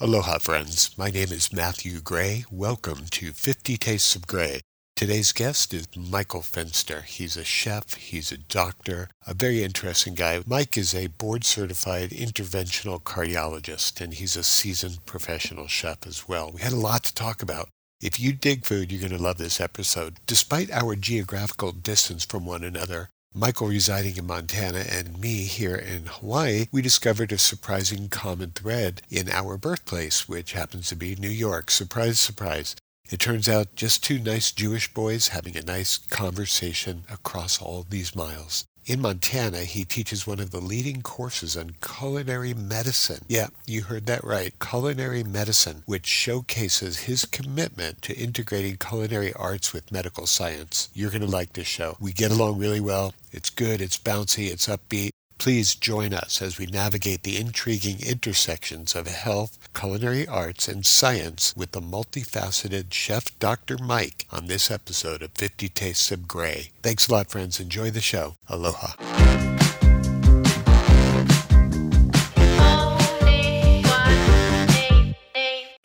Aloha, 0.00 0.38
friends. 0.38 0.96
My 0.96 1.10
name 1.10 1.32
is 1.32 1.52
Matthew 1.52 2.00
Gray. 2.00 2.44
Welcome 2.52 3.06
to 3.10 3.32
50 3.32 3.76
Tastes 3.78 4.14
of 4.14 4.28
Gray. 4.28 4.60
Today's 4.94 5.32
guest 5.32 5.74
is 5.74 5.88
Michael 5.96 6.42
Fenster. 6.42 7.02
He's 7.02 7.36
a 7.36 7.42
chef, 7.42 7.94
he's 7.94 8.30
a 8.30 8.38
doctor, 8.38 9.08
a 9.26 9.34
very 9.34 9.64
interesting 9.64 10.14
guy. 10.14 10.44
Mike 10.46 10.78
is 10.78 10.94
a 10.94 11.08
board 11.08 11.42
certified 11.42 12.10
interventional 12.10 13.02
cardiologist, 13.02 14.00
and 14.00 14.14
he's 14.14 14.36
a 14.36 14.44
seasoned 14.44 15.04
professional 15.04 15.66
chef 15.66 16.06
as 16.06 16.28
well. 16.28 16.52
We 16.52 16.60
had 16.60 16.72
a 16.72 16.76
lot 16.76 17.02
to 17.02 17.14
talk 17.14 17.42
about. 17.42 17.68
If 18.00 18.20
you 18.20 18.32
dig 18.32 18.64
food, 18.64 18.92
you're 18.92 19.00
going 19.00 19.18
to 19.18 19.20
love 19.20 19.38
this 19.38 19.60
episode. 19.60 20.18
Despite 20.28 20.70
our 20.70 20.94
geographical 20.94 21.72
distance 21.72 22.24
from 22.24 22.46
one 22.46 22.62
another, 22.62 23.10
Michael 23.34 23.68
residing 23.68 24.16
in 24.16 24.26
Montana 24.26 24.84
and 24.90 25.20
me 25.20 25.42
here 25.42 25.76
in 25.76 26.06
Hawaii, 26.06 26.66
we 26.72 26.80
discovered 26.80 27.30
a 27.30 27.36
surprising 27.36 28.08
common 28.08 28.52
thread 28.52 29.02
in 29.10 29.28
our 29.28 29.58
birthplace, 29.58 30.26
which 30.26 30.52
happens 30.52 30.88
to 30.88 30.96
be 30.96 31.14
New 31.14 31.28
York. 31.28 31.70
Surprise, 31.70 32.18
surprise. 32.18 32.74
It 33.10 33.20
turns 33.20 33.46
out 33.46 33.74
just 33.76 34.02
two 34.02 34.18
nice 34.18 34.50
Jewish 34.50 34.92
boys 34.94 35.28
having 35.28 35.58
a 35.58 35.62
nice 35.62 35.98
conversation 35.98 37.04
across 37.12 37.60
all 37.60 37.84
these 37.88 38.16
miles. 38.16 38.64
In 38.88 39.02
Montana, 39.02 39.64
he 39.64 39.84
teaches 39.84 40.26
one 40.26 40.40
of 40.40 40.50
the 40.50 40.62
leading 40.62 41.02
courses 41.02 41.58
on 41.58 41.76
culinary 41.82 42.54
medicine. 42.54 43.22
Yeah, 43.28 43.48
you 43.66 43.82
heard 43.82 44.06
that 44.06 44.24
right. 44.24 44.54
Culinary 44.60 45.22
medicine, 45.22 45.82
which 45.84 46.06
showcases 46.06 47.00
his 47.00 47.26
commitment 47.26 48.00
to 48.00 48.16
integrating 48.16 48.78
culinary 48.78 49.34
arts 49.34 49.74
with 49.74 49.92
medical 49.92 50.26
science. 50.26 50.88
You're 50.94 51.10
going 51.10 51.20
to 51.20 51.26
like 51.26 51.52
this 51.52 51.66
show. 51.66 51.98
We 52.00 52.14
get 52.14 52.30
along 52.30 52.58
really 52.58 52.80
well. 52.80 53.12
It's 53.30 53.50
good, 53.50 53.82
it's 53.82 53.98
bouncy, 53.98 54.50
it's 54.50 54.66
upbeat. 54.66 55.10
Please 55.38 55.76
join 55.76 56.12
us 56.12 56.42
as 56.42 56.58
we 56.58 56.66
navigate 56.66 57.22
the 57.22 57.36
intriguing 57.36 58.00
intersections 58.04 58.96
of 58.96 59.06
health, 59.06 59.56
culinary 59.72 60.26
arts, 60.26 60.66
and 60.66 60.84
science 60.84 61.54
with 61.56 61.70
the 61.70 61.80
multifaceted 61.80 62.92
chef 62.92 63.38
Dr. 63.38 63.78
Mike 63.78 64.26
on 64.32 64.48
this 64.48 64.68
episode 64.68 65.22
of 65.22 65.30
50 65.30 65.68
Tastes 65.68 66.10
of 66.10 66.26
Gray. 66.26 66.70
Thanks 66.82 67.06
a 67.06 67.12
lot, 67.12 67.30
friends. 67.30 67.60
Enjoy 67.60 67.88
the 67.88 68.00
show. 68.00 68.34
Aloha. 68.48 68.94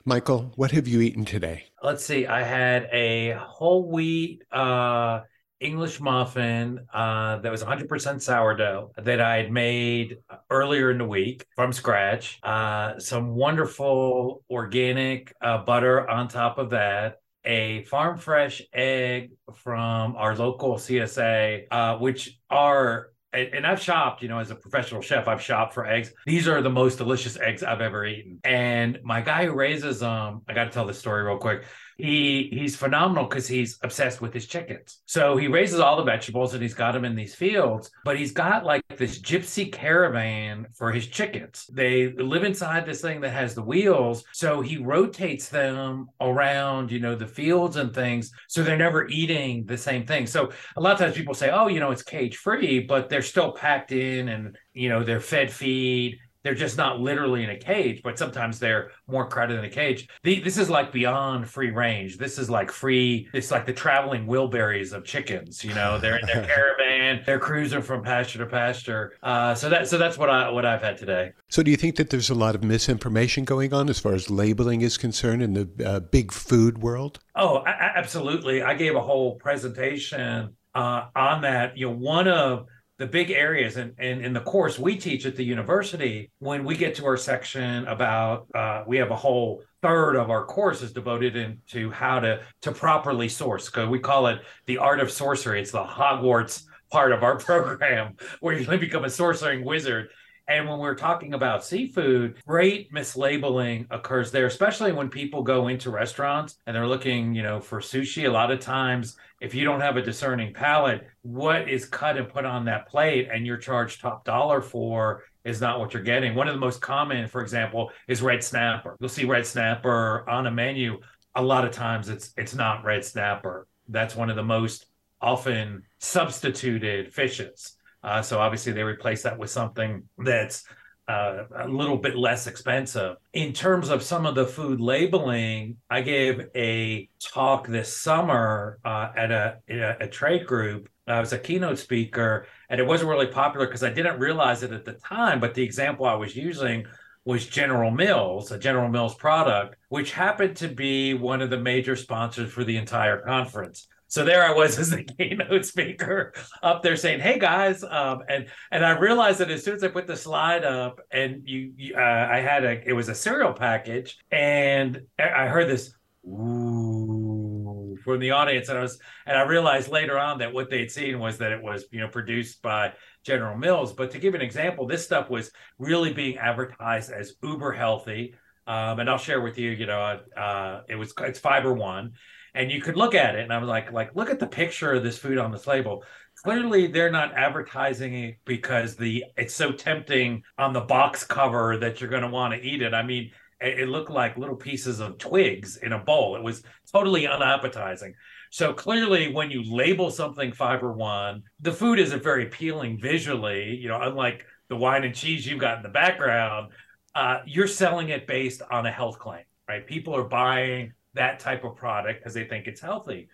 Michael, 0.05 0.51
what 0.55 0.71
have 0.71 0.87
you 0.87 0.99
eaten 0.99 1.25
today? 1.25 1.65
Let's 1.81 2.03
see. 2.03 2.25
I 2.25 2.41
had 2.41 2.89
a 2.91 3.37
whole 3.39 3.89
wheat 3.89 4.41
uh, 4.51 5.21
English 5.63 5.99
muffin 5.99 6.85
uh, 6.93 7.37
that 7.37 7.51
was 7.51 7.63
100% 7.63 8.21
sourdough 8.21 8.91
that 8.97 9.21
I 9.21 9.37
had 9.37 9.51
made 9.51 10.17
earlier 10.49 10.91
in 10.91 10.97
the 10.97 11.05
week 11.05 11.45
from 11.55 11.71
scratch. 11.71 12.39
Uh, 12.43 12.99
some 12.99 13.29
wonderful 13.35 14.43
organic 14.49 15.33
uh, 15.41 15.59
butter 15.59 16.07
on 16.09 16.27
top 16.27 16.57
of 16.57 16.71
that. 16.71 17.19
A 17.45 17.83
farm 17.83 18.17
fresh 18.17 18.61
egg 18.73 19.31
from 19.53 20.15
our 20.15 20.35
local 20.35 20.75
CSA, 20.75 21.65
uh, 21.71 21.97
which 21.97 22.39
are 22.49 23.09
and, 23.33 23.65
I've 23.65 23.81
shopped, 23.81 24.21
you 24.21 24.29
know, 24.29 24.37
as 24.37 24.51
a 24.51 24.55
professional 24.55 25.01
chef, 25.01 25.27
I've 25.27 25.41
shopped 25.41 25.73
for 25.73 25.87
eggs. 25.87 26.13
These 26.25 26.47
are 26.47 26.61
the 26.61 26.69
most 26.69 26.97
delicious 26.97 27.37
eggs 27.39 27.63
I've 27.63 27.81
ever 27.81 28.05
eaten. 28.05 28.39
And 28.43 28.99
my 29.03 29.21
guy 29.21 29.45
who 29.45 29.53
raises 29.53 30.01
them, 30.01 30.41
I 30.47 30.53
got 30.53 30.65
to 30.65 30.69
tell 30.69 30.85
the 30.85 30.93
story 30.93 31.23
real 31.23 31.37
quick 31.37 31.63
he 31.97 32.49
he's 32.51 32.75
phenomenal 32.75 33.25
because 33.25 33.47
he's 33.47 33.77
obsessed 33.83 34.21
with 34.21 34.33
his 34.33 34.45
chickens. 34.45 35.01
So 35.05 35.37
he 35.37 35.47
raises 35.47 35.79
all 35.79 35.97
the 35.97 36.03
vegetables 36.03 36.53
and 36.53 36.61
he's 36.61 36.73
got 36.73 36.93
them 36.93 37.05
in 37.05 37.15
these 37.15 37.35
fields, 37.35 37.91
but 38.05 38.17
he's 38.17 38.31
got 38.31 38.65
like 38.65 38.83
this 38.97 39.19
gypsy 39.19 39.71
caravan 39.71 40.67
for 40.73 40.91
his 40.91 41.07
chickens. 41.07 41.69
They 41.71 42.13
live 42.13 42.43
inside 42.43 42.85
this 42.85 43.01
thing 43.01 43.21
that 43.21 43.31
has 43.31 43.55
the 43.55 43.61
wheels. 43.61 44.23
So 44.33 44.61
he 44.61 44.77
rotates 44.77 45.49
them 45.49 46.09
around, 46.21 46.91
you 46.91 46.99
know, 46.99 47.15
the 47.15 47.27
fields 47.27 47.77
and 47.77 47.93
things. 47.93 48.31
So 48.47 48.63
they're 48.63 48.77
never 48.77 49.07
eating 49.07 49.65
the 49.65 49.77
same 49.77 50.05
thing. 50.05 50.27
So 50.27 50.51
a 50.75 50.81
lot 50.81 50.93
of 50.93 50.99
times 50.99 51.15
people 51.15 51.33
say, 51.33 51.49
oh, 51.49 51.67
you 51.67 51.79
know, 51.79 51.91
it's 51.91 52.03
cage 52.03 52.37
free, 52.37 52.79
but 52.79 53.09
they're 53.09 53.21
still 53.21 53.51
packed 53.51 53.91
in 53.91 54.29
and, 54.29 54.57
you 54.73 54.89
know, 54.89 55.03
they're 55.03 55.19
fed 55.19 55.51
feed 55.51 56.19
they're 56.43 56.53
just 56.53 56.77
not 56.77 56.99
literally 56.99 57.43
in 57.43 57.49
a 57.49 57.57
cage, 57.57 58.01
but 58.03 58.17
sometimes 58.17 58.59
they're 58.59 58.91
more 59.07 59.27
crowded 59.27 59.59
in 59.59 59.65
a 59.65 59.69
cage. 59.69 60.07
The, 60.23 60.41
this 60.41 60.57
is 60.57 60.69
like 60.69 60.91
beyond 60.91 61.49
free 61.49 61.71
range. 61.71 62.17
This 62.17 62.37
is 62.37 62.49
like 62.49 62.71
free. 62.71 63.29
It's 63.33 63.51
like 63.51 63.65
the 63.65 63.73
traveling 63.73 64.27
Wilburys 64.27 64.93
of 64.93 65.05
chickens. 65.05 65.63
You 65.63 65.73
know, 65.73 65.99
they're 65.99 66.17
in 66.17 66.25
their 66.25 66.45
caravan. 66.45 67.23
They're 67.25 67.39
cruising 67.39 67.81
from 67.81 68.03
pasture 68.03 68.39
to 68.39 68.45
pasture. 68.45 69.13
Uh, 69.23 69.55
so 69.55 69.69
that 69.69 69.87
so 69.87 69.97
that's 69.97 70.17
what 70.17 70.29
I 70.29 70.49
what 70.49 70.65
I've 70.65 70.81
had 70.81 70.97
today. 70.97 71.31
So 71.49 71.63
do 71.63 71.71
you 71.71 71.77
think 71.77 71.95
that 71.95 72.09
there's 72.09 72.29
a 72.29 72.35
lot 72.35 72.55
of 72.55 72.63
misinformation 72.63 73.45
going 73.45 73.73
on 73.73 73.89
as 73.89 73.99
far 73.99 74.13
as 74.13 74.29
labeling 74.29 74.81
is 74.81 74.97
concerned 74.97 75.41
in 75.41 75.53
the 75.53 75.69
uh, 75.85 75.99
big 76.01 76.31
food 76.31 76.79
world? 76.79 77.19
Oh, 77.35 77.57
I, 77.57 77.91
absolutely. 77.95 78.61
I 78.61 78.73
gave 78.73 78.95
a 78.95 79.01
whole 79.01 79.35
presentation 79.35 80.55
uh, 80.75 81.05
on 81.15 81.41
that. 81.41 81.77
You 81.77 81.87
know, 81.87 81.95
one 81.95 82.27
of 82.27 82.65
the 82.99 83.07
big 83.07 83.31
areas 83.31 83.77
and, 83.77 83.93
and 83.97 84.23
in 84.23 84.33
the 84.33 84.41
course 84.41 84.77
we 84.77 84.95
teach 84.95 85.25
at 85.25 85.35
the 85.35 85.43
university 85.43 86.31
when 86.39 86.63
we 86.63 86.77
get 86.77 86.93
to 86.95 87.05
our 87.05 87.17
section 87.17 87.87
about 87.87 88.47
uh, 88.53 88.83
we 88.85 88.97
have 88.97 89.11
a 89.11 89.15
whole 89.15 89.63
third 89.83 90.15
of 90.15 90.29
our 90.29 90.45
course 90.45 90.81
is 90.81 90.93
devoted 90.93 91.35
into 91.35 91.91
how 91.91 92.19
to 92.19 92.41
to 92.61 92.71
properly 92.71 93.29
source. 93.29 93.69
Because 93.69 93.89
we 93.89 93.99
call 93.99 94.27
it 94.27 94.39
the 94.65 94.77
art 94.77 94.99
of 94.99 95.11
sorcery. 95.11 95.61
It's 95.61 95.71
the 95.71 95.83
hogwarts 95.83 96.63
part 96.91 97.11
of 97.11 97.21
our 97.21 97.37
program 97.49 98.15
where 98.39 98.57
you 98.57 98.65
become 98.77 99.03
a 99.03 99.07
sorcering 99.07 99.63
wizard 99.63 100.09
and 100.47 100.67
when 100.67 100.79
we're 100.79 100.95
talking 100.95 101.33
about 101.33 101.63
seafood, 101.63 102.35
great 102.45 102.91
mislabeling 102.91 103.87
occurs 103.89 104.29
there, 104.31 104.45
especially 104.45 104.91
when 104.91 105.09
people 105.09 105.41
go 105.41 105.69
into 105.69 105.89
restaurants 105.89 106.57
and 106.65 106.75
they're 106.75 106.87
looking, 106.87 107.33
you 107.33 107.43
know, 107.43 107.61
for 107.61 107.79
sushi. 107.79 108.27
A 108.27 108.31
lot 108.31 108.51
of 108.51 108.59
times, 108.59 109.15
if 109.39 109.55
you 109.55 109.63
don't 109.63 109.79
have 109.79 109.95
a 109.95 110.01
discerning 110.01 110.53
palate, 110.53 111.07
what 111.21 111.69
is 111.69 111.85
cut 111.85 112.17
and 112.17 112.27
put 112.27 112.43
on 112.43 112.65
that 112.65 112.87
plate 112.87 113.29
and 113.31 113.45
you're 113.45 113.57
charged 113.57 114.01
top 114.01 114.25
dollar 114.25 114.61
for 114.61 115.23
is 115.45 115.61
not 115.61 115.79
what 115.79 115.93
you're 115.93 116.03
getting. 116.03 116.35
One 116.35 116.47
of 116.49 116.53
the 116.53 116.59
most 116.59 116.81
common, 116.81 117.27
for 117.27 117.41
example, 117.41 117.91
is 118.07 118.21
red 118.21 118.43
snapper. 118.43 118.97
You'll 118.99 119.09
see 119.09 119.25
red 119.25 119.45
snapper 119.45 120.29
on 120.29 120.47
a 120.47 120.51
menu. 120.51 120.99
A 121.35 121.41
lot 121.41 121.65
of 121.65 121.71
times 121.71 122.09
it's 122.09 122.33
it's 122.37 122.53
not 122.53 122.83
red 122.83 123.05
snapper. 123.05 123.67
That's 123.87 124.15
one 124.15 124.29
of 124.29 124.35
the 124.35 124.43
most 124.43 124.87
often 125.21 125.83
substituted 125.99 127.13
fishes. 127.13 127.77
Uh, 128.03 128.21
so 128.21 128.39
obviously 128.39 128.73
they 128.73 128.83
replace 128.83 129.23
that 129.23 129.37
with 129.37 129.49
something 129.49 130.03
that's 130.17 130.65
uh, 131.07 131.43
a 131.57 131.67
little 131.67 131.97
bit 131.97 132.15
less 132.15 132.47
expensive. 132.47 133.17
In 133.33 133.53
terms 133.53 133.89
of 133.89 134.01
some 134.01 134.25
of 134.25 134.35
the 134.35 134.45
food 134.45 134.79
labeling, 134.79 135.77
I 135.89 136.01
gave 136.01 136.47
a 136.55 137.09
talk 137.19 137.67
this 137.67 137.95
summer 137.95 138.79
uh, 138.85 139.09
at 139.15 139.31
a, 139.31 139.57
a, 139.69 139.97
a 140.01 140.07
trade 140.07 140.45
group. 140.45 140.89
I 141.05 141.19
was 141.19 141.33
a 141.33 141.39
keynote 141.39 141.79
speaker, 141.79 142.47
and 142.69 142.79
it 142.79 142.87
wasn't 142.87 143.09
really 143.09 143.27
popular 143.27 143.65
because 143.65 143.83
I 143.83 143.91
didn't 143.91 144.19
realize 144.19 144.63
it 144.63 144.71
at 144.71 144.85
the 144.85 144.93
time. 144.93 145.41
But 145.41 145.53
the 145.53 145.63
example 145.63 146.05
I 146.05 146.15
was 146.15 146.35
using 146.35 146.85
was 147.25 147.45
General 147.45 147.91
Mills, 147.91 148.51
a 148.51 148.59
General 148.59 148.89
Mills 148.89 149.15
product, 149.15 149.75
which 149.89 150.11
happened 150.11 150.55
to 150.57 150.67
be 150.69 151.13
one 151.13 151.41
of 151.41 151.49
the 151.49 151.57
major 151.57 151.95
sponsors 151.95 152.51
for 152.51 152.63
the 152.63 152.77
entire 152.77 153.19
conference. 153.21 153.87
So 154.13 154.23
there 154.23 154.45
I 154.45 154.51
was 154.51 154.77
as 154.79 154.91
the 154.91 155.03
keynote 155.03 155.65
speaker 155.65 156.33
up 156.61 156.83
there 156.83 156.95
saying, 156.95 157.19
"Hey 157.19 157.39
guys," 157.39 157.83
um, 157.83 158.21
and 158.29 158.45
and 158.71 158.85
I 158.85 158.91
realized 158.91 159.39
that 159.39 159.49
as 159.49 159.63
soon 159.63 159.73
as 159.73 159.83
I 159.83 159.87
put 159.87 160.05
the 160.05 160.15
slide 160.15 160.63
up, 160.63 160.99
and 161.09 161.41
you, 161.45 161.73
you 161.75 161.95
uh, 161.95 162.29
I 162.31 162.37
had 162.37 162.63
a 162.63 162.87
it 162.87 162.93
was 162.93 163.09
a 163.09 163.15
cereal 163.15 163.53
package, 163.53 164.19
and 164.29 165.01
I 165.17 165.47
heard 165.47 165.67
this 165.67 165.95
ooh 166.27 167.97
from 168.03 168.19
the 168.19 168.29
audience, 168.29 168.69
and 168.69 168.77
I 168.77 168.83
was 168.83 168.99
and 169.25 169.35
I 169.35 169.41
realized 169.47 169.89
later 169.89 170.19
on 170.19 170.37
that 170.37 170.53
what 170.53 170.69
they'd 170.69 170.91
seen 170.91 171.17
was 171.17 171.39
that 171.39 171.51
it 171.51 171.63
was 171.63 171.85
you 171.91 171.99
know 171.99 172.07
produced 172.07 172.61
by 172.61 172.93
General 173.23 173.57
Mills. 173.57 173.93
But 173.93 174.11
to 174.11 174.19
give 174.19 174.35
an 174.35 174.41
example, 174.41 174.85
this 174.85 175.03
stuff 175.03 175.31
was 175.31 175.49
really 175.79 176.13
being 176.13 176.37
advertised 176.37 177.11
as 177.11 177.33
uber 177.41 177.71
healthy. 177.71 178.35
Um, 178.67 178.99
and 178.99 179.09
I'll 179.09 179.17
share 179.17 179.41
with 179.41 179.57
you, 179.57 179.71
you 179.71 179.87
know, 179.87 180.21
uh, 180.37 180.81
it 180.87 180.95
was 180.95 181.13
it's 181.19 181.39
fiber 181.39 181.73
one, 181.73 182.13
and 182.55 182.71
you 182.71 182.81
could 182.81 182.95
look 182.95 183.15
at 183.15 183.35
it 183.35 183.41
and 183.41 183.53
i 183.53 183.57
was 183.57 183.67
like 183.67 183.91
like 183.91 184.15
look 184.15 184.29
at 184.29 184.39
the 184.39 184.47
picture 184.47 184.93
of 184.93 185.03
this 185.03 185.17
food 185.17 185.37
on 185.37 185.51
this 185.51 185.67
label. 185.67 186.03
Clearly 186.43 186.87
they're 186.87 187.11
not 187.11 187.33
advertising 187.35 188.13
it 188.15 188.37
because 188.45 188.95
the 188.95 189.23
it's 189.37 189.53
so 189.53 189.71
tempting 189.71 190.43
on 190.57 190.73
the 190.73 190.81
box 190.81 191.23
cover 191.23 191.77
that 191.77 192.01
you're 192.01 192.09
going 192.09 192.23
to 192.23 192.29
want 192.29 192.53
to 192.53 192.61
eat 192.61 192.81
it. 192.81 192.93
I 192.93 193.03
mean 193.03 193.31
it, 193.61 193.81
it 193.81 193.89
looked 193.89 194.11
like 194.11 194.37
little 194.37 194.55
pieces 194.55 194.99
of 194.99 195.17
twigs 195.17 195.77
in 195.77 195.93
a 195.93 195.99
bowl. 195.99 196.35
It 196.35 196.43
was 196.43 196.63
totally 196.91 197.27
unappetizing. 197.27 198.13
So 198.51 198.73
clearly 198.73 199.31
when 199.31 199.51
you 199.51 199.63
label 199.63 200.11
something 200.11 200.51
fiber 200.51 200.91
one 200.91 201.43
the 201.59 201.73
food 201.73 201.99
isn't 201.99 202.23
very 202.23 202.45
appealing 202.45 202.99
visually. 202.99 203.75
You 203.75 203.89
know 203.89 204.01
unlike 204.01 204.45
the 204.69 204.75
wine 204.75 205.03
and 205.03 205.15
cheese 205.15 205.45
you've 205.45 205.59
got 205.59 205.77
in 205.77 205.83
the 205.83 205.89
background 205.89 206.71
uh, 207.15 207.39
you're 207.45 207.67
selling 207.67 208.09
it 208.09 208.25
based 208.25 208.63
on 208.71 208.85
a 208.85 208.91
health 208.91 209.19
claim 209.19 209.43
right? 209.67 209.87
People 209.87 210.15
are 210.15 210.25
buying 210.25 210.93
that 211.13 211.39
type 211.39 211.63
of 211.63 211.75
product 211.75 212.19
because 212.19 212.33
they 212.33 212.45
think 212.45 212.67
it's 212.67 212.81
healthy. 212.81 213.29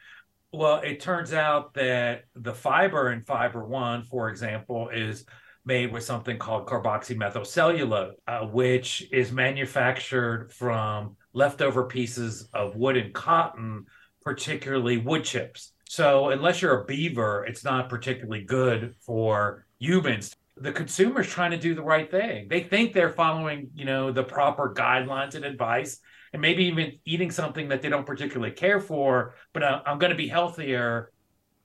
Well, 0.51 0.77
it 0.77 0.99
turns 0.99 1.33
out 1.33 1.73
that 1.75 2.23
the 2.35 2.53
fiber 2.53 3.11
in 3.11 3.21
fiber 3.23 3.63
one, 3.65 4.03
for 4.03 4.29
example, 4.29 4.89
is 4.89 5.25
made 5.65 5.91
with 5.91 6.03
something 6.03 6.37
called 6.39 6.65
carboxymethylcellulose, 6.67 8.13
uh, 8.27 8.39
which 8.47 9.07
is 9.11 9.31
manufactured 9.31 10.51
from 10.51 11.15
leftover 11.33 11.85
pieces 11.85 12.49
of 12.53 12.75
wood 12.75 12.97
and 12.97 13.13
cotton, 13.13 13.85
particularly 14.23 14.97
wood 14.97 15.23
chips. 15.23 15.73
So, 15.87 16.29
unless 16.29 16.61
you're 16.61 16.81
a 16.81 16.85
beaver, 16.85 17.45
it's 17.47 17.63
not 17.63 17.89
particularly 17.89 18.43
good 18.43 18.95
for 19.01 19.65
humans. 19.79 20.35
The 20.57 20.71
consumer's 20.71 21.27
trying 21.27 21.51
to 21.51 21.57
do 21.57 21.73
the 21.73 21.83
right 21.83 22.09
thing. 22.09 22.47
They 22.47 22.61
think 22.61 22.93
they're 22.93 23.09
following, 23.09 23.69
you 23.73 23.85
know, 23.85 24.11
the 24.11 24.23
proper 24.23 24.73
guidelines 24.73 25.35
and 25.35 25.45
advice, 25.45 25.99
and 26.33 26.41
maybe 26.41 26.65
even 26.65 26.99
eating 27.05 27.31
something 27.31 27.69
that 27.69 27.81
they 27.81 27.89
don't 27.89 28.05
particularly 28.05 28.53
care 28.53 28.79
for. 28.79 29.35
But 29.53 29.63
uh, 29.63 29.81
I'm 29.85 29.99
going 29.99 30.11
to 30.11 30.17
be 30.17 30.27
healthier 30.27 31.11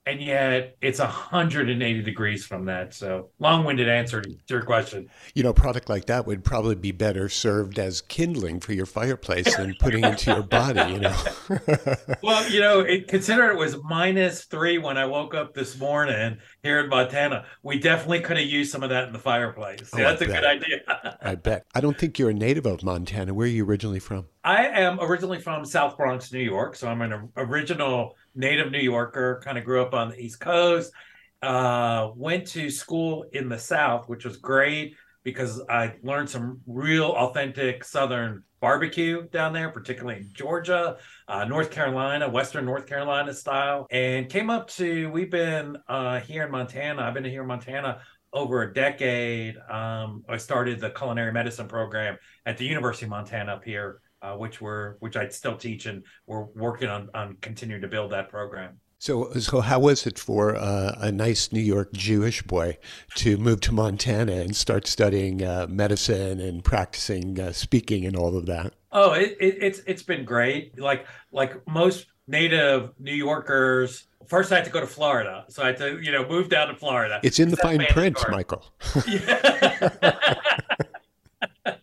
and 0.07 0.21
yet 0.21 0.75
it's 0.81 0.99
180 0.99 2.01
degrees 2.03 2.45
from 2.45 2.65
that. 2.65 2.93
So, 2.93 3.29
long-winded 3.39 3.89
answer 3.89 4.21
to 4.21 4.37
your 4.47 4.61
question. 4.61 5.09
You 5.33 5.43
know, 5.43 5.49
a 5.49 5.53
product 5.53 5.89
like 5.89 6.05
that 6.05 6.27
would 6.27 6.43
probably 6.43 6.75
be 6.75 6.91
better 6.91 7.27
served 7.27 7.79
as 7.79 8.01
kindling 8.01 8.59
for 8.59 8.73
your 8.73 8.85
fireplace 8.85 9.55
than 9.55 9.75
putting 9.79 10.03
into 10.03 10.31
your 10.31 10.43
body. 10.43 10.93
You 10.93 10.99
know. 10.99 11.17
well, 12.23 12.47
you 12.49 12.61
know, 12.61 12.81
it, 12.81 13.07
consider 13.07 13.49
it 13.49 13.57
was 13.57 13.77
minus 13.83 14.45
three 14.45 14.77
when 14.77 14.97
I 14.97 15.05
woke 15.05 15.33
up 15.33 15.53
this 15.55 15.77
morning 15.79 16.37
here 16.65 16.79
in 16.79 16.89
Montana. 16.89 17.45
We 17.61 17.77
definitely 17.77 18.21
could 18.21 18.37
have 18.37 18.47
used 18.47 18.71
some 18.71 18.81
of 18.81 18.89
that 18.89 19.05
in 19.05 19.13
the 19.13 19.19
fireplace. 19.19 19.91
Oh, 19.93 19.97
that's 19.97 20.21
a 20.21 20.25
good 20.25 20.43
idea. 20.43 21.17
I 21.21 21.35
bet. 21.35 21.63
I 21.75 21.79
don't 21.79 21.97
think 21.97 22.17
you're 22.17 22.31
a 22.31 22.33
native 22.33 22.65
of 22.65 22.81
Montana. 22.81 23.33
Where 23.35 23.45
are 23.45 23.49
you 23.49 23.65
originally 23.65 23.99
from? 23.99 24.25
I 24.43 24.65
am 24.65 24.99
originally 24.99 25.39
from 25.39 25.63
South 25.63 25.95
Bronx, 25.95 26.33
New 26.33 26.39
York. 26.39 26.75
So 26.75 26.87
I'm 26.87 27.03
an 27.03 27.29
original 27.37 28.15
native 28.33 28.71
New 28.71 28.79
Yorker, 28.79 29.41
kind 29.43 29.59
of 29.59 29.63
grew 29.63 29.83
up 29.83 29.93
on 29.93 30.09
the 30.09 30.19
East 30.19 30.39
Coast. 30.39 30.91
Uh, 31.43 32.09
went 32.15 32.47
to 32.47 32.71
school 32.71 33.25
in 33.33 33.47
the 33.47 33.59
South, 33.59 34.09
which 34.09 34.25
was 34.25 34.37
great 34.37 34.95
because 35.25 35.61
I 35.67 35.95
learned 36.03 36.29
some 36.29 36.61
real 36.65 37.07
authentic 37.07 37.83
Southern 37.83 38.43
barbecue 38.61 39.27
down 39.29 39.51
there, 39.51 39.69
particularly 39.69 40.21
in 40.21 40.29
Georgia, 40.31 40.97
uh, 41.27 41.43
North 41.43 41.71
Carolina, 41.71 42.29
Western 42.29 42.63
North 42.63 42.85
Carolina 42.85 43.33
style, 43.33 43.87
and 43.91 44.29
came 44.29 44.49
up 44.49 44.69
to. 44.69 45.09
We've 45.09 45.29
been 45.29 45.77
uh, 45.89 46.21
here 46.21 46.45
in 46.45 46.51
Montana. 46.51 47.01
I've 47.01 47.13
been 47.13 47.25
here 47.25 47.41
in 47.41 47.47
Montana 47.47 47.99
over 48.31 48.61
a 48.61 48.73
decade. 48.73 49.57
Um, 49.69 50.23
I 50.29 50.37
started 50.37 50.79
the 50.79 50.91
culinary 50.91 51.33
medicine 51.33 51.67
program 51.67 52.17
at 52.45 52.57
the 52.57 52.65
University 52.65 53.05
of 53.05 53.09
Montana 53.09 53.55
up 53.55 53.65
here 53.65 53.99
uh, 54.25 54.35
which 54.35 54.59
we're 54.59 54.95
which 54.99 55.15
I 55.15 55.27
still 55.29 55.55
teach, 55.55 55.85
and 55.85 56.03
we're 56.25 56.45
working 56.55 56.89
on 56.89 57.09
on 57.13 57.37
continuing 57.41 57.81
to 57.83 57.87
build 57.87 58.11
that 58.11 58.29
program. 58.29 58.79
So, 59.05 59.31
so 59.33 59.61
how 59.61 59.81
was 59.81 60.07
it 60.07 60.17
for 60.17 60.55
uh, 60.55 60.95
a 60.97 61.11
nice 61.11 61.51
New 61.51 61.61
York 61.61 61.93
Jewish 61.93 62.41
boy 62.41 62.79
to 63.13 63.37
move 63.37 63.61
to 63.61 63.71
Montana 63.71 64.31
and 64.31 64.55
start 64.55 64.87
studying 64.87 65.43
uh, 65.43 65.67
medicine 65.69 66.39
and 66.39 66.63
practicing 66.63 67.39
uh, 67.39 67.51
speaking 67.51 68.07
and 68.07 68.15
all 68.15 68.35
of 68.35 68.47
that? 68.47 68.73
Oh, 68.91 69.11
it, 69.11 69.37
it, 69.39 69.57
it's 69.61 69.81
it's 69.85 70.01
been 70.01 70.25
great. 70.25 70.79
Like 70.79 71.05
like 71.31 71.55
most 71.67 72.07
native 72.25 72.93
New 72.97 73.13
Yorkers, 73.13 74.07
first 74.25 74.51
I 74.51 74.55
had 74.55 74.65
to 74.65 74.71
go 74.71 74.79
to 74.79 74.87
Florida, 74.87 75.45
so 75.49 75.61
I 75.61 75.67
had 75.67 75.77
to 75.77 76.01
you 76.01 76.11
know 76.11 76.27
move 76.27 76.49
down 76.49 76.69
to 76.69 76.75
Florida. 76.75 77.19
It's 77.21 77.37
in 77.37 77.51
the 77.51 77.57
fine 77.57 77.85
print, 77.85 78.17
Michael. 78.31 78.65
yeah. 79.07 79.89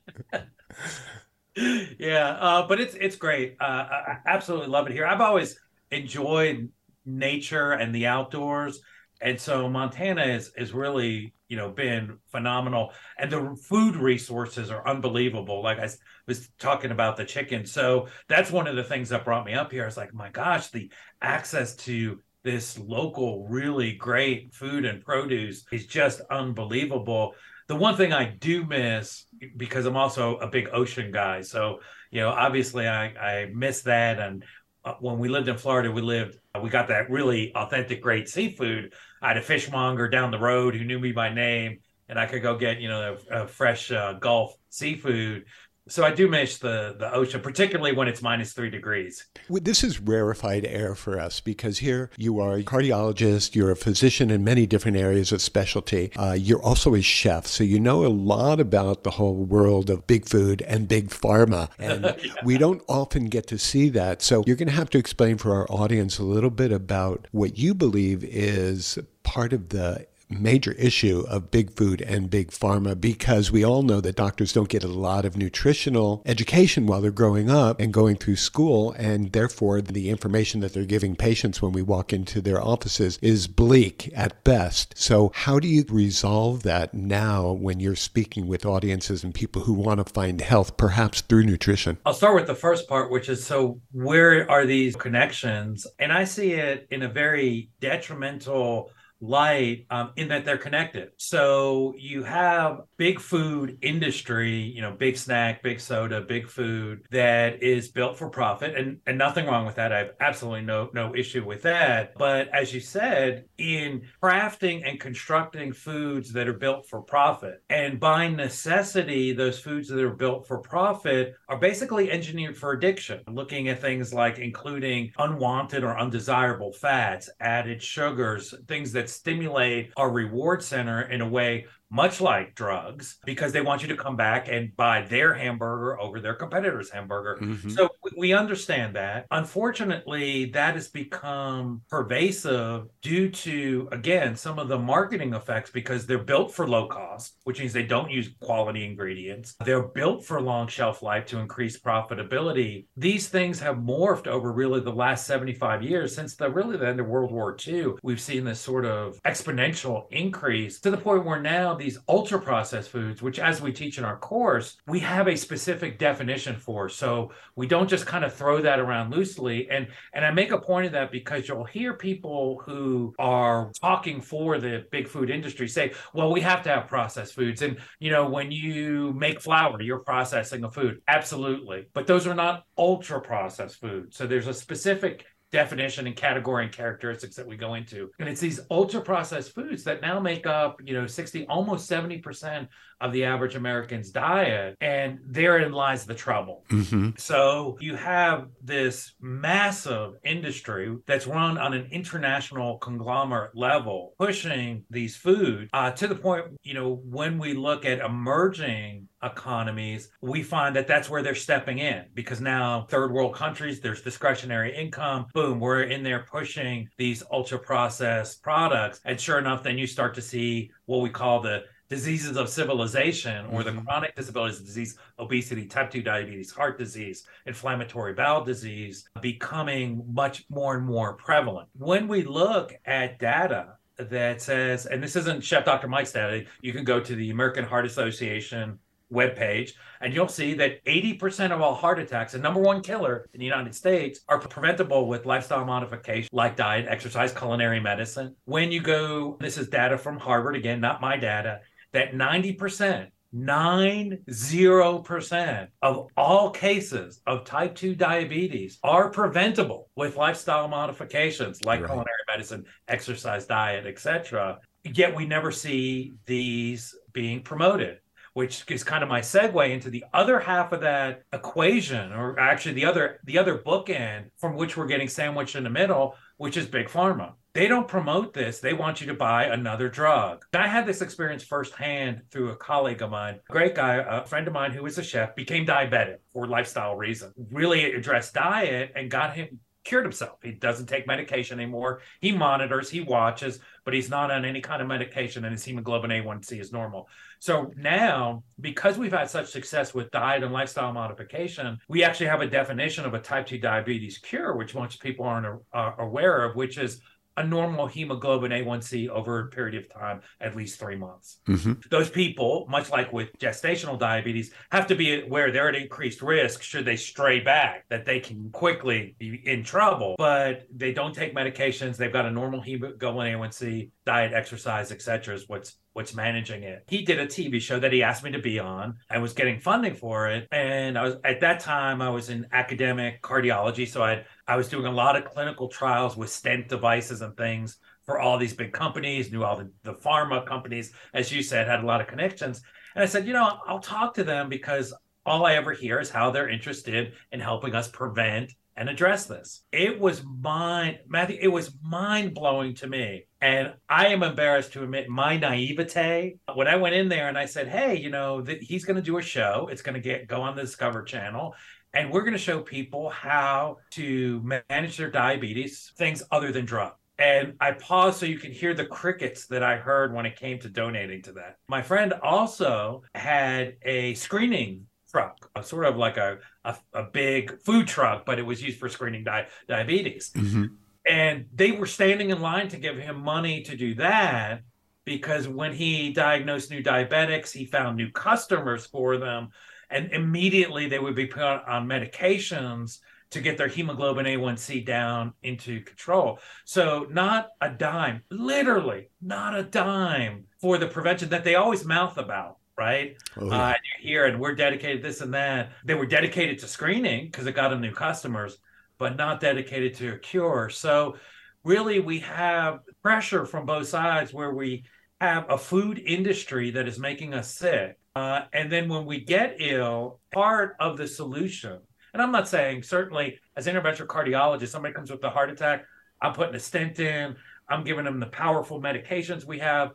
yeah, 2.01 2.31
uh, 2.41 2.67
but 2.67 2.81
it's 2.81 2.97
it's 2.97 3.15
great. 3.15 3.59
Uh, 3.61 3.87
I 4.09 4.17
absolutely 4.27 4.71
love 4.71 4.89
it 4.89 4.93
here. 4.93 5.07
I've 5.07 5.21
always 5.21 5.57
enjoyed 5.93 6.69
nature 7.05 7.73
and 7.73 7.95
the 7.95 8.07
outdoors, 8.07 8.81
and 9.21 9.41
so 9.41 9.69
Montana 9.69 10.25
is 10.25 10.53
is 10.57 10.73
really 10.73 11.35
you 11.49 11.57
know 11.57 11.71
been 11.71 12.19
phenomenal, 12.31 12.93
and 13.19 13.31
the 13.31 13.57
food 13.69 13.97
resources 13.97 14.71
are 14.71 14.87
unbelievable. 14.87 15.63
Like 15.63 15.79
I 15.79 15.89
was 16.27 16.49
talking 16.59 16.91
about 16.91 17.17
the 17.17 17.25
chicken, 17.25 17.67
so 17.67 18.09
that's 18.29 18.51
one 18.51 18.67
of 18.67 18.77
the 18.77 18.85
things 18.85 19.09
that 19.11 19.25
brought 19.25 19.47
me 19.47 19.55
up 19.55 19.73
here. 19.73 19.83
I 19.83 19.87
was 19.87 19.97
like, 19.97 20.15
my 20.15 20.31
gosh, 20.31 20.71
the 20.71 20.91
access 21.21 21.77
to 21.77 22.21
this 22.45 22.77
local, 22.79 23.47
really 23.49 23.93
great 23.93 24.53
food 24.53 24.85
and 24.85 25.05
produce 25.05 25.65
is 25.71 25.87
just 25.87 26.21
unbelievable 26.29 27.35
the 27.69 27.79
one 27.79 27.97
thing 27.97 28.13
I 28.13 28.25
do 28.25 28.67
miss 28.67 29.25
because 29.57 29.87
I'm 29.87 29.97
also 29.97 30.37
a 30.37 30.47
big 30.47 30.69
ocean 30.73 31.11
guy. 31.11 31.41
So, 31.41 31.81
you 32.11 32.21
know, 32.21 32.29
obviously 32.29 32.87
I, 32.87 33.07
I 33.15 33.51
miss 33.53 33.83
that. 33.83 34.19
And 34.19 34.45
uh, 34.85 34.95
when 35.01 35.19
we 35.19 35.29
lived 35.29 35.49
in 35.49 35.57
Florida, 35.57 35.91
we 35.91 36.03
lived, 36.03 36.37
we 36.61 36.69
got 36.69 36.89
that 36.89 37.11
really 37.11 37.55
authentic, 37.55 38.03
great 38.03 38.29
seafood. 38.29 38.93
I 39.23 39.29
had 39.29 39.37
a 39.39 39.43
fishmonger 39.43 40.09
down 40.09 40.31
the 40.31 40.39
road 40.39 40.75
who 40.75 40.85
knew 40.85 40.99
me 40.99 41.13
by 41.13 41.33
name 41.33 41.79
and 42.09 42.19
I 42.19 42.27
could 42.27 42.43
go 42.43 42.59
get, 42.59 42.81
you 42.81 42.89
know, 42.89 43.17
a, 43.31 43.45
a 43.45 43.47
fresh 43.47 43.91
uh, 43.91 44.15
Gulf 44.15 44.55
seafood 44.69 45.47
so 45.88 46.05
I 46.05 46.12
do 46.12 46.29
miss 46.29 46.58
the 46.58 46.94
the 46.99 47.12
ocean, 47.12 47.40
particularly 47.40 47.93
when 47.93 48.08
it's 48.08 48.23
minus 48.23 48.52
three 48.52 48.70
degrees. 48.70 49.26
This 49.49 49.82
is 49.82 50.00
rarefied 50.00 50.64
air 50.64 50.94
for 50.94 51.19
us 51.19 51.40
because 51.40 51.79
here 51.79 52.11
you 52.17 52.38
are 52.40 52.55
a 52.55 52.62
cardiologist, 52.62 53.55
you're 53.55 53.70
a 53.70 53.76
physician 53.76 54.31
in 54.31 54.44
many 54.44 54.67
different 54.67 54.96
areas 54.96 55.32
of 55.32 55.43
specialty. 55.43 56.12
Uh, 56.17 56.37
you're 56.38 56.62
also 56.62 56.94
a 56.94 57.02
chef, 57.02 57.46
so 57.46 57.64
you 57.64 57.81
know 57.81 58.06
a 58.06 58.08
lot 58.08 58.61
about 58.61 59.02
the 59.02 59.12
whole 59.12 59.44
world 59.44 59.90
of 59.90 60.06
big 60.06 60.29
food 60.29 60.62
and 60.62 60.88
big 60.88 61.08
pharma, 61.08 61.69
and 61.79 62.05
yeah. 62.23 62.32
we 62.44 62.58
don't 62.58 62.82
often 62.88 63.26
get 63.26 63.46
to 63.49 63.58
see 63.58 63.88
that. 63.88 64.23
So 64.23 64.44
you're 64.46 64.56
going 64.56 64.69
to 64.69 64.75
have 64.75 64.90
to 64.90 64.99
explain 64.99 65.38
for 65.38 65.55
our 65.55 65.67
audience 65.69 66.19
a 66.19 66.25
little 66.25 66.50
bit 66.50 66.73
about 66.73 67.26
what 67.32 67.58
you 67.58 67.75
believe 67.75 68.23
is 68.25 68.99
part 69.25 69.52
of 69.52 69.70
the 69.70 70.06
major 70.40 70.73
issue 70.73 71.25
of 71.29 71.50
big 71.50 71.70
food 71.70 72.00
and 72.02 72.31
big 72.31 72.50
pharma 72.50 72.99
because 73.00 73.50
we 73.50 73.64
all 73.64 73.82
know 73.82 74.00
that 74.00 74.17
doctors 74.17 74.52
don't 74.52 74.69
get 74.69 74.84
a 74.84 74.88
lot 74.88 75.25
of 75.25 75.37
nutritional 75.37 76.23
education 76.26 76.87
while 76.87 77.00
they're 77.00 77.11
growing 77.11 77.50
up 77.50 77.81
and 77.81 77.93
going 77.93 78.17
through 78.17 78.37
school, 78.37 78.93
and 78.93 79.32
therefore 79.32 79.81
the 79.81 80.11
information 80.11 80.61
that 80.61 80.73
they're 80.73 80.84
giving 80.84 81.17
patients 81.17 81.61
when 81.61 81.73
we 81.73 81.82
walk 81.82 82.12
into 82.12 82.40
their 82.40 82.62
offices 82.62 83.19
is 83.23 83.46
bleak 83.46 84.11
at 84.14 84.43
best. 84.44 84.94
So, 84.96 85.32
how 85.34 85.58
do 85.58 85.69
you 85.69 85.84
resolve 85.88 86.62
that 86.62 86.94
now 86.94 87.52
when 87.52 87.81
you're 87.81 87.96
speaking 87.96 88.46
with 88.46 88.64
audiences 88.64 89.25
and 89.25 89.34
people 89.34 89.62
who 89.62 89.73
want 89.73 90.05
to 90.05 90.12
find 90.12 90.40
health, 90.40 90.76
perhaps 90.76 91.20
through 91.20 91.44
nutrition? 91.44 91.99
I'll 92.05 92.14
start 92.14 92.34
with 92.34 92.46
the 92.46 92.55
first 92.55 92.88
part, 92.88 93.11
which 93.11 93.29
is 93.29 93.44
so 93.44 93.81
where 93.93 94.50
are 94.50 94.67
these 94.67 94.96
connections? 94.96 95.87
And 95.99 96.12
I 96.12 96.25
see 96.25 96.52
it 96.52 96.87
in 96.90 97.02
a 97.02 97.08
very 97.08 97.70
detrimental 97.81 98.90
light 99.23 99.87
um, 99.91 100.13
in 100.17 100.29
that 100.29 100.45
they're 100.45 100.59
connected. 100.59 101.11
So 101.17 101.95
you 101.97 102.25
have 102.25 102.83
big 102.97 103.21
food 103.21 103.79
industry, 103.81 104.61
you 104.61 104.83
know, 104.83 104.93
big 104.93 105.17
snack, 105.17 105.63
big 105.63 105.81
soda, 105.81 106.21
big 106.21 106.49
food 106.49 107.07
that 107.11 107.63
is 107.63 107.89
built 107.89 108.19
for 108.19 108.29
profit, 108.29 108.77
and 108.77 108.99
and 109.06 109.17
nothing 109.17 109.46
wrong 109.46 109.65
with 109.65 109.77
that. 109.77 109.93
I 109.93 109.99
have 109.99 110.11
absolutely 110.20 110.63
no 110.63 110.91
no 110.93 111.15
issue 111.15 111.44
with 111.44 111.63
that. 111.63 112.15
But 112.19 112.49
as 112.49 112.75
you 112.75 112.81
said, 112.81 113.44
in 113.58 114.03
crafting 114.23 114.82
and 114.89 114.99
constructing 114.99 115.73
foods 115.73 116.32
that 116.32 116.49
are 116.49 116.53
built 116.53 116.89
for 116.89 117.01
profit, 117.01 117.63
and 117.70 118.01
by 118.01 118.29
necessity, 118.29 119.32
those 119.32 119.58
foods 119.61 119.89
that 119.89 120.03
are 120.03 120.11
built 120.11 120.46
for 120.46 120.58
profit 120.58 121.35
are 121.49 121.58
basically 121.58 122.11
engineered 122.11 122.56
for 122.56 122.73
addiction. 122.73 123.20
Looking 123.29 123.69
at 123.69 123.81
things 123.81 124.13
like 124.13 124.39
including 124.39 125.13
unwanted 125.19 125.85
or 125.85 125.96
undesirable 125.96 126.73
fats, 126.73 127.31
added 127.41 127.81
sugars, 127.81 128.55
things 128.67 128.91
that 128.93 129.12
stimulate 129.13 129.93
our 129.97 130.11
reward 130.11 130.63
center 130.63 131.03
in 131.03 131.21
a 131.21 131.29
way 131.29 131.67
much 131.93 132.20
like 132.20 132.55
drugs, 132.55 133.19
because 133.27 133.53
they 133.53 133.61
want 133.61 133.82
you 133.82 133.89
to 133.89 133.96
come 133.96 134.17
back 134.17 134.49
and 134.49 134.75
buy 134.77 135.03
their 135.03 135.34
hamburger 135.34 136.01
over 136.01 136.19
their 136.20 136.34
competitor's 136.34 136.91
hamburger. 136.91 137.39
Mm-hmm. 137.41 137.69
So 137.70 137.91
we 138.17 138.32
understand 138.32 138.96
that. 138.96 139.27
Unfortunately, 139.31 140.46
that 140.46 140.75
has 140.75 140.89
become 140.89 141.82
pervasive 141.91 142.87
due 143.03 143.29
to, 143.29 143.89
again, 143.93 144.34
some 144.34 144.58
of 144.58 144.69
the 144.69 144.79
marketing 144.79 145.34
effects 145.34 145.70
because 145.70 146.06
they're 146.06 146.25
built 146.25 146.53
for 146.53 146.67
low 146.67 146.87
cost, 146.87 147.37
which 147.44 147.61
means 147.61 147.75
they 147.75 147.82
don't 147.82 148.11
use 148.11 148.31
quality 148.41 148.84
ingredients. 148.87 149.55
They're 149.65 149.89
built 149.89 150.25
for 150.25 150.41
long 150.41 150.69
shelf 150.69 151.03
life 151.03 151.27
to 151.27 151.39
increase 151.39 151.79
profitability. 151.79 152.87
These 152.96 153.29
things 153.29 153.61
have 153.61 153.77
morphed 153.77 154.27
over 154.27 154.53
really 154.53 154.81
the 154.81 154.93
last 154.93 155.27
75 155.27 155.82
years 155.82 156.15
since 156.15 156.37
the 156.37 156.49
really 156.49 156.79
the 156.79 156.89
end 156.89 157.01
of 157.01 157.06
World 157.06 157.31
War 157.31 157.55
II. 157.67 157.93
We've 158.03 158.20
seen 158.20 158.44
this 158.44 158.61
sort 158.61 158.87
of 158.87 159.20
exponential 159.25 160.11
increase 160.11 160.81
to 160.81 160.91
the 160.91 160.96
point 160.96 161.27
where 161.27 161.41
now 161.41 161.75
these 161.82 161.98
ultra 162.08 162.41
processed 162.41 162.91
foods, 162.91 163.22
which 163.22 163.39
as 163.39 163.60
we 163.60 163.72
teach 163.72 163.98
in 163.98 164.05
our 164.05 164.19
course, 164.19 164.77
we 164.86 165.01
have 165.01 165.29
a 165.29 165.36
specific 165.36 165.98
definition 165.98 166.56
for. 166.56 166.89
So 166.89 167.32
we 167.56 167.67
don't 167.67 167.89
just 167.89 168.06
kind 168.06 168.24
of 168.24 168.32
throw 168.32 168.60
that 168.62 168.79
around 168.79 169.12
loosely. 169.12 169.69
And 169.70 169.89
and 170.15 170.24
I 170.24 170.31
make 170.31 170.53
a 170.53 170.58
point 170.58 170.86
of 170.86 170.93
that 170.93 171.10
because 171.10 171.48
you'll 171.48 171.65
hear 171.65 171.94
people 171.94 172.62
who 172.65 173.15
are 173.19 173.72
talking 173.81 174.20
for 174.20 174.58
the 174.58 174.86
big 174.91 175.08
food 175.08 175.31
industry 175.31 175.69
say, 175.69 175.93
well, 176.15 176.32
we 176.32 176.41
have 176.41 176.62
to 176.62 176.70
have 176.70 176.86
processed 176.86 177.34
foods. 177.34 177.62
And 177.62 177.79
you 177.98 178.10
know, 178.10 178.29
when 178.29 178.51
you 178.51 179.12
make 179.15 179.41
flour, 179.41 179.81
you're 179.82 179.98
processing 179.98 180.65
a 180.65 180.70
food. 180.70 181.01
Absolutely. 181.08 181.86
But 181.93 182.06
those 182.06 182.27
are 182.27 182.34
not 182.34 182.65
ultra 182.79 183.20
processed 183.20 183.81
foods. 183.81 184.17
So 184.17 184.27
there's 184.27 184.48
a 184.48 184.55
specific 184.55 185.27
definition 185.53 186.06
and 186.06 186.17
category 186.17 186.65
and 186.65 186.73
characteristics 186.73 187.37
that 187.37 187.47
we 187.47 187.56
go 187.56 187.75
into. 187.75 188.11
And 188.19 188.29
it's 188.29 188.41
these 188.41 188.61
ultra 188.71 189.03
processed 189.03 189.55
foods 189.55 189.85
that 189.85 190.01
now 190.01 190.19
make 190.19 190.47
up, 190.47 190.81
you 190.82 190.94
know, 190.94 191.06
60, 191.06 191.47
almost 191.47 191.91
70% 191.91 192.67
of 193.03 193.13
the 193.13 193.25
average 193.25 193.56
American's 193.56 194.11
diet. 194.11 194.77
And 194.81 195.19
therein 195.27 195.73
lies 195.73 196.06
the 196.06 196.15
trouble. 196.15 196.65
Mm-hmm. 196.71 197.11
So 197.19 197.77
you 197.81 197.97
have 197.97 198.49
this 198.63 199.15
massive 199.21 200.15
industry 200.25 200.97
that's 201.06 201.27
run 201.27 201.59
on 201.59 201.75
an 201.75 201.89
international 201.91 202.79
conglomerate 202.79 203.56
level, 203.56 204.15
pushing 204.19 204.85
these 204.89 205.17
foods 205.17 205.69
uh, 205.73 205.91
to 205.93 206.06
the 206.06 206.15
point, 206.15 206.47
you 206.63 206.75
know, 206.75 207.01
when 207.05 207.39
we 207.39 207.55
look 207.55 207.85
at 207.85 207.99
emerging 207.99 209.09
economies, 209.23 210.11
we 210.21 210.43
find 210.43 210.75
that 210.77 210.87
that's 210.87 211.09
where 211.09 211.23
they're 211.23 211.35
stepping 211.35 211.79
in 211.79 212.05
because 212.15 212.41
now 212.41 212.87
third 212.89 213.13
world 213.13 213.35
countries, 213.35 213.81
there's 213.81 214.03
discretionary 214.03 214.75
income. 214.77 215.27
Boom, 215.35 215.61
we're 215.61 215.82
in 215.85 216.03
there 216.03 216.27
pushing 216.31 216.89
these 216.99 217.23
ultra 217.31 217.59
processed 217.59 218.43
products. 218.43 219.01
And 219.05 219.21
sure 219.21 219.39
enough, 219.39 219.63
then 219.63 219.79
you 219.79 219.87
start 219.87 220.15
to 220.15 220.23
see 220.23 220.71
what 220.87 221.01
we 221.01 221.11
call 221.11 221.41
the 221.41 221.63
diseases 221.93 222.39
of 222.39 222.49
civilization 222.49 223.44
or 223.51 223.61
mm-hmm. 223.61 223.77
the 223.77 223.82
chronic 223.82 224.17
disabilities 224.17 224.61
disease, 224.61 224.96
obesity, 225.19 225.67
type 225.67 225.91
2 225.91 226.03
diabetes, 226.03 226.51
heart 226.51 226.79
disease, 226.79 227.27
inflammatory 227.44 228.15
bowel 228.15 228.43
disease 228.43 229.11
becoming 229.20 230.03
much 230.11 230.46
more 230.49 230.75
and 230.75 230.87
more 230.87 231.13
prevalent. 231.13 231.69
When 231.77 232.08
we 232.08 232.22
look 232.22 232.72
at 232.87 233.19
data 233.19 233.75
that 233.99 234.41
says, 234.41 234.87
and 234.87 235.03
this 235.03 235.17
isn't 235.17 235.44
Chef 235.44 235.67
Dr. 235.67 235.87
Mike's 235.87 236.13
data, 236.13 236.46
you 236.63 236.72
can 236.72 236.84
go 236.84 236.99
to 236.99 237.15
the 237.15 237.29
American 237.29 237.63
Heart 237.63 237.84
Association 237.84 238.79
webpage, 239.13 239.72
and 240.01 240.15
you'll 240.15 240.29
see 240.29 240.55
that 240.55 240.82
80% 240.87 241.53
of 241.53 241.61
all 241.61 241.75
heart 241.75 241.99
attacks, 241.99 242.32
the 242.32 242.39
number 242.39 242.61
one 242.61 242.81
killer 242.81 243.29
in 243.34 243.41
the 243.41 243.44
United 243.44 243.75
States, 243.75 244.20
are 244.29 244.39
preventable 244.39 245.06
with 245.06 245.27
lifestyle 245.27 245.67
modification 245.67 246.31
like 246.32 246.56
diet, 246.56 246.87
exercise, 246.89 247.32
culinary 247.32 247.81
medicine. 247.81 248.34
When 248.46 248.72
you 248.72 248.81
go, 248.81 249.37
this 249.41 249.58
is 249.58 249.69
data 249.69 249.99
from 249.99 250.19
Harvard, 250.19 250.56
again, 250.56 250.81
not 250.81 251.03
my 251.03 251.19
data, 251.19 251.61
that 251.93 252.13
90%, 252.13 253.08
90% 253.34 255.69
of 255.81 256.06
all 256.17 256.51
cases 256.51 257.20
of 257.27 257.44
type 257.44 257.75
2 257.75 257.94
diabetes 257.94 258.79
are 258.82 259.11
preventable 259.11 259.89
with 259.96 260.17
lifestyle 260.17 260.69
modifications 260.69 261.65
like 261.65 261.81
right. 261.81 261.87
culinary 261.87 262.06
medicine, 262.29 262.65
exercise, 262.89 263.46
diet, 263.46 263.87
etc. 263.87 264.58
Yet 264.84 265.15
we 265.15 265.27
never 265.27 265.51
see 265.51 266.15
these 266.27 266.94
being 267.13 267.43
promoted 267.43 267.99
which 268.34 268.65
is 268.69 268.82
kind 268.82 269.03
of 269.03 269.08
my 269.08 269.20
segue 269.20 269.70
into 269.70 269.91
the 269.91 270.05
other 270.15 270.41
half 270.41 270.72
of 270.72 270.81
that 270.81 271.22
equation, 271.32 272.13
or 272.13 272.39
actually 272.39 272.72
the 272.72 272.84
other 272.84 273.20
the 273.25 273.39
other 273.39 273.58
bookend 273.58 274.25
from 274.39 274.56
which 274.56 274.77
we're 274.77 274.87
getting 274.87 275.08
sandwiched 275.08 275.56
in 275.56 275.65
the 275.65 275.70
middle, 275.70 276.15
which 276.39 276.56
is 276.56 276.67
big 276.67 276.89
pharma. 276.89 277.32
They 277.55 277.69
don't 277.69 277.87
promote 277.87 278.32
this. 278.32 278.61
They 278.61 278.73
want 278.73 279.03
you 279.03 279.06
to 279.09 279.15
buy 279.15 279.44
another 279.44 279.91
drug. 279.91 280.44
I 280.55 280.69
had 280.69 280.87
this 280.87 281.03
experience 281.03 281.43
firsthand 281.43 282.23
through 282.31 282.51
a 282.51 282.56
colleague 282.56 283.03
of 283.03 283.11
mine, 283.11 283.41
a 283.49 283.53
great 283.53 283.75
guy, 283.75 283.97
a 283.97 284.25
friend 284.25 284.49
of 284.49 284.55
mine 284.55 284.73
who 284.73 284.82
was 284.82 284.97
a 284.97 285.03
chef, 285.03 285.37
became 285.37 285.67
diabetic 285.67 286.17
for 286.32 286.47
lifestyle 286.47 286.97
reasons. 286.97 287.35
Really 287.51 287.93
addressed 287.93 288.32
diet 288.32 288.93
and 288.97 289.11
got 289.11 289.35
him 289.35 289.61
cured 289.85 290.05
himself. 290.05 290.39
He 290.43 290.53
doesn't 290.53 290.87
take 290.87 291.09
medication 291.09 291.59
anymore. 291.59 292.03
He 292.21 292.31
monitors, 292.31 292.89
he 292.89 293.01
watches, 293.01 293.59
but 293.85 293.93
he's 293.93 294.09
not 294.09 294.31
on 294.31 294.44
any 294.44 294.61
kind 294.61 294.81
of 294.81 294.87
medication 294.87 295.44
and 295.44 295.53
his 295.53 295.65
hemoglobin 295.65 296.11
A1C 296.11 296.61
is 296.61 296.73
normal. 296.73 297.09
So 297.41 297.73
now, 297.77 298.44
because 298.61 298.97
we've 298.97 299.13
had 299.13 299.29
such 299.29 299.51
success 299.51 299.93
with 299.93 300.13
diet 300.13 300.44
and 300.44 300.53
lifestyle 300.53 300.93
modification, 300.93 301.81
we 301.89 302.05
actually 302.05 302.27
have 302.27 302.41
a 302.41 302.47
definition 302.47 303.05
of 303.05 303.15
a 303.15 303.19
type 303.19 303.47
2 303.47 303.59
diabetes 303.59 304.19
cure, 304.19 304.56
which 304.56 304.75
most 304.75 305.03
people 305.03 305.27
aren't 305.27 305.61
aware 305.99 306.44
of, 306.44 306.55
which 306.55 306.79
is 306.79 307.01
a 307.36 307.46
normal 307.46 307.86
hemoglobin 307.86 308.53
A1C 308.53 309.08
over 309.08 309.41
a 309.41 309.46
period 309.48 309.82
of 309.82 309.93
time, 309.93 310.20
at 310.41 310.55
least 310.55 310.79
three 310.79 310.96
months. 310.96 311.41
Mm-hmm. 311.48 311.72
Those 311.91 312.10
people, 312.10 312.67
much 312.69 312.91
like 312.91 313.12
with 313.12 313.29
gestational 313.39 313.98
diabetes, 313.98 314.53
have 314.70 314.86
to 314.89 314.94
be 314.94 315.22
aware 315.22 315.51
they're 315.51 315.69
at 315.69 315.74
increased 315.74 316.22
risk 316.22 316.62
should 316.62 316.84
they 316.84 316.96
stray 316.96 317.41
back, 317.41 317.86
that 317.89 318.05
they 318.05 318.20
can 318.20 318.51
quickly 318.51 319.17
be 319.19 319.41
in 319.44 319.65
trouble. 319.65 320.15
But 320.19 320.67
they 320.74 320.93
don't 320.93 321.15
take 321.15 321.34
medications. 321.34 321.96
They've 321.96 322.12
got 322.12 322.27
a 322.27 322.31
normal 322.31 322.60
hemoglobin 322.60 323.39
A1C, 323.39 323.91
diet, 324.05 324.32
exercise, 324.32 324.93
etc. 324.93 325.34
is 325.34 325.48
what's 325.48 325.77
what's 325.94 326.15
managing 326.15 326.62
it. 326.62 326.84
He 326.89 327.03
did 327.05 327.19
a 327.19 327.27
TV 327.27 327.60
show 327.60 327.79
that 327.79 327.93
he 327.93 328.03
asked 328.03 328.24
me 328.24 328.32
to 328.32 328.39
be 328.39 328.58
on. 328.58 328.96
I 329.10 329.19
was 329.19 329.32
getting 329.34 329.60
funding 329.60 329.94
for 329.94 330.31
it. 330.31 330.48
And 330.51 330.98
I 330.98 331.03
was 331.03 331.17
at 331.24 331.41
that 331.41 331.60
time 331.60 332.01
I 332.01 332.10
was 332.10 332.31
in 332.31 332.46
academic 332.53 333.22
cardiology. 333.22 333.86
So 333.86 334.03
I 334.03 334.24
I 334.46 334.56
was 334.56 334.69
doing 334.69 334.87
a 334.87 334.91
lot 334.91 335.17
of 335.17 335.25
clinical 335.25 335.69
trials 335.69 336.17
with 336.17 336.31
stent 336.31 336.69
devices 336.69 337.20
and 337.22 337.37
things 337.37 337.79
for 338.05 338.20
all 338.20 338.39
these 338.39 338.55
big 338.55 338.72
companies, 338.72 339.31
knew 339.31 339.44
all 339.44 339.56
the, 339.56 339.70
the 339.84 339.94
pharma 339.94 340.44
companies, 340.46 340.93
as 341.15 341.31
you 341.31 341.43
said, 341.43 341.69
had 341.69 341.82
a 341.82 341.87
lot 341.87 342.01
of 342.01 342.08
connections. 342.08 342.63
And 342.94 343.03
I 343.03 343.06
said, 343.06 343.27
you 343.27 343.32
know, 343.32 343.58
I'll 343.67 343.79
talk 343.79 344.15
to 344.15 344.25
them 344.25 344.49
because 344.49 344.93
all 345.25 345.46
I 345.46 345.55
ever 345.55 345.72
hear 345.72 346.01
is 346.01 346.11
how 346.11 346.31
they're 346.31 346.49
interested 346.49 347.13
in 347.31 347.41
helping 347.41 347.75
us 347.75 347.89
prevent 347.89 348.53
and 348.77 348.89
address 348.89 349.27
this. 349.27 349.65
It 349.70 350.01
was 350.01 350.25
mind, 350.25 350.99
Matthew, 351.06 351.39
it 351.41 351.49
was 351.49 351.77
mind 351.82 352.34
blowing 352.34 352.75
to 352.77 352.87
me. 352.87 353.27
And 353.41 353.75
I 353.89 354.08
am 354.08 354.22
embarrassed 354.22 354.72
to 354.72 354.82
admit 354.82 355.08
my 355.08 355.37
naivete. 355.37 356.39
When 356.55 356.67
I 356.67 356.77
went 356.77 356.94
in 356.94 357.08
there 357.08 357.29
and 357.29 357.37
I 357.37 357.44
said, 357.44 357.69
hey, 357.69 357.99
you 357.99 358.11
know, 358.11 358.44
he's 358.61 358.84
going 358.84 358.96
to 358.96 359.03
do 359.03 359.19
a 359.19 359.22
show, 359.22 359.69
it's 359.70 359.82
going 359.82 359.94
to 359.94 360.01
get 360.01 360.27
go 360.27 360.41
on 360.41 360.56
the 360.56 360.63
Discover 360.63 361.03
channel. 361.03 361.55
And 361.94 362.11
we're 362.11 362.22
going 362.22 362.32
to 362.32 362.39
show 362.39 362.61
people 362.61 363.11
how 363.11 363.79
to 363.93 364.43
manage 364.70 364.96
their 364.96 365.11
diabetes, 365.11 365.93
things 365.96 366.22
other 366.31 366.51
than 366.51 366.65
drugs. 366.65 366.96
And 367.19 367.55
I 367.61 367.72
paused 367.72 368.19
so 368.19 368.27
you 368.27 368.39
can 368.39 368.51
hear 368.51 368.75
the 368.75 368.87
crickets 368.87 369.46
that 369.46 369.63
I 369.63 369.77
heard 369.77 370.15
when 370.15 370.27
it 370.27 370.37
came 370.37 370.58
to 370.61 370.69
donating 370.69 371.22
to 371.22 371.32
that. 371.32 371.58
My 371.69 371.82
friend 371.82 372.15
also 372.22 373.03
had 373.15 373.77
a 373.82 374.15
screening 374.15 374.87
truck, 375.11 375.51
a 375.55 375.63
sort 375.63 375.84
of 375.84 375.96
like 375.96 376.17
a, 376.17 376.39
a, 376.65 376.77
a, 376.94 377.03
big 377.05 377.61
food 377.63 377.87
truck, 377.87 378.25
but 378.25 378.39
it 378.39 378.46
was 378.46 378.63
used 378.63 378.79
for 378.79 378.89
screening 378.89 379.25
di- 379.25 379.46
diabetes. 379.69 380.32
Mm-hmm. 380.34 380.65
And 381.06 381.46
they 381.55 381.72
were 381.72 381.87
standing 381.87 382.31
in 382.31 382.41
line 382.41 382.69
to 382.69 382.79
give 382.79 382.96
him 382.96 383.22
money 383.22 383.63
to 383.65 383.77
do 383.77 383.94
that 383.96 384.63
because 385.05 385.46
when 385.46 385.75
he 385.75 386.13
diagnosed 386.13 386.70
new 386.70 386.82
diabetics, 386.82 387.53
he 387.53 387.67
found 387.67 387.96
new 387.96 388.11
customers 388.11 388.87
for 388.87 389.19
them. 389.19 389.51
And 389.93 390.13
immediately 390.13 390.89
they 390.89 390.99
would 390.99 391.15
be 391.15 391.27
put 391.27 391.43
on 391.43 391.87
medications 391.87 392.99
to 393.31 393.41
get 393.41 393.56
their 393.56 393.69
hemoglobin 393.69 394.27
A1C 394.27 394.84
down 394.84 395.32
into 395.43 395.81
control. 395.82 396.39
So, 396.65 397.06
not 397.11 397.49
a 397.61 397.70
dime, 397.70 398.22
literally, 398.31 399.08
not 399.22 399.56
a 399.56 399.63
dime 399.63 400.44
for 400.61 400.77
the 400.77 400.87
prevention 400.87 401.31
that 401.31 401.43
they 401.44 401.55
always 401.55 401.84
mouth 401.84 402.19
about 402.19 402.58
right? 402.77 403.17
Oh, 403.37 403.46
yeah. 403.46 403.69
uh, 403.69 403.69
you're 403.69 404.11
here 404.11 404.27
and 404.27 404.41
we're 404.41 404.55
dedicated 404.55 405.03
this 405.03 405.20
and 405.20 405.34
that. 405.34 405.72
They 405.84 405.94
were 405.94 406.06
dedicated 406.06 406.58
to 406.61 406.69
screening 406.69 407.27
because 407.27 407.46
it 407.46 407.55
got 407.55 407.69
them 407.69 407.81
new 407.81 407.93
customers, 407.93 408.58
but 408.99 409.17
not 409.17 409.41
dedicated 409.41 409.94
to 409.96 410.15
a 410.15 410.19
cure. 410.19 410.69
So 410.70 411.17
really 411.65 412.01
we 412.01 412.20
have 412.20 412.81
pressure 413.03 413.44
from 413.44 413.67
both 413.67 413.89
sides 413.89 414.32
where 414.32 414.53
we 414.53 414.84
have 415.20 415.46
a 415.49 415.58
food 415.58 416.03
industry 416.05 416.70
that 416.72 416.89
is 416.89 416.99
making 416.99 417.34
us 417.34 417.55
sick. 417.55 417.99
Uh, 418.15 418.43
and 418.53 418.71
then 418.71 418.89
when 418.89 419.07
we 419.07 419.21
get 419.21 419.57
ill, 419.59 420.21
part 420.33 420.77
of 420.81 420.97
the 420.97 421.07
solution, 421.07 421.79
and 422.13 422.23
I'm 422.23 422.33
not 422.33 422.49
saying 422.49 422.83
certainly 422.83 423.39
as 423.57 423.67
interventional 423.67 424.07
cardiologist, 424.07 424.69
somebody 424.69 424.95
comes 424.95 425.11
with 425.11 425.25
a 425.25 425.31
heart 425.31 425.51
attack, 425.51 425.85
I'm 426.21 426.35
putting 426.35 426.55
a 426.55 426.61
stent 426.61 427.01
in, 427.01 427.37
I'm 427.69 427.85
giving 427.85 428.05
them 428.05 428.21
the 428.21 428.27
powerful 428.27 428.81
medications 428.81 429.45
we 429.45 429.59
have 429.61 429.93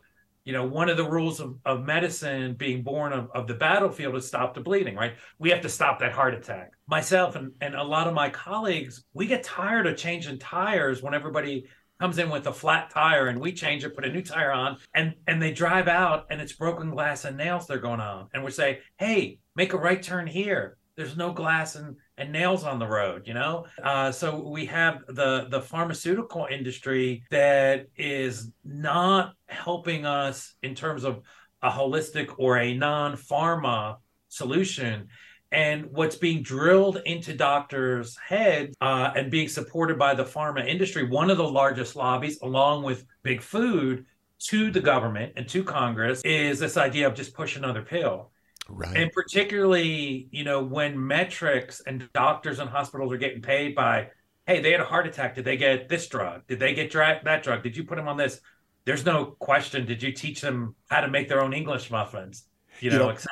you 0.48 0.54
know, 0.54 0.64
one 0.64 0.88
of 0.88 0.96
the 0.96 1.04
rules 1.04 1.40
of, 1.40 1.58
of 1.66 1.84
medicine 1.84 2.54
being 2.54 2.82
born 2.82 3.12
of, 3.12 3.28
of 3.34 3.46
the 3.46 3.52
battlefield 3.52 4.16
is 4.16 4.26
stop 4.26 4.54
the 4.54 4.62
bleeding, 4.62 4.96
right? 4.96 5.12
We 5.38 5.50
have 5.50 5.60
to 5.60 5.68
stop 5.68 5.98
that 5.98 6.12
heart 6.12 6.32
attack. 6.32 6.70
Myself 6.86 7.36
and, 7.36 7.52
and 7.60 7.74
a 7.74 7.82
lot 7.84 8.06
of 8.06 8.14
my 8.14 8.30
colleagues, 8.30 9.04
we 9.12 9.26
get 9.26 9.42
tired 9.42 9.86
of 9.86 9.98
changing 9.98 10.38
tires 10.38 11.02
when 11.02 11.12
everybody 11.12 11.66
comes 12.00 12.18
in 12.18 12.30
with 12.30 12.46
a 12.46 12.52
flat 12.52 12.90
tire 12.90 13.28
and 13.28 13.40
we 13.40 13.52
change 13.52 13.84
it, 13.84 13.94
put 13.94 14.04
a 14.04 14.12
new 14.12 14.22
tire 14.22 14.52
on, 14.52 14.78
and 14.94 15.14
and 15.26 15.40
they 15.42 15.52
drive 15.52 15.88
out 15.88 16.26
and 16.30 16.40
it's 16.40 16.52
broken 16.52 16.90
glass 16.90 17.24
and 17.24 17.36
nails 17.36 17.66
they're 17.66 17.78
going 17.78 18.00
on. 18.00 18.28
And 18.32 18.44
we 18.44 18.50
say, 18.50 18.80
hey, 18.98 19.38
make 19.56 19.72
a 19.72 19.78
right 19.78 20.02
turn 20.02 20.26
here. 20.26 20.76
There's 20.96 21.16
no 21.16 21.32
glass 21.32 21.76
and 21.76 21.96
and 22.16 22.32
nails 22.32 22.64
on 22.64 22.80
the 22.80 22.86
road 22.86 23.22
you 23.26 23.32
know 23.32 23.64
uh, 23.82 24.10
so 24.10 24.48
we 24.48 24.66
have 24.66 25.04
the 25.06 25.46
the 25.50 25.60
pharmaceutical 25.60 26.48
industry 26.50 27.22
that 27.30 27.86
is 27.96 28.50
not 28.64 29.34
helping 29.46 30.04
us 30.04 30.54
in 30.62 30.74
terms 30.74 31.04
of 31.04 31.22
a 31.62 31.70
holistic 31.70 32.34
or 32.38 32.58
a 32.58 32.74
non-pharma 32.74 33.96
solution 34.28 35.08
and 35.50 35.86
what's 35.92 36.16
being 36.16 36.42
drilled 36.42 37.00
into 37.06 37.32
doctors' 37.32 38.16
heads 38.16 38.76
uh, 38.80 39.12
and 39.16 39.30
being 39.30 39.48
supported 39.48 39.98
by 39.98 40.14
the 40.14 40.24
pharma 40.24 40.66
industry, 40.66 41.08
one 41.08 41.30
of 41.30 41.38
the 41.38 41.48
largest 41.48 41.96
lobbies, 41.96 42.40
along 42.42 42.82
with 42.82 43.04
big 43.22 43.40
food, 43.40 44.04
to 44.40 44.70
the 44.70 44.80
government 44.80 45.32
and 45.36 45.48
to 45.48 45.64
Congress, 45.64 46.20
is 46.24 46.60
this 46.60 46.76
idea 46.76 47.06
of 47.06 47.14
just 47.14 47.34
push 47.34 47.56
another 47.56 47.82
pill. 47.82 48.30
Right. 48.68 48.96
And 48.96 49.10
particularly, 49.12 50.28
you 50.30 50.44
know, 50.44 50.62
when 50.62 51.06
metrics 51.06 51.80
and 51.80 52.08
doctors 52.12 52.58
and 52.58 52.68
hospitals 52.68 53.12
are 53.12 53.16
getting 53.16 53.42
paid 53.42 53.74
by 53.74 54.10
hey, 54.48 54.62
they 54.62 54.72
had 54.72 54.80
a 54.80 54.84
heart 54.84 55.06
attack. 55.06 55.34
Did 55.34 55.44
they 55.44 55.58
get 55.58 55.90
this 55.90 56.08
drug? 56.08 56.46
Did 56.46 56.58
they 56.58 56.72
get 56.72 56.90
dra- 56.90 57.20
that 57.22 57.42
drug? 57.42 57.62
Did 57.62 57.76
you 57.76 57.84
put 57.84 57.96
them 57.96 58.08
on 58.08 58.16
this? 58.16 58.40
There's 58.86 59.04
no 59.04 59.36
question. 59.38 59.84
Did 59.84 60.02
you 60.02 60.10
teach 60.10 60.40
them 60.40 60.74
how 60.88 61.02
to 61.02 61.08
make 61.08 61.28
their 61.28 61.42
own 61.42 61.52
English 61.52 61.90
muffins? 61.90 62.44
You 62.80 62.90
know, 62.90 62.96
you 62.96 63.02
know 63.02 63.08
etc. 63.10 63.28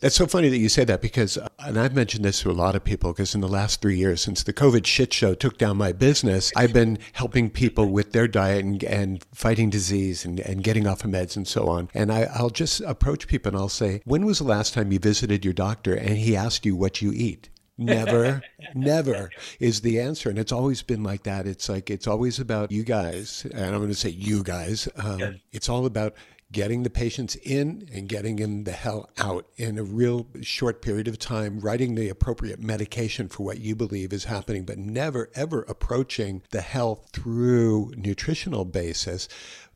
That's 0.00 0.14
so 0.14 0.26
funny 0.26 0.48
that 0.48 0.58
you 0.58 0.68
say 0.68 0.84
that 0.84 1.00
because, 1.00 1.38
and 1.58 1.78
I've 1.78 1.94
mentioned 1.94 2.24
this 2.24 2.42
to 2.42 2.50
a 2.50 2.52
lot 2.52 2.76
of 2.76 2.84
people 2.84 3.12
because 3.12 3.34
in 3.34 3.40
the 3.40 3.48
last 3.48 3.80
three 3.80 3.96
years, 3.96 4.20
since 4.20 4.42
the 4.42 4.52
COVID 4.52 4.86
shit 4.86 5.12
show 5.12 5.34
took 5.34 5.58
down 5.58 5.76
my 5.76 5.92
business, 5.92 6.52
I've 6.56 6.72
been 6.72 6.98
helping 7.12 7.50
people 7.50 7.86
with 7.86 8.12
their 8.12 8.28
diet 8.28 8.64
and, 8.64 8.82
and 8.84 9.24
fighting 9.32 9.70
disease 9.70 10.24
and, 10.24 10.40
and 10.40 10.62
getting 10.62 10.86
off 10.86 11.04
of 11.04 11.10
meds 11.10 11.36
and 11.36 11.46
so 11.46 11.68
on. 11.68 11.88
And 11.94 12.12
I, 12.12 12.28
I'll 12.34 12.50
just 12.50 12.80
approach 12.82 13.26
people 13.26 13.50
and 13.50 13.58
I'll 13.58 13.68
say, 13.68 14.02
when 14.04 14.24
was 14.24 14.38
the 14.38 14.44
last 14.44 14.74
time 14.74 14.92
you 14.92 14.98
visited 14.98 15.44
your 15.44 15.54
doctor 15.54 15.94
and 15.94 16.16
he 16.16 16.36
asked 16.36 16.64
you 16.66 16.76
what 16.76 17.02
you 17.02 17.12
eat? 17.12 17.48
never 17.78 18.42
never 18.74 19.30
is 19.60 19.80
the 19.80 20.00
answer 20.00 20.28
and 20.28 20.38
it's 20.38 20.52
always 20.52 20.82
been 20.82 21.04
like 21.04 21.22
that 21.22 21.46
it's 21.46 21.68
like 21.68 21.90
it's 21.90 22.08
always 22.08 22.40
about 22.40 22.72
you 22.72 22.82
guys 22.82 23.46
and 23.54 23.66
i'm 23.66 23.76
going 23.76 23.88
to 23.88 23.94
say 23.94 24.08
you 24.08 24.42
guys 24.42 24.88
um, 24.96 25.38
it's 25.52 25.68
all 25.68 25.86
about 25.86 26.14
getting 26.50 26.82
the 26.82 26.90
patients 26.90 27.36
in 27.36 27.88
and 27.92 28.08
getting 28.08 28.36
them 28.36 28.64
the 28.64 28.72
hell 28.72 29.10
out 29.18 29.46
in 29.56 29.78
a 29.78 29.84
real 29.84 30.26
short 30.40 30.80
period 30.80 31.06
of 31.06 31.18
time, 31.18 31.60
writing 31.60 31.94
the 31.94 32.08
appropriate 32.08 32.60
medication 32.60 33.28
for 33.28 33.44
what 33.44 33.60
you 33.60 33.76
believe 33.76 34.12
is 34.12 34.24
happening, 34.24 34.64
but 34.64 34.78
never 34.78 35.30
ever 35.34 35.62
approaching 35.62 36.42
the 36.50 36.62
health 36.62 37.10
through 37.12 37.92
nutritional 37.96 38.64
basis. 38.64 39.28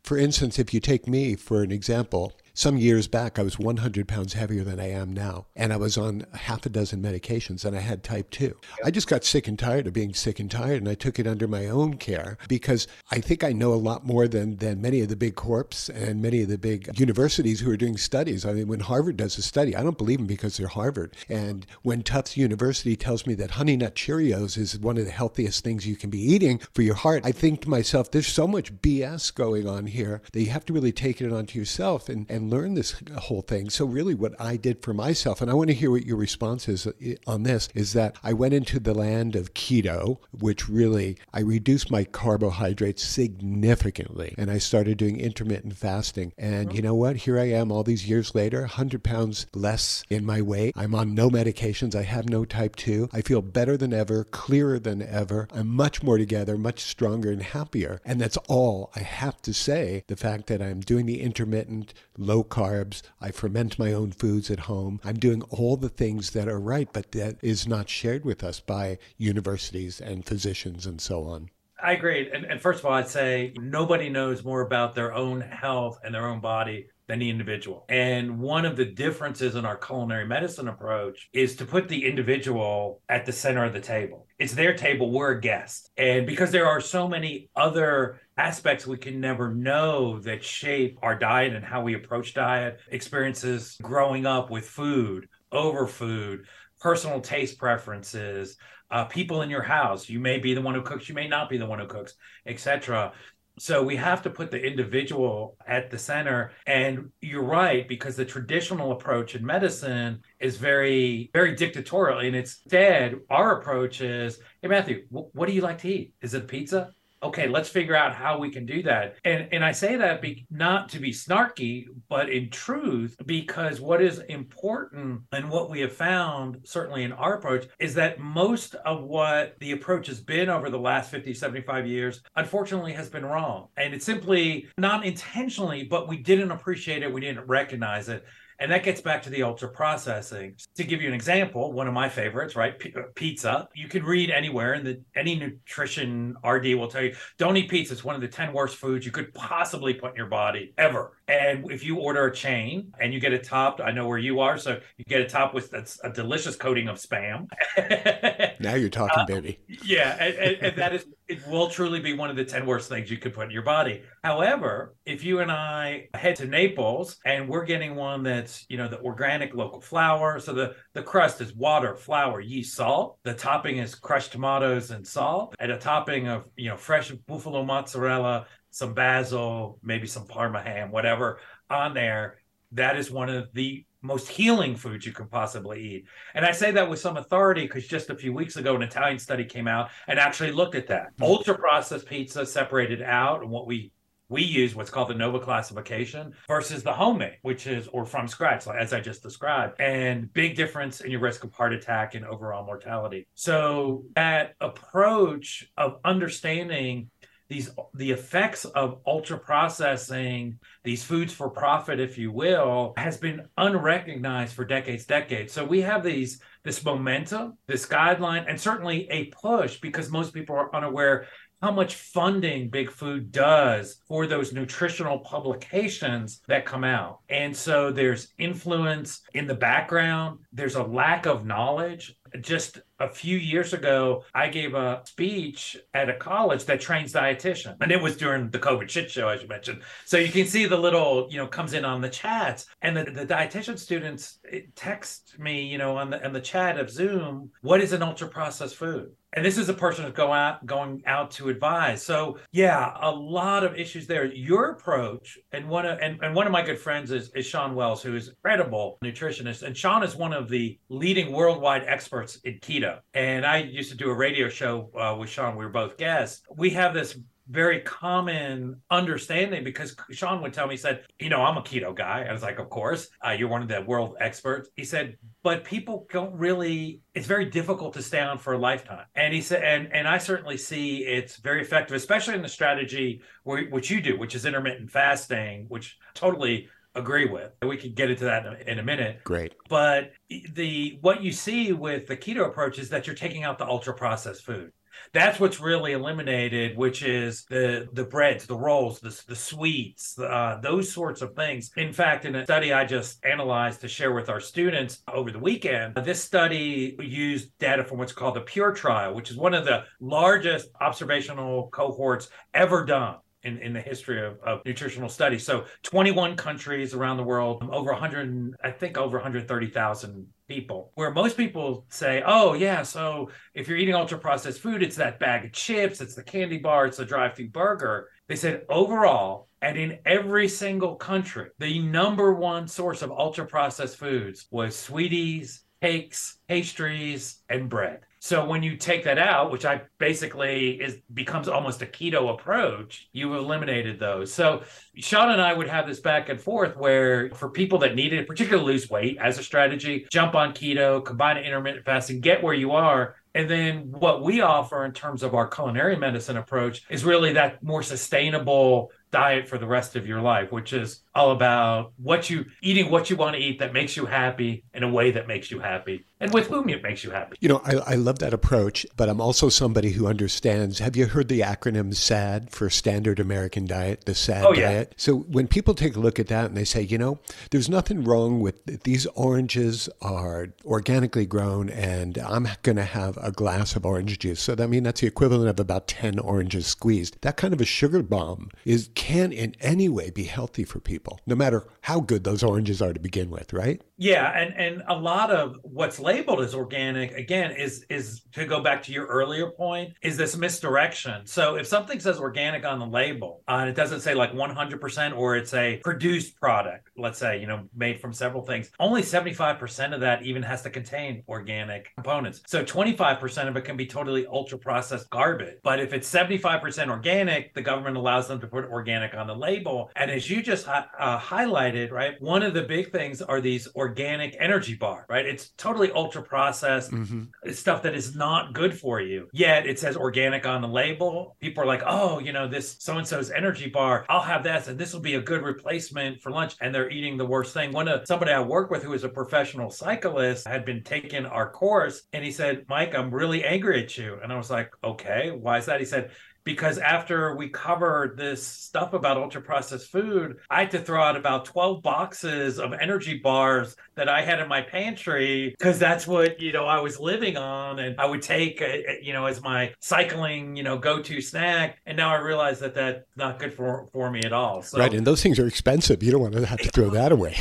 For 0.03 0.17
instance, 0.17 0.59
if 0.59 0.73
you 0.73 0.81
take 0.81 1.07
me 1.07 1.37
for 1.37 1.63
an 1.63 1.71
example, 1.71 2.33
some 2.55 2.77
years 2.77 3.09
back, 3.09 3.39
I 3.39 3.43
was 3.43 3.59
100 3.59 4.07
pounds 4.07 4.35
heavier 4.35 4.63
than 4.63 4.79
I 4.79 4.91
am 4.91 5.13
now, 5.13 5.47
and 5.57 5.73
I 5.73 5.77
was 5.77 5.97
on 5.97 6.27
half 6.35 6.67
a 6.67 6.69
dozen 6.69 7.03
medications, 7.03 7.65
and 7.65 7.77
I 7.77 7.81
had 7.81 8.03
type 8.03 8.31
2. 8.31 8.55
I 8.85 8.91
just 8.91 9.09
got 9.09 9.25
sick 9.25 9.49
and 9.49 9.59
tired 9.59 9.87
of 9.87 9.95
being 9.95 10.13
sick 10.13 10.39
and 10.39 10.51
tired, 10.51 10.79
and 10.79 10.89
I 10.89 10.95
took 10.95 11.19
it 11.19 11.27
under 11.27 11.49
my 11.49 11.67
own 11.67 11.95
care 11.95 12.37
because 12.49 12.87
I 13.11 13.21
think 13.21 13.43
I 13.43 13.53
know 13.53 13.73
a 13.73 13.77
lot 13.77 14.05
more 14.05 14.29
than, 14.29 14.57
than 14.57 14.83
many 14.83 15.01
of 15.01 15.09
the 15.09 15.17
big 15.17 15.35
corps 15.35 15.89
and 15.95 16.21
many 16.21 16.43
of 16.43 16.49
the 16.49 16.59
big 16.59 16.99
universities 16.99 17.61
who 17.61 17.71
are 17.71 17.77
doing 17.77 17.97
studies. 17.97 18.45
I 18.45 18.53
mean, 18.53 18.69
when 18.69 18.81
Harvard 18.81 19.17
does 19.17 19.39
a 19.39 19.43
study, 19.43 19.75
I 19.75 19.83
don't 19.83 19.99
believe 19.99 20.19
them 20.19 20.27
because 20.27 20.57
they're 20.57 20.69
Harvard. 20.69 21.17
And 21.29 21.67
when 21.83 22.03
Tufts 22.03 22.37
University 22.37 22.97
tells 22.97 23.27
me 23.27 23.35
that 23.35 23.53
Honey 23.53 23.77
Nut 23.77 23.95
Cheerios 23.95 24.59
is 24.59 24.79
one 24.79 24.99
of 24.99 25.05
the 25.05 25.11
healthiest 25.11 25.65
things 25.65 25.87
you 25.87 25.97
can 25.97 26.11
be 26.11 26.21
eating 26.21 26.61
for 26.75 26.83
your 26.83 26.97
heart, 26.97 27.25
I 27.25 27.33
think 27.33 27.63
to 27.63 27.71
myself, 27.71 28.11
there's 28.11 28.27
so 28.27 28.47
much 28.47 28.75
BS 28.83 29.35
going 29.35 29.67
on 29.67 29.87
here 29.87 30.21
that 30.33 30.41
you 30.41 30.51
have 30.51 30.67
to 30.67 30.73
really 30.73 30.93
take 30.93 31.21
it 31.23 31.33
onto 31.33 31.59
yourself 31.59 32.09
and, 32.09 32.31
and 32.31 32.42
and 32.43 32.51
learn 32.51 32.75
this 32.75 32.97
whole 33.17 33.43
thing. 33.43 33.71
So, 33.71 33.85
really, 33.85 34.15
what 34.15 34.39
I 34.41 34.57
did 34.57 34.83
for 34.83 34.93
myself, 34.93 35.41
and 35.41 35.51
I 35.51 35.55
want 35.55 35.71
to 35.71 35.75
hear 35.75 35.91
what 35.91 36.05
your 36.05 36.17
response 36.17 36.69
is 36.69 36.87
uh, 36.87 36.93
on 37.27 37.45
this, 37.45 37.69
is 37.75 37.93
that 37.93 38.17
I 38.23 38.33
went 38.33 38.55
into 38.55 38.81
the 38.81 38.95
land 38.95 39.37
of 39.37 39.55
keto, 39.55 40.19
which 40.39 40.69
really 40.69 41.17
I 41.33 41.41
reduced 41.41 41.91
my 41.91 42.05
carbohydrates 42.05 43.05
significantly, 43.05 44.35
and 44.37 44.51
I 44.51 44.59
started 44.59 44.99
doing 44.99 45.21
intermittent 45.21 45.77
fasting. 45.77 46.33
And 46.37 46.75
you 46.75 46.83
know 46.83 46.95
what? 46.95 47.17
Here 47.17 47.39
I 47.39 47.51
am, 47.51 47.71
all 47.71 47.85
these 47.85 48.09
years 48.09 48.35
later, 48.35 48.61
100 48.61 49.03
pounds 49.05 49.47
less 49.55 50.03
in 50.11 50.27
my 50.27 50.43
weight. 50.43 50.75
I'm 50.77 50.95
on 50.95 51.15
no 51.15 51.31
medications. 51.31 51.95
I 51.95 52.03
have 52.03 52.29
no 52.29 52.45
type 52.45 52.77
2. 52.77 53.11
I 53.13 53.21
feel 53.21 53.43
better 53.43 53.77
than 53.77 53.93
ever, 53.93 54.25
clearer 54.25 54.79
than 54.79 55.03
ever. 55.03 55.47
I'm 55.53 55.69
much 55.69 56.03
more 56.03 56.19
together, 56.19 56.59
much 56.59 56.81
stronger 56.81 57.31
and 57.31 57.43
happier. 57.43 58.01
And 58.05 58.21
that's 58.21 58.37
all 58.49 58.91
I 58.97 59.01
have 59.01 59.41
to 59.43 59.55
say. 59.55 60.05
The 60.09 60.17
fact 60.17 60.49
that 60.49 60.61
I'm 60.61 60.81
doing 60.81 61.07
the 61.07 61.21
intermittent, 61.21 61.95
low 62.17 62.32
carbs. 62.41 63.03
I 63.21 63.31
ferment 63.31 63.79
my 63.79 63.93
own 63.93 64.13
foods 64.13 64.51
at 64.51 64.61
home. 64.61 65.01
I'm 65.05 65.19
doing 65.19 65.43
all 65.51 65.77
the 65.77 65.89
things 65.89 66.31
that 66.31 66.49
are 66.49 66.61
right, 66.61 66.89
but 66.93 67.13
that 67.13 67.37
is 67.43 67.67
not 67.67 67.89
shared 67.89 68.25
with 68.25 68.43
us 68.43 68.61
by 68.61 68.99
universities 69.19 70.01
and 70.01 70.25
physicians 70.25 70.87
and 70.87 71.01
so 71.01 71.25
on. 71.25 71.51
I 71.83 71.93
agree. 71.93 72.31
And, 72.33 72.45
and, 72.45 72.61
first 72.61 72.79
of 72.79 72.87
all, 72.87 72.93
I'd 72.93 73.09
say 73.09 73.53
nobody 73.57 74.09
knows 74.09 74.45
more 74.45 74.61
about 74.61 74.95
their 74.95 75.13
own 75.13 75.41
health 75.41 75.99
and 76.05 76.15
their 76.15 76.27
own 76.27 76.39
body 76.39 76.87
the 77.21 77.29
individual. 77.29 77.85
And 77.89 78.39
one 78.39 78.65
of 78.65 78.77
the 78.77 78.85
differences 78.85 79.55
in 79.55 79.65
our 79.65 79.77
culinary 79.77 80.27
medicine 80.27 80.69
approach 80.69 81.29
is 81.33 81.57
to 81.57 81.65
put 81.65 81.89
the 81.89 82.07
individual 82.07 83.01
at 83.09 83.27
the 83.27 83.33
center 83.33 83.65
of 83.65 83.73
the 83.73 83.81
table. 83.81 84.27
It's 84.39 84.55
their 84.55 84.75
table, 84.75 85.11
we're 85.11 85.33
a 85.33 85.41
guest. 85.41 85.91
And 85.97 86.27
because 86.27 86.51
there 86.51 86.67
are 86.67 86.81
so 86.81 87.09
many 87.09 87.51
other 87.57 88.21
aspects 88.37 88.87
we 88.87 88.97
can 88.97 89.21
never 89.21 89.55
know 89.55 90.19
that 90.21 90.43
shape 90.43 90.99
our 91.03 91.19
diet 91.19 91.55
and 91.55 91.65
how 91.65 91.83
we 91.83 91.95
approach 91.95 92.35
diet, 92.35 92.81
experiences 92.91 93.77
growing 93.83 94.27
up 94.27 94.51
with 94.51 94.69
food, 94.69 95.29
over 95.51 95.87
food, 95.87 96.47
personal 96.81 97.21
taste 97.21 97.59
preferences, 97.59 98.57
uh, 98.93 99.07
people 99.07 99.41
in 99.43 99.51
your 99.51 99.63
house. 99.63 100.09
You 100.09 100.21
may 100.21 100.39
be 100.39 100.53
the 100.55 100.61
one 100.61 100.75
who 100.75 100.83
cooks, 100.83 101.09
you 101.09 101.15
may 101.15 101.27
not 101.27 101.49
be 101.49 101.57
the 101.57 101.67
one 101.67 101.79
who 101.79 101.87
cooks, 101.87 102.15
etc. 102.47 103.13
So 103.59 103.83
we 103.83 103.97
have 103.97 104.23
to 104.23 104.31
put 104.31 104.51
the 104.51 104.61
individual 104.61 105.57
at 105.67 105.91
the 105.91 105.99
center. 105.99 106.53
And 106.67 107.11
you're 107.21 107.45
right, 107.45 107.87
because 107.87 108.17
the 108.17 108.25
traditional 108.25 108.93
approach 108.93 109.35
in 109.35 109.45
medicine 109.45 110.21
is 110.41 110.57
very, 110.57 111.31
very 111.33 111.55
dictatorial. 111.55 112.21
And 112.21 112.35
instead, 112.35 113.21
our 113.31 113.61
approach 113.61 114.01
is 114.01 114.39
hey, 114.63 114.69
Matthew, 114.69 115.07
what 115.11 115.47
do 115.47 115.53
you 115.53 115.61
like 115.61 115.79
to 115.79 115.89
eat? 115.89 116.15
Is 116.23 116.35
it 116.35 116.49
pizza? 116.49 116.93
Okay, 117.23 117.49
let's 117.49 117.69
figure 117.69 117.97
out 117.97 118.15
how 118.15 118.39
we 118.39 118.51
can 118.51 118.67
do 118.67 118.83
that. 118.83 119.17
And 119.25 119.49
and 119.53 119.65
I 119.65 119.73
say 119.73 119.97
that 119.97 120.21
be, 120.21 120.47
not 120.51 120.89
to 120.91 120.99
be 120.99 121.11
snarky, 121.11 121.87
but 122.09 122.29
in 122.29 122.51
truth, 122.51 123.17
because 123.27 123.81
what 123.81 124.03
is 124.03 124.19
important 124.29 125.23
and 125.33 125.51
what 125.51 125.71
we 125.71 125.81
have 125.81 125.93
found, 125.93 126.59
certainly 126.65 127.05
in 127.05 127.13
our 127.13 127.35
approach, 127.35 127.67
is 127.79 127.95
that 127.95 128.19
most 128.21 128.75
of 128.87 129.03
what 129.05 129.57
the 129.61 129.73
approach 129.73 130.07
has 130.07 130.21
been 130.21 130.49
over 130.49 130.71
the 130.71 130.79
last 130.79 131.11
50, 131.11 131.35
75 131.35 131.87
years, 131.87 132.23
unfortunately, 132.37 132.93
has 132.93 133.09
been 133.09 133.25
wrong. 133.25 133.69
And 133.77 133.95
it's 133.95 134.05
simply 134.05 134.69
not 134.79 135.05
intentionally, 135.05 135.85
but 135.85 136.09
we 136.09 136.17
didn't 136.17 136.51
appreciate 136.51 137.03
it, 137.03 137.13
we 137.13 137.21
didn't 137.21 137.47
recognize 137.47 138.09
it. 138.09 138.25
And 138.63 138.71
that 138.71 138.85
gets 138.85 139.01
back 139.01 139.23
to 139.23 139.31
the 139.31 139.43
ultra 139.43 139.69
processing. 139.69 140.55
To 140.77 140.85
give 140.85 141.03
you 141.03 141.09
an 141.09 141.15
example, 141.15 141.73
one 141.73 141.89
of 141.89 141.95
my 141.95 142.09
favorites, 142.09 142.55
right? 142.55 142.79
P- 142.79 142.95
uh, 142.97 143.03
pizza. 143.17 143.69
You 143.75 143.89
can 143.89 144.05
read 144.05 144.31
anywhere, 144.31 144.75
and 144.75 144.87
the, 144.87 145.03
any 145.17 145.35
nutrition 145.35 146.37
RD 146.47 146.67
will 146.77 146.87
tell 146.87 147.03
you 147.03 147.17
don't 147.39 147.57
eat 147.57 147.69
pizza. 147.69 147.93
It's 147.93 148.05
one 148.05 148.15
of 148.15 148.21
the 148.21 148.29
10 148.29 148.53
worst 148.53 148.77
foods 148.77 149.05
you 149.05 149.11
could 149.11 149.35
possibly 149.35 149.95
put 149.95 150.11
in 150.13 150.17
your 150.17 150.27
body 150.27 150.75
ever. 150.79 151.19
And 151.27 151.73
if 151.73 151.83
you 151.83 151.97
order 151.97 152.27
a 152.27 152.33
chain 152.33 152.93
and 153.01 153.13
you 153.13 153.19
get 153.19 153.33
it 153.33 153.43
topped, 153.43 153.81
I 153.81 153.91
know 153.91 154.07
where 154.07 154.19
you 154.19 154.39
are. 154.39 154.57
So 154.59 154.79
you 154.97 155.05
get 155.07 155.23
it 155.23 155.29
topped 155.29 155.55
with 155.55 155.69
that's 155.73 155.99
a 156.05 156.11
delicious 156.11 156.55
coating 156.55 156.87
of 156.87 156.99
spam. 156.99 157.49
now 158.61 158.75
you're 158.75 158.91
talking, 158.91 159.19
uh, 159.19 159.27
baby. 159.27 159.59
Yeah. 159.85 160.17
And, 160.21 160.35
and, 160.37 160.57
and 160.63 160.77
that 160.77 160.95
is, 160.95 161.05
it 161.29 161.47
will 161.47 161.69
truly 161.69 162.01
be 162.01 162.13
one 162.13 162.31
of 162.31 162.37
the 162.37 162.45
10 162.45 162.67
worst 162.67 162.89
things 162.89 163.11
you 163.11 163.17
could 163.17 163.33
put 163.33 163.45
in 163.47 163.51
your 163.51 163.63
body. 163.63 164.03
However, 164.25 164.95
if 165.07 165.25
you 165.25 165.41
and 165.41 165.51
I 165.51 166.09
head 166.15 166.37
to 166.37 166.47
Naples 166.47 167.17
and 167.25 167.49
we're 167.49 167.65
getting 167.65 167.95
one 167.95 168.23
that's, 168.23 168.67
you 168.69 168.77
know, 168.77 168.89
the 168.89 169.01
organic 169.01 169.55
local 169.55 169.81
flour. 169.81 170.41
So 170.41 170.53
the, 170.53 170.75
the 170.95 171.03
crust 171.03 171.41
is 171.41 171.55
water, 171.55 171.95
flour, 171.95 172.41
yeast, 172.41 172.75
salt. 172.75 173.19
The 173.23 173.35
topping 173.35 173.79
is 173.79 173.95
crushed 173.95 174.33
tomatoes 174.33 174.91
and 174.91 175.07
salt 175.07 175.55
and 175.59 175.71
a 175.73 175.79
topping 175.79 176.29
of, 176.29 176.49
you 176.57 176.69
know, 176.69 176.77
fresh 176.77 177.11
buffalo 177.11 177.65
mozzarella, 177.65 178.47
some 178.71 178.93
basil, 178.93 179.79
maybe 179.83 180.07
some 180.07 180.27
parma 180.27 180.61
ham, 180.61 180.91
whatever 180.91 181.39
on 181.71 181.95
there. 181.95 182.39
That 182.73 182.97
is 182.97 183.11
one 183.11 183.29
of 183.29 183.53
the 183.53 183.85
most 184.03 184.29
healing 184.29 184.77
foods 184.77 185.07
you 185.07 185.13
can 185.13 185.29
possibly 185.29 185.81
eat. 185.81 186.05
And 186.35 186.45
I 186.45 186.53
say 186.53 186.71
that 186.73 186.89
with 186.91 186.99
some 186.99 187.17
authority 187.17 187.63
because 187.63 187.87
just 187.87 188.11
a 188.11 188.17
few 188.17 188.33
weeks 188.33 188.57
ago, 188.57 188.75
an 188.77 188.83
Italian 188.83 189.19
study 189.19 189.45
came 189.45 189.69
out 189.69 189.91
and 190.09 190.19
actually 190.19 190.53
looked 190.53 190.75
at 190.75 190.89
that. 190.89 191.13
Mm-hmm. 191.15 191.25
Ultra 191.25 191.57
processed 191.57 192.07
pizza 192.07 192.45
separated 192.45 193.03
out 193.03 193.43
and 193.43 193.51
what 193.51 193.67
we 193.67 193.93
we 194.33 194.43
use 194.43 194.75
what's 194.75 194.89
called 194.89 195.09
the 195.09 195.15
Nova 195.15 195.39
classification 195.39 196.33
versus 196.49 196.83
the 196.83 196.93
homemade, 196.93 197.37
which 197.43 197.67
is 197.67 197.87
or 197.89 198.07
from 198.07 198.27
scratch, 198.27 198.67
as 198.67 198.95
I 198.95 199.01
just 199.01 199.23
described, 199.23 199.79
and 199.79 200.33
big 200.33 200.57
difference 200.57 201.03
in 201.03 201.11
your 201.11 201.21
risk 201.21 201.45
of 201.45 201.53
heart 201.53 201.75
attack 201.75 202.15
and 202.15 202.25
overall 202.25 202.65
mortality. 202.65 203.29
So 203.35 204.05
that 204.17 204.55
approach 204.61 205.71
of 205.77 205.99
understanding 206.03 207.11
these 207.53 207.71
the 207.93 208.11
effects 208.11 208.65
of 208.65 209.03
ultra 209.07 209.39
processing 209.39 210.59
these 210.85 211.05
foods 211.05 211.35
for 211.35 211.51
profit 211.51 212.01
if 212.01 212.17
you 212.17 212.33
will 212.33 212.95
has 212.97 213.19
been 213.19 213.47
unrecognized 213.59 214.55
for 214.55 214.65
decades 214.65 215.05
decades. 215.05 215.53
So 215.53 215.63
we 215.63 215.83
have 215.83 216.03
these 216.03 216.41
this 216.65 216.83
momentum 216.83 217.59
this 217.67 217.85
guideline 217.85 218.47
and 218.49 218.59
certainly 218.59 219.07
a 219.11 219.27
push 219.27 219.79
because 219.81 220.11
most 220.11 220.33
people 220.33 220.57
are 220.57 220.75
unaware 220.75 221.27
how 221.61 221.71
much 221.71 221.95
funding 221.95 222.71
big 222.71 222.91
food 222.91 223.31
does 223.31 224.03
for 224.09 224.27
those 224.27 224.53
nutritional 224.53 225.21
publications 225.21 226.41
that 226.49 226.67
come 226.67 226.83
out. 226.83 227.21
And 227.29 227.57
so 227.57 227.93
there's 227.93 228.33
influence 228.37 229.21
in 229.35 229.47
the 229.47 229.55
background. 229.55 230.41
There's 230.53 230.75
a 230.75 230.83
lack 230.83 231.27
of 231.27 231.47
knowledge. 231.47 232.17
Just 232.41 232.81
a 233.03 233.09
few 233.09 233.37
years 233.37 233.73
ago, 233.73 234.25
I 234.33 234.49
gave 234.49 234.75
a 234.75 235.03
speech 235.05 235.77
at 235.93 236.09
a 236.09 236.15
college 236.15 236.65
that 236.67 236.81
trains 236.81 237.13
dietitians, 237.13 237.77
and 237.81 237.91
it 237.91 238.01
was 238.01 238.17
during 238.17 238.51
the 238.51 238.61
COVID 238.61 238.89
shit 238.89 239.11
show, 239.11 239.29
as 239.29 239.43
you 239.43 239.49
mentioned. 239.49 239.83
So 240.07 240.17
you 240.19 240.31
can 240.31 240.47
see 240.47 240.67
the 240.67 240.77
little, 240.77 241.27
you 241.29 241.39
know, 241.39 241.49
comes 241.49 241.73
in 241.73 241.85
on 241.85 242.01
the 242.01 242.09
chats, 242.09 242.67
and 242.81 242.97
the, 242.97 243.05
the 243.05 243.27
dietitian 243.27 243.79
students 243.79 244.39
eh, 244.51 244.61
text 244.77 245.37
me, 245.39 245.63
you 245.65 245.79
know, 245.79 245.97
on 245.97 246.11
the 246.11 246.25
on 246.25 246.33
the 246.33 246.41
chat 246.41 246.79
of 246.79 246.89
Zoom, 246.89 247.51
what 247.61 247.81
is 247.81 247.93
an 247.93 248.03
ultra 248.03 248.29
processed 248.29 248.77
food? 248.77 249.11
and 249.35 249.45
this 249.45 249.57
is 249.57 249.69
a 249.69 249.75
person 249.75 250.05
who's 250.05 250.19
out 250.19 250.65
going 250.67 251.03
out 251.07 251.31
to 251.31 251.49
advise. 251.49 252.03
So 252.03 252.39
yeah 252.53 252.95
a 253.01 253.11
lot 253.11 253.65
of 253.65 253.77
issues 253.77 254.07
there. 254.07 254.27
Your 254.27 254.71
approach 254.71 255.39
and 255.53 255.69
one 255.69 255.87
of 255.87 255.99
and, 256.01 256.19
and 256.23 256.35
one 256.35 256.47
of 256.47 256.53
my 256.53 256.63
good 256.63 256.79
friends 256.79 257.11
is, 257.11 257.31
is 257.35 257.47
shawn 257.47 257.75
wells 257.75 258.03
who 258.03 258.15
is 258.15 258.29
incredible 258.29 258.99
nutritionist. 259.03 259.63
And 259.63 259.77
Shawn 259.77 260.03
is 260.03 260.15
one 260.15 260.33
of 260.33 260.49
the 260.49 260.79
leading 260.89 261.33
worldwide 261.33 261.85
experts 261.87 262.37
in 262.45 262.59
keto 262.61 262.92
and 263.15 263.45
i 263.45 263.59
used 263.59 263.91
to 263.91 263.97
do 263.97 264.11
a 264.11 264.15
radio 264.15 264.49
show 264.49 264.91
uh, 264.99 265.17
with 265.19 265.29
Shawn. 265.29 265.57
we 265.57 265.65
were 265.65 265.71
both 265.71 265.97
guests 265.97 266.43
we 266.57 266.71
have 266.71 266.95
this 266.95 267.17
very 267.49 267.81
common 267.81 268.81
understanding 268.91 269.65
because 269.65 269.97
Shawn 270.11 270.43
would 270.43 270.53
tell 270.53 270.67
me, 270.67 270.75
he 270.75 270.79
said, 270.79 271.05
you 271.19 271.29
know, 271.29 271.43
I'm 271.43 271.57
a 271.57 271.63
keto 271.63 271.95
guy. 271.95 272.25
I 272.29 272.33
was 272.33 272.43
like, 272.43 272.59
of 272.59 272.71
course, 272.71 273.09
uh, 273.25 273.31
you're 273.31 273.49
one 273.49 273.63
of 273.63 273.69
the 273.69 273.83
world 273.83 274.17
experts. 274.21 274.71
He 274.77 274.85
said, 274.85 275.17
but 275.43 275.65
people 275.65 276.07
don't 276.11 276.35
really, 276.35 277.01
it's 277.15 277.27
very 277.27 277.47
difficult 277.47 277.95
to 277.95 278.03
stay 278.03 278.21
on 278.21 278.39
for 278.39 278.55
a 278.55 278.59
lifetime. 278.59 279.07
And 279.15 279.35
he 279.35 279.41
said, 279.41 279.63
and, 279.63 279.93
and 279.93 280.07
I 280.07 280.19
certainly 280.19 280.57
see 280.57 280.99
it's 280.99 281.37
very 281.37 281.61
effective, 281.61 281.97
especially 281.97 282.35
in 282.35 282.43
the 282.43 282.49
strategy 282.49 283.23
where, 283.43 283.65
which 283.67 283.91
you 283.91 284.01
do, 284.01 284.19
which 284.19 284.35
is 284.35 284.47
intermittent 284.47 284.91
fasting, 284.91 285.67
which 285.69 285.99
totally 286.15 286.69
agree 286.95 287.27
with. 287.27 287.53
We 287.63 287.77
could 287.77 287.95
get 287.95 288.11
into 288.11 288.25
that 288.25 288.47
in 288.47 288.53
a, 288.53 288.71
in 288.73 288.79
a, 288.79 288.83
minute. 288.83 289.25
Great. 289.25 289.55
But 289.69 290.13
the 290.55 290.99
what 291.01 291.23
you 291.23 291.33
see 291.33 291.73
with 291.73 292.07
the 292.07 292.17
keto 292.17 292.47
approach 292.47 292.79
is 292.79 292.89
that 292.91 293.07
you're 293.07 293.17
taking 293.17 293.45
out 293.45 293.59
the 293.59 293.67
ultra 293.67 293.95
processed 293.95 294.45
food. 294.45 294.73
That's 295.15 295.41
what's 295.41 295.59
really 295.59 295.93
eliminated, 295.93 296.77
which 296.77 297.03
is 297.03 297.45
the 297.49 297.89
the 297.93 298.05
breads, 298.05 298.47
the 298.47 298.59
rolls, 298.59 299.01
the, 299.01 299.19
the 299.27 299.37
sweets, 299.37 300.19
uh, 300.19 300.59
those 300.63 300.93
sorts 300.93 301.23
of 301.23 301.35
things. 301.35 301.71
In 301.77 301.93
fact, 301.93 302.25
in 302.25 302.35
a 302.35 302.45
study 302.45 302.73
I 302.73 302.85
just 302.85 303.25
analyzed 303.25 303.81
to 303.81 303.89
share 303.89 304.13
with 304.13 304.29
our 304.29 304.41
students 304.41 305.03
over 305.13 305.31
the 305.31 305.39
weekend, 305.39 305.95
this 305.95 306.23
study 306.23 306.97
used 307.01 307.57
data 307.59 307.85
from 307.85 307.99
what's 307.99 308.13
called 308.13 308.37
the 308.37 308.43
PURE 308.43 308.73
trial, 308.73 309.15
which 309.15 309.31
is 309.31 309.37
one 309.37 309.55
of 309.55 309.65
the 309.65 309.85
largest 310.01 310.69
observational 310.81 311.69
cohorts 311.71 312.29
ever 312.55 312.85
done 312.85 313.17
in, 313.45 313.59
in 313.59 313.73
the 313.73 313.81
history 313.81 314.25
of, 314.25 314.39
of 314.43 314.65
nutritional 314.65 315.09
studies. 315.09 315.45
So 315.45 315.65
21 315.83 316.37
countries 316.37 316.95
around 316.95 317.17
the 317.17 317.23
world, 317.23 317.69
over 317.71 317.91
100, 317.93 318.55
I 318.63 318.71
think 318.71 318.97
over 318.97 319.17
130,000 319.19 320.27
people. 320.49 320.93
Where 320.95 321.11
most 321.11 321.37
people 321.37 321.85
say, 321.89 322.23
oh, 322.25 322.55
yeah, 322.55 322.83
so 322.83 323.31
if 323.55 323.69
you're 323.69 323.79
eating 323.79 323.95
ultra 323.95 324.19
processed 324.19 324.61
food, 324.61 324.83
it's 324.83 324.97
that 324.97 325.19
bag 325.19 325.45
of 325.45 325.53
chips, 325.53 326.01
it's 326.01 326.15
the 326.15 326.23
candy 326.23 326.59
bar, 326.59 326.87
it's 326.87 326.99
the 326.99 327.05
drive 327.05 327.35
through 327.35 327.49
burger. 327.49 328.09
They 328.29 328.37
said 328.37 328.65
overall, 328.69 329.49
and 329.61 329.77
in 329.77 329.99
every 330.07 330.49
single 330.49 330.97
country, 330.97 331.51
the 331.59 331.79
number 331.81 332.35
one 332.35 332.67
source 332.69 333.03
of 333.03 333.11
ultra 333.11 333.47
processed 333.47 333.97
foods 333.97 334.47
was 334.51 334.77
sweeties, 334.77 335.65
cakes, 335.81 336.39
pastries, 336.49 337.43
and 337.49 337.69
bread. 337.69 338.01
So 338.25 338.45
when 338.45 338.63
you 338.63 338.77
take 338.77 339.03
that 339.03 339.19
out, 339.19 339.51
which 339.51 339.65
I 339.65 339.81
basically 339.99 340.81
is 340.81 340.99
becomes 341.13 341.49
almost 341.49 341.83
a 341.83 341.87
keto 341.87 342.33
approach, 342.33 343.09
you've 343.13 343.35
eliminated 343.35 343.99
those. 343.99 344.33
So 344.33 344.63
Shawn 344.95 345.33
and 345.33 345.43
I 345.43 345.53
would 345.53 345.67
have 345.67 345.89
this 345.89 345.99
back 345.99 346.29
and 346.29 346.41
forth 346.41 346.77
where 346.77 347.31
for 347.31 347.51
people 347.51 347.81
that 347.81 347.97
needed 347.97 348.29
particularly 348.29 348.75
lose 348.75 348.89
weight 348.89 349.19
as 349.21 349.39
a 349.39 349.43
strategy, 349.43 350.07
jump 350.09 350.37
on 350.37 350.53
keto, 350.53 351.05
combine 351.05 351.39
intermittent 351.39 351.85
fasting, 351.85 352.21
get 352.21 352.41
where 352.45 352.55
you 352.55 352.71
are. 352.71 353.17
And 353.35 353.51
then 353.51 353.91
what 353.91 354.23
we 354.23 354.41
offer 354.41 354.85
in 354.85 354.93
terms 354.93 355.25
of 355.25 355.35
our 355.35 355.49
culinary 355.49 355.97
medicine 355.97 356.37
approach 356.37 356.83
is 356.89 357.05
really 357.05 357.33
that 357.33 357.61
more 357.61 357.83
sustainable 357.83 358.93
diet 359.13 359.49
for 359.49 359.59
the 359.59 359.67
rest 359.67 359.95
of 359.95 360.07
your 360.07 360.21
life, 360.21 360.51
which 360.51 360.73
is 360.73 361.03
all 361.15 361.31
about 361.31 361.93
what 361.97 362.31
you 362.31 362.47
eating 362.63 362.91
what 362.91 363.11
you 363.11 363.17
want 363.17 363.37
to 363.37 363.43
eat 363.43 363.59
that 363.59 363.73
makes 363.73 363.97
you 363.97 364.07
happy 364.07 364.65
in 364.75 364.83
a 364.83 364.89
way 364.89 365.11
that 365.13 365.29
makes 365.29 365.51
you 365.51 365.61
happy 365.61 366.05
and 366.23 366.33
with 366.33 366.47
whom 366.47 366.69
it 366.69 366.83
makes 366.83 367.03
you 367.03 367.11
happy. 367.11 367.37
You 367.41 367.49
know, 367.49 367.61
I, 367.65 367.75
I 367.75 367.95
love 367.97 368.21
that 368.21 368.33
approach, 368.33 368.87
but 368.97 369.09
I'm 369.09 369.21
also 369.21 369.49
somebody 369.49 369.91
who 369.91 370.07
understands. 370.07 370.79
Have 370.79 370.97
you 370.97 371.07
heard 371.07 371.29
the 371.29 371.41
acronym 371.41 371.95
SAD 371.95 372.51
for 372.51 372.71
Standard 372.71 373.19
American 373.19 373.67
Diet, 373.67 374.05
the 374.07 374.15
SAD 374.15 374.45
oh, 374.45 374.53
yeah. 374.53 374.73
diet? 374.73 374.95
So 374.97 375.17
when 375.17 375.49
people 375.49 375.75
take 375.75 375.97
a 375.97 376.01
look 376.01 376.21
at 376.21 376.29
that 376.29 376.47
and 376.47 376.57
they 376.57 376.65
say, 376.65 376.81
you 376.83 376.97
know, 376.97 377.19
there's 377.51 377.69
nothing 377.69 378.05
wrong 378.05 378.41
with 378.41 378.85
these 378.85 379.07
oranges 379.15 379.89
are 380.01 380.49
organically 380.65 381.27
grown 381.27 381.69
and 381.69 382.17
I'm 382.19 382.49
going 382.63 382.77
to 382.77 382.85
have 382.85 383.19
a 383.19 383.33
glass 383.33 383.75
of 383.75 383.85
orange 383.85 384.19
juice. 384.21 384.41
So 384.41 384.55
that 384.55 384.63
I 384.63 384.67
mean 384.67 384.85
that's 384.85 385.01
the 385.01 385.09
equivalent 385.09 385.51
of 385.51 385.59
about 385.59 385.89
10 385.89 386.21
oranges 386.21 386.67
squeezed. 386.67 387.21
That 387.23 387.37
kind 387.37 387.53
of 387.53 387.61
a 387.61 387.65
sugar 387.65 388.03
bomb 388.03 388.51
is 388.65 388.89
can 389.03 389.33
in 389.33 389.53
any 389.61 389.89
way 389.89 390.11
be 390.11 390.23
healthy 390.23 390.63
for 390.63 390.79
people, 390.79 391.19
no 391.27 391.35
matter 391.35 391.67
how 391.81 391.99
good 391.99 392.23
those 392.23 392.45
oranges 392.45 392.81
are 392.81 392.93
to 392.93 393.01
begin 393.01 393.31
with, 393.31 393.53
right? 393.53 393.83
Yeah, 394.03 394.33
and 394.37 394.53
and 394.57 394.83
a 394.89 394.97
lot 394.97 395.31
of 395.31 395.59
what's 395.63 396.01
labeled 396.01 396.41
as 396.41 396.57
organic 396.57 397.13
again 397.13 397.53
is 397.53 397.87
is 397.89 398.23
to 398.33 398.45
go 398.45 398.61
back 398.61 398.83
to 398.85 398.93
your 398.93 399.07
earlier 399.07 399.53
point 399.53 399.95
is 400.03 400.17
this 400.17 400.37
misdirection. 400.37 401.25
So 401.25 401.55
if 401.55 401.69
something 401.69 402.01
says 402.01 402.19
organic 402.19 402.65
on 402.65 402.81
the 402.81 402.87
label 402.87 403.45
uh, 403.47 403.59
and 403.61 403.71
it 403.71 403.77
doesn't 403.77 404.01
say 404.01 404.15
like 404.15 404.33
100% 404.33 405.17
or 405.17 405.37
it's 405.37 405.55
a 405.55 405.77
produced 405.85 406.35
product, 406.35 406.89
let's 406.99 407.17
say 407.17 407.41
you 407.41 407.47
know 407.47 407.69
made 407.77 408.01
from 408.01 408.13
several 408.13 408.45
things, 408.45 408.73
only 408.81 409.03
75% 409.03 409.95
of 409.95 410.01
that 410.01 410.25
even 410.25 410.43
has 410.43 410.63
to 410.63 410.71
contain 410.71 411.23
organic 411.29 411.95
components. 411.95 412.43
So 412.49 412.65
25% 412.65 413.47
of 413.47 413.57
it 413.57 413.65
can 413.65 413.77
be 413.77 413.87
totally 413.87 414.27
ultra 414.27 414.59
processed 414.59 415.11
garbage. 415.11 415.59
But 415.63 415.79
if 415.79 415.93
it's 415.93 416.13
75% 416.13 416.89
organic, 416.89 417.55
the 417.55 417.63
government 417.63 417.97
allows 417.97 418.27
them 418.27 418.41
to 418.41 418.49
put 418.49 418.65
organic 418.65 419.15
on 419.15 419.29
the 419.29 419.37
label. 419.37 419.93
And 419.95 420.11
as 420.11 420.29
you 420.29 420.43
just 420.43 420.67
uh, 420.67 421.21
highlighted, 421.21 421.93
right, 421.93 422.21
one 422.21 422.43
of 422.43 422.53
the 422.53 422.63
big 422.63 422.91
things 422.91 423.23
are 423.23 423.41
these 423.41 423.69
organic 423.77 423.92
organic 423.93 424.35
energy 424.41 424.75
bar, 424.75 425.05
right? 425.11 425.27
It's 425.27 425.51
totally 425.59 425.93
ultra 425.93 426.23
processed 426.23 426.93
mm-hmm. 426.93 427.53
stuff 427.53 427.83
that 427.83 427.95
is 427.95 428.17
not 428.17 428.55
good 428.55 428.73
for 428.79 429.03
you. 429.03 429.29
Yet 429.35 429.67
it 429.67 429.79
says 429.79 429.99
organic 429.99 430.47
on 430.47 430.63
the 430.63 430.69
label. 430.69 431.37
People 431.41 431.63
are 431.63 431.67
like, 431.67 431.83
oh, 431.85 432.19
you 432.19 432.33
know, 432.33 432.49
this 432.49 432.77
so 432.79 432.97
and 432.97 433.07
so's 433.07 433.31
energy 433.31 433.69
bar, 433.69 434.07
I'll 434.09 434.23
have 434.23 434.45
that. 434.45 434.67
And 434.67 434.79
this 434.79 434.95
will 434.95 435.01
be 435.01 435.17
a 435.17 435.21
good 435.21 435.43
replacement 435.43 436.23
for 436.23 436.31
lunch. 436.31 436.55
And 436.63 436.75
they're 436.75 436.91
eating 436.91 437.19
the 437.19 437.27
worst 437.27 437.53
thing. 437.53 437.71
One 437.71 437.87
of 437.87 438.07
somebody 438.07 438.33
I 438.33 438.41
work 438.41 438.71
with 438.71 438.83
who 438.83 438.95
is 438.95 439.05
a 439.05 439.11
professional 439.11 439.71
cyclist 439.71 440.49
had 440.49 440.65
been 440.65 440.83
taking 440.83 441.27
our 441.27 441.51
course 441.51 442.05
and 442.15 442.25
he 442.25 442.33
said, 442.33 442.65
Mike, 442.71 442.95
I'm 442.95 443.13
really 443.13 443.45
angry 443.45 443.83
at 443.83 443.99
you. 443.99 444.19
And 444.23 444.33
I 444.33 444.39
was 444.39 444.51
like, 444.51 444.71
okay, 444.83 445.33
why 445.33 445.59
is 445.59 445.67
that? 445.67 445.81
He 445.81 445.87
said, 445.87 446.13
because 446.45 446.79
after 446.79 447.37
we 447.37 447.49
covered 447.49 448.17
this 448.17 448.45
stuff 448.47 448.93
about 448.93 449.17
ultra 449.17 449.41
processed 449.41 449.91
food, 449.91 450.39
I 450.51 450.61
had 450.61 450.71
to 450.73 450.79
throw 450.81 451.03
out 451.03 451.17
about 451.17 451.45
12 451.45 451.83
boxes 451.83 452.59
of 452.59 452.73
energy 452.73 453.19
bars 453.19 453.77
that 453.95 454.09
I 454.09 454.23
had 454.23 454.41
in 454.41 454.49
my 454.49 454.63
pantry 454.63 455.55
because 455.59 455.79
that's 455.79 456.07
what, 456.07 456.41
you 456.41 456.53
know, 456.53 456.67
I 456.67 456.81
was 456.81 456.99
living 456.99 457.37
on 457.37 457.79
and 457.79 458.01
I 458.01 458.07
would 458.07 458.23
take, 458.23 458.61
uh, 458.61 458.67
uh, 458.67 458.93
you 459.01 459.13
know, 459.13 459.27
as 459.27 459.43
my 459.43 459.73
cycling, 459.81 460.57
you 460.57 460.63
know, 460.63 460.79
go-to 460.79 461.21
snack. 461.21 461.79
And 461.87 461.97
now 461.97 462.11
I 462.11 462.19
realize 462.21 462.59
that 462.61 462.75
that's 462.75 463.05
not 463.17 463.39
good 463.39 463.55
for, 463.55 463.89
for 463.93 464.11
me 464.11 464.21
at 464.25 464.33
all. 464.33 464.63
So, 464.63 464.79
right. 464.79 464.93
And 464.93 465.07
those 465.07 465.23
things 465.23 465.39
are 465.39 465.47
expensive. 465.47 466.03
You 466.03 466.13
don't 466.13 466.21
want 466.21 466.35
to 466.35 466.47
have 466.47 466.61
to 466.61 466.71
throw 466.71 466.91
that 466.91 467.13
away. 467.13 467.37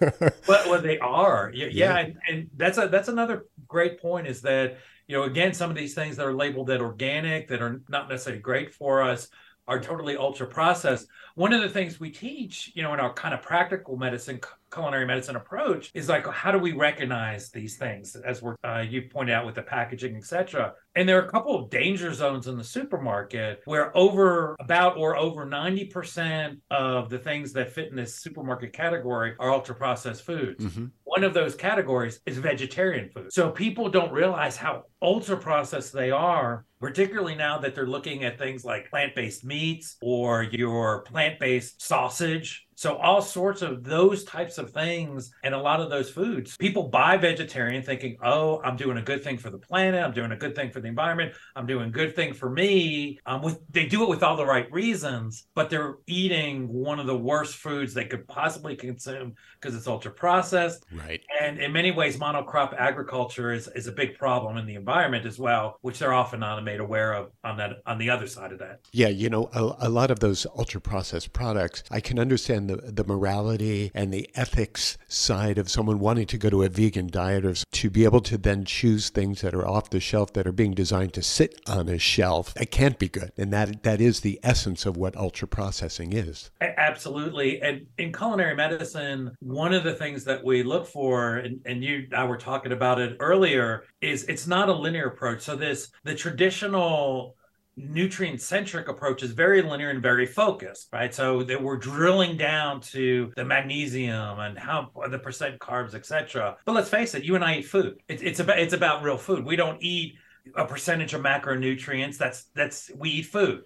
but 0.00 0.36
well, 0.46 0.80
they 0.80 0.98
are. 0.98 1.50
Yeah. 1.54 1.68
yeah. 1.70 1.98
And, 1.98 2.16
and 2.28 2.50
that's 2.56 2.78
a, 2.78 2.88
that's 2.88 3.08
another 3.08 3.46
great 3.66 4.00
point 4.00 4.26
is 4.26 4.42
that 4.42 4.78
you 5.12 5.18
know, 5.18 5.24
again, 5.24 5.52
some 5.52 5.68
of 5.68 5.76
these 5.76 5.92
things 5.92 6.16
that 6.16 6.26
are 6.26 6.32
labeled 6.32 6.68
that 6.68 6.80
organic, 6.80 7.46
that 7.48 7.60
are 7.60 7.82
not 7.90 8.08
necessarily 8.08 8.40
great 8.40 8.72
for 8.72 9.02
us, 9.02 9.28
are 9.68 9.78
totally 9.78 10.16
ultra 10.16 10.46
processed. 10.46 11.06
One 11.34 11.52
of 11.52 11.60
the 11.60 11.68
things 11.68 12.00
we 12.00 12.10
teach, 12.10 12.72
you 12.74 12.82
know, 12.82 12.94
in 12.94 12.98
our 12.98 13.12
kind 13.12 13.34
of 13.34 13.42
practical 13.42 13.98
medicine, 13.98 14.40
culinary 14.72 15.06
medicine 15.06 15.36
approach 15.36 15.90
is 15.94 16.08
like, 16.08 16.26
how 16.26 16.50
do 16.50 16.58
we 16.58 16.72
recognize 16.72 17.50
these 17.50 17.76
things 17.76 18.16
as 18.16 18.42
we're, 18.42 18.56
uh, 18.64 18.84
you 18.88 19.02
pointed 19.02 19.34
out 19.34 19.46
with 19.46 19.54
the 19.54 19.62
packaging, 19.62 20.16
etc. 20.16 20.72
And 20.94 21.08
there 21.08 21.18
are 21.18 21.24
a 21.24 21.30
couple 21.30 21.56
of 21.58 21.70
danger 21.70 22.12
zones 22.12 22.48
in 22.48 22.56
the 22.56 22.64
supermarket 22.64 23.60
where 23.64 23.96
over 23.96 24.56
about 24.60 24.96
or 24.96 25.16
over 25.16 25.46
90% 25.46 26.58
of 26.70 27.08
the 27.08 27.18
things 27.18 27.52
that 27.52 27.72
fit 27.72 27.90
in 27.90 27.96
this 27.96 28.20
supermarket 28.20 28.72
category 28.72 29.34
are 29.38 29.50
ultra 29.50 29.74
processed 29.74 30.24
foods. 30.24 30.64
Mm-hmm. 30.64 30.86
One 31.04 31.24
of 31.24 31.34
those 31.34 31.54
categories 31.54 32.20
is 32.26 32.38
vegetarian 32.38 33.10
food. 33.10 33.32
So 33.32 33.50
people 33.50 33.88
don't 33.88 34.12
realize 34.12 34.56
how 34.56 34.84
ultra 35.00 35.36
processed 35.36 35.92
they 35.92 36.10
are, 36.10 36.64
particularly 36.80 37.34
now 37.34 37.58
that 37.58 37.74
they're 37.74 37.86
looking 37.86 38.24
at 38.24 38.38
things 38.38 38.64
like 38.64 38.88
plant 38.88 39.14
based 39.14 39.44
meats 39.44 39.96
or 40.00 40.44
your 40.44 41.02
plant 41.02 41.38
based 41.38 41.82
sausage 41.82 42.66
So 42.82 42.96
all 42.96 43.22
sorts 43.22 43.62
of 43.62 43.84
those 43.84 44.24
types 44.24 44.58
of 44.58 44.72
things 44.72 45.30
and 45.44 45.54
a 45.54 45.56
lot 45.56 45.78
of 45.78 45.88
those 45.88 46.10
foods. 46.10 46.56
People 46.56 46.88
buy 46.88 47.16
vegetarian 47.16 47.80
thinking, 47.80 48.16
"Oh, 48.20 48.60
I'm 48.64 48.74
doing 48.74 48.96
a 48.96 49.02
good 49.02 49.22
thing 49.22 49.38
for 49.38 49.50
the 49.50 49.58
planet. 49.58 50.02
I'm 50.02 50.12
doing 50.12 50.32
a 50.32 50.36
good 50.36 50.56
thing 50.56 50.72
for 50.72 50.80
the 50.80 50.88
environment. 50.88 51.32
I'm 51.54 51.64
doing 51.64 51.86
a 51.86 51.92
good 51.92 52.16
thing 52.16 52.34
for 52.34 52.50
me." 52.50 53.20
Um, 53.24 53.40
with 53.40 53.60
they 53.70 53.86
do 53.86 54.02
it 54.02 54.08
with 54.08 54.24
all 54.24 54.36
the 54.36 54.44
right 54.44 54.68
reasons, 54.72 55.46
but 55.54 55.70
they're 55.70 55.98
eating 56.08 56.66
one 56.66 56.98
of 56.98 57.06
the 57.06 57.16
worst 57.16 57.54
foods 57.54 57.94
they 57.94 58.04
could 58.04 58.26
possibly 58.26 58.74
consume 58.74 59.36
because 59.60 59.76
it's 59.76 59.86
ultra 59.86 60.10
processed. 60.10 60.84
Right. 60.90 61.20
And 61.40 61.60
in 61.60 61.70
many 61.72 61.92
ways, 61.92 62.16
monocrop 62.16 62.74
agriculture 62.76 63.52
is, 63.52 63.68
is 63.76 63.86
a 63.86 63.92
big 63.92 64.18
problem 64.18 64.56
in 64.56 64.66
the 64.66 64.74
environment 64.74 65.24
as 65.24 65.38
well, 65.38 65.76
which 65.82 66.00
they're 66.00 66.12
often 66.12 66.40
not 66.40 66.60
made 66.64 66.80
aware 66.80 67.12
of 67.12 67.30
on 67.44 67.56
that 67.58 67.76
on 67.86 67.98
the 67.98 68.10
other 68.10 68.26
side 68.26 68.50
of 68.50 68.58
that. 68.58 68.80
Yeah, 68.90 69.06
you 69.06 69.30
know, 69.30 69.48
a, 69.54 69.86
a 69.86 69.88
lot 69.88 70.10
of 70.10 70.18
those 70.18 70.48
ultra 70.58 70.80
processed 70.80 71.32
products, 71.32 71.84
I 71.88 72.00
can 72.00 72.18
understand 72.18 72.71
the, 72.76 72.92
the 72.92 73.04
morality 73.04 73.90
and 73.94 74.12
the 74.12 74.28
ethics 74.34 74.98
side 75.08 75.58
of 75.58 75.70
someone 75.70 75.98
wanting 75.98 76.26
to 76.26 76.38
go 76.38 76.50
to 76.50 76.62
a 76.62 76.68
vegan 76.68 77.08
diet 77.08 77.44
or 77.44 77.54
to 77.54 77.90
be 77.90 78.04
able 78.04 78.20
to 78.20 78.38
then 78.38 78.64
choose 78.64 79.10
things 79.10 79.40
that 79.40 79.54
are 79.54 79.66
off 79.66 79.90
the 79.90 80.00
shelf 80.00 80.32
that 80.32 80.46
are 80.46 80.52
being 80.52 80.74
designed 80.74 81.12
to 81.14 81.22
sit 81.22 81.60
on 81.66 81.88
a 81.88 81.98
shelf. 81.98 82.54
It 82.60 82.70
can't 82.70 82.98
be 82.98 83.08
good. 83.08 83.32
And 83.36 83.52
that 83.52 83.82
that 83.82 84.00
is 84.00 84.20
the 84.20 84.40
essence 84.42 84.86
of 84.86 84.96
what 84.96 85.16
ultra 85.16 85.48
processing 85.48 86.12
is. 86.12 86.50
Absolutely. 86.60 87.60
And 87.60 87.86
in 87.98 88.12
culinary 88.12 88.54
medicine, 88.54 89.36
one 89.40 89.74
of 89.74 89.84
the 89.84 89.94
things 89.94 90.24
that 90.24 90.42
we 90.44 90.62
look 90.62 90.86
for, 90.86 91.36
and, 91.36 91.60
and 91.66 91.82
you 91.84 92.06
and 92.10 92.14
I 92.14 92.24
were 92.24 92.36
talking 92.36 92.72
about 92.72 93.00
it 93.00 93.16
earlier, 93.20 93.84
is 94.00 94.24
it's 94.24 94.46
not 94.46 94.68
a 94.68 94.72
linear 94.72 95.06
approach. 95.06 95.42
So 95.42 95.56
this 95.56 95.90
the 96.04 96.14
traditional 96.14 97.36
nutrient 97.76 98.40
centric 98.40 98.88
approach 98.88 99.22
is 99.22 99.32
very 99.32 99.62
linear 99.62 99.90
and 99.90 100.02
very 100.02 100.26
focused, 100.26 100.88
right? 100.92 101.14
So 101.14 101.42
that 101.44 101.62
we're 101.62 101.76
drilling 101.76 102.36
down 102.36 102.80
to 102.92 103.32
the 103.36 103.44
magnesium 103.44 104.38
and 104.38 104.58
how 104.58 104.90
the 105.10 105.18
percent 105.18 105.58
carbs, 105.58 105.94
etc. 105.94 106.56
But 106.64 106.72
let's 106.72 106.90
face 106.90 107.14
it, 107.14 107.24
you 107.24 107.34
and 107.34 107.44
I 107.44 107.56
eat 107.56 107.66
food. 107.66 108.00
It's, 108.08 108.22
it's 108.22 108.40
about 108.40 108.58
it's 108.58 108.74
about 108.74 109.02
real 109.02 109.18
food. 109.18 109.44
We 109.44 109.56
don't 109.56 109.82
eat 109.82 110.14
a 110.56 110.66
percentage 110.66 111.14
of 111.14 111.22
macronutrients. 111.22 112.18
That's 112.18 112.44
that's 112.54 112.90
we 112.96 113.10
eat 113.10 113.26
food. 113.26 113.64